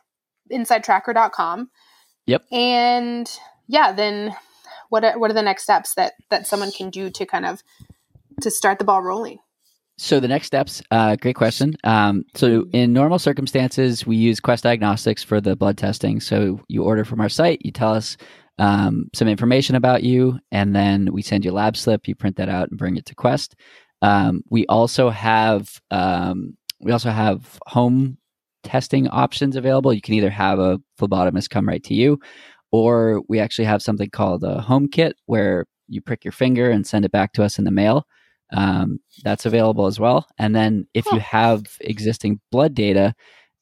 insidetracker.com. 0.51 1.69
Yep. 2.25 2.43
And 2.51 3.29
yeah, 3.67 3.91
then 3.91 4.35
what 4.89 5.03
are, 5.03 5.17
what 5.17 5.31
are 5.31 5.35
the 5.35 5.41
next 5.41 5.63
steps 5.63 5.93
that 5.95 6.13
that 6.29 6.47
someone 6.47 6.71
can 6.71 6.89
do 6.89 7.09
to 7.09 7.25
kind 7.25 7.45
of 7.45 7.63
to 8.41 8.51
start 8.51 8.79
the 8.79 8.85
ball 8.85 9.01
rolling? 9.01 9.39
So 9.99 10.19
the 10.19 10.27
next 10.27 10.47
steps, 10.47 10.83
uh, 10.91 11.15
great 11.15 11.35
question. 11.35 11.75
Um, 11.83 12.23
so 12.35 12.65
in 12.71 12.93
normal 12.93 13.17
circumstances, 13.17 14.05
we 14.05 14.15
use 14.15 14.39
Quest 14.39 14.63
Diagnostics 14.63 15.23
for 15.23 15.41
the 15.41 15.55
blood 15.55 15.75
testing. 15.75 16.19
So 16.19 16.61
you 16.67 16.83
order 16.83 17.03
from 17.03 17.19
our 17.19 17.29
site, 17.29 17.65
you 17.65 17.71
tell 17.71 17.95
us 17.95 18.15
um, 18.59 19.09
some 19.15 19.27
information 19.27 19.75
about 19.75 20.03
you, 20.03 20.39
and 20.51 20.75
then 20.75 21.11
we 21.11 21.23
send 21.23 21.45
you 21.45 21.51
a 21.51 21.53
lab 21.53 21.75
slip. 21.75 22.07
You 22.07 22.13
print 22.13 22.37
that 22.37 22.49
out 22.49 22.69
and 22.69 22.77
bring 22.77 22.95
it 22.95 23.07
to 23.07 23.15
Quest. 23.15 23.55
Um, 24.03 24.43
we 24.51 24.67
also 24.67 25.09
have 25.09 25.81
um, 25.89 26.57
we 26.79 26.91
also 26.91 27.09
have 27.09 27.57
home 27.65 28.19
testing 28.67 29.07
options 29.07 29.55
available. 29.55 29.93
You 29.93 30.01
can 30.01 30.13
either 30.13 30.29
have 30.29 30.59
a 30.59 30.79
phlebotomist 30.99 31.49
come 31.49 31.67
right 31.67 31.83
to 31.85 31.93
you, 31.93 32.19
or 32.71 33.23
we 33.29 33.39
actually 33.39 33.65
have 33.65 33.81
something 33.81 34.09
called 34.09 34.43
a 34.43 34.61
home 34.61 34.89
kit 34.89 35.15
where 35.25 35.65
you 35.87 36.01
prick 36.01 36.25
your 36.25 36.33
finger 36.33 36.69
and 36.69 36.85
send 36.85 37.05
it 37.05 37.11
back 37.11 37.31
to 37.33 37.43
us 37.43 37.57
in 37.57 37.65
the 37.65 37.71
mail 37.71 38.05
um, 38.51 38.99
that's 39.23 39.45
available 39.45 39.87
as 39.87 39.99
well. 39.99 40.27
And 40.37 40.55
then 40.55 40.87
if 40.93 41.05
you 41.11 41.19
have 41.19 41.63
existing 41.81 42.39
blood 42.51 42.73
data, 42.73 43.13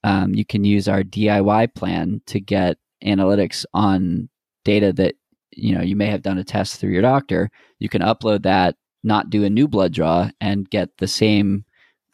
um, 0.03 0.34
you 0.34 0.45
can 0.45 0.64
use 0.64 0.88
our 0.88 1.03
DIY 1.03 1.74
plan 1.76 2.22
to 2.28 2.39
get 2.39 2.78
analytics 3.03 3.66
on 3.74 4.30
data 4.64 4.91
that 4.93 5.16
you 5.51 5.76
know 5.76 5.82
you 5.82 5.95
may 5.95 6.08
have 6.08 6.22
done 6.22 6.38
a 6.38 6.43
test 6.43 6.80
through 6.80 6.91
your 6.91 7.01
doctor. 7.01 7.49
You 7.80 7.89
can 7.89 8.01
upload 8.01 8.43
that 8.43 8.76
not 9.03 9.30
do 9.30 9.43
a 9.43 9.49
new 9.49 9.68
blood 9.68 9.93
draw 9.93 10.30
and 10.41 10.70
get 10.70 10.89
the 10.97 11.08
same 11.08 11.64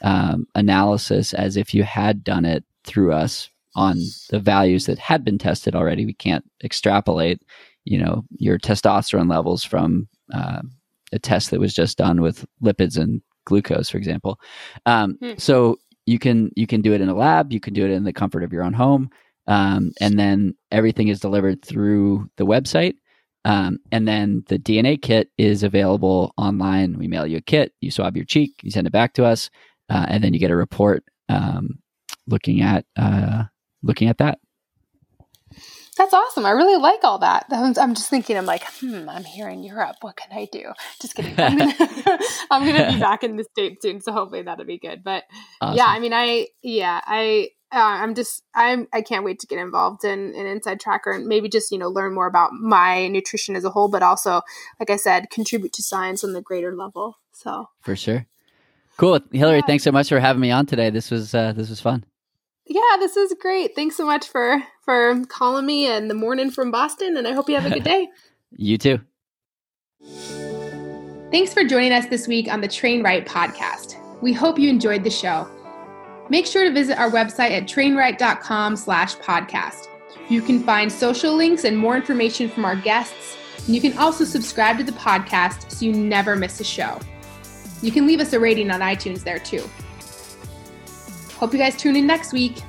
um, 0.03 0.45
analysis 0.55 1.33
as 1.33 1.55
if 1.55 1.73
you 1.73 1.83
had 1.83 2.23
done 2.23 2.43
it 2.45 2.63
through 2.83 3.13
us 3.13 3.49
on 3.75 3.97
the 4.29 4.39
values 4.39 4.85
that 4.85 4.99
had 4.99 5.23
been 5.23 5.37
tested 5.37 5.75
already. 5.75 6.05
We 6.05 6.13
can't 6.13 6.43
extrapolate, 6.63 7.41
you 7.85 7.97
know, 7.97 8.23
your 8.37 8.57
testosterone 8.57 9.29
levels 9.29 9.63
from 9.63 10.07
uh, 10.33 10.61
a 11.13 11.19
test 11.19 11.51
that 11.51 11.59
was 11.59 11.73
just 11.73 11.97
done 11.97 12.21
with 12.21 12.45
lipids 12.63 12.97
and 12.97 13.21
glucose, 13.45 13.89
for 13.89 13.97
example. 13.97 14.39
Um, 14.85 15.17
hmm. 15.21 15.33
So 15.37 15.77
you 16.05 16.19
can 16.19 16.51
you 16.55 16.67
can 16.67 16.81
do 16.81 16.93
it 16.93 17.01
in 17.01 17.09
a 17.09 17.15
lab, 17.15 17.53
you 17.53 17.59
can 17.59 17.73
do 17.73 17.85
it 17.85 17.91
in 17.91 18.03
the 18.03 18.13
comfort 18.13 18.43
of 18.43 18.51
your 18.51 18.63
own 18.63 18.73
home, 18.73 19.09
um, 19.47 19.91
and 20.01 20.19
then 20.19 20.55
everything 20.71 21.07
is 21.07 21.19
delivered 21.19 21.63
through 21.63 22.29
the 22.37 22.45
website. 22.45 22.95
Um, 23.43 23.79
and 23.91 24.07
then 24.07 24.43
the 24.49 24.59
DNA 24.59 25.01
kit 25.01 25.29
is 25.39 25.63
available 25.63 26.31
online. 26.37 26.99
We 26.99 27.07
mail 27.07 27.25
you 27.25 27.37
a 27.37 27.41
kit, 27.41 27.73
you 27.81 27.89
swab 27.89 28.15
your 28.15 28.25
cheek, 28.25 28.53
you 28.61 28.69
send 28.69 28.85
it 28.85 28.93
back 28.93 29.13
to 29.13 29.25
us, 29.25 29.49
uh, 29.89 30.05
and 30.07 30.23
then 30.23 30.33
you 30.33 30.39
get 30.39 30.51
a 30.51 30.55
report 30.55 31.03
um, 31.27 31.79
looking 32.31 32.61
at 32.61 32.85
uh, 32.97 33.43
looking 33.83 34.07
at 34.07 34.17
that. 34.19 34.39
That's 35.97 36.13
awesome. 36.13 36.45
I 36.45 36.51
really 36.51 36.77
like 36.77 37.03
all 37.03 37.19
that. 37.19 37.45
I'm 37.51 37.93
just 37.93 38.09
thinking, 38.09 38.37
I'm 38.37 38.45
like, 38.45 38.63
hmm, 38.79 39.09
I'm 39.09 39.25
here 39.25 39.49
in 39.49 39.61
Europe. 39.61 39.97
What 40.01 40.15
can 40.15 40.35
I 40.35 40.45
do? 40.51 40.71
Just 41.01 41.15
kidding. 41.15 41.35
I'm 41.37 42.65
gonna, 42.65 42.91
be 42.93 42.99
back 42.99 43.23
in 43.23 43.35
the 43.35 43.43
States 43.43 43.81
soon, 43.81 43.99
so 44.01 44.13
hopefully 44.13 44.41
that'll 44.41 44.65
be 44.65 44.79
good. 44.79 45.03
But 45.03 45.25
awesome. 45.59 45.77
yeah, 45.77 45.85
I 45.85 45.99
mean, 45.99 46.13
I, 46.13 46.47
yeah, 46.61 47.01
I, 47.05 47.49
uh, 47.73 47.77
I'm 47.77 48.15
just, 48.15 48.43
I'm, 48.55 48.87
I 48.93 49.01
can't 49.01 49.25
wait 49.25 49.39
to 49.39 49.47
get 49.47 49.59
involved 49.59 50.05
in 50.05 50.33
an 50.33 50.45
Inside 50.45 50.79
Tracker 50.79 51.11
and 51.11 51.27
maybe 51.27 51.49
just, 51.49 51.71
you 51.71 51.77
know, 51.77 51.89
learn 51.89 52.13
more 52.13 52.27
about 52.27 52.53
my 52.53 53.07
nutrition 53.09 53.55
as 53.57 53.65
a 53.65 53.69
whole, 53.69 53.89
but 53.89 54.01
also, 54.01 54.41
like 54.79 54.89
I 54.89 54.95
said, 54.95 55.29
contribute 55.29 55.73
to 55.73 55.83
science 55.83 56.23
on 56.23 56.33
the 56.33 56.41
greater 56.41 56.75
level. 56.75 57.17
So 57.33 57.67
for 57.81 57.95
sure. 57.95 58.25
Cool. 58.97 59.19
Hillary, 59.31 59.57
yeah. 59.57 59.65
thanks 59.67 59.83
so 59.83 59.91
much 59.91 60.09
for 60.09 60.19
having 60.19 60.41
me 60.41 60.51
on 60.51 60.65
today. 60.65 60.89
This 60.89 61.11
was, 61.11 61.35
uh, 61.35 61.51
this 61.53 61.69
was 61.69 61.81
fun 61.81 62.05
yeah, 62.73 62.97
this 62.99 63.17
is 63.17 63.33
great. 63.39 63.75
Thanks 63.75 63.95
so 63.95 64.05
much 64.05 64.27
for 64.27 64.63
for 64.83 65.23
calling 65.25 65.65
me 65.65 65.87
and 65.87 66.09
the 66.09 66.15
morning 66.15 66.51
from 66.51 66.71
Boston 66.71 67.17
and 67.17 67.27
I 67.27 67.33
hope 67.33 67.49
you 67.49 67.55
have 67.55 67.65
a 67.65 67.73
good 67.73 67.83
day. 67.83 68.07
you 68.51 68.77
too. 68.77 68.99
Thanks 71.31 71.53
for 71.53 71.63
joining 71.63 71.93
us 71.93 72.07
this 72.07 72.27
week 72.27 72.51
on 72.51 72.61
the 72.61 72.67
Train 72.67 73.03
Right 73.03 73.25
podcast. 73.25 73.95
We 74.21 74.33
hope 74.33 74.59
you 74.59 74.69
enjoyed 74.69 75.03
the 75.03 75.09
show. 75.09 75.47
Make 76.29 76.45
sure 76.45 76.63
to 76.63 76.71
visit 76.71 76.97
our 76.97 77.09
website 77.09 77.51
at 77.51 77.63
trainright.com 77.63 78.75
slash 78.75 79.15
podcast. 79.17 79.87
You 80.29 80.41
can 80.41 80.63
find 80.63 80.91
social 80.91 81.35
links 81.35 81.65
and 81.65 81.77
more 81.77 81.95
information 81.97 82.49
from 82.49 82.63
our 82.63 82.75
guests. 82.75 83.37
And 83.65 83.75
you 83.75 83.81
can 83.81 83.97
also 83.97 84.23
subscribe 84.23 84.77
to 84.77 84.83
the 84.83 84.93
podcast 84.93 85.71
so 85.71 85.85
you 85.85 85.93
never 85.93 86.35
miss 86.35 86.59
a 86.59 86.63
show. 86.63 86.99
You 87.81 87.91
can 87.91 88.07
leave 88.07 88.19
us 88.19 88.33
a 88.33 88.39
rating 88.39 88.71
on 88.71 88.79
iTunes 88.79 89.23
there 89.23 89.39
too. 89.39 89.69
Hope 91.41 91.53
you 91.53 91.57
guys 91.57 91.75
tune 91.75 91.95
in 91.95 92.05
next 92.05 92.33
week. 92.33 92.61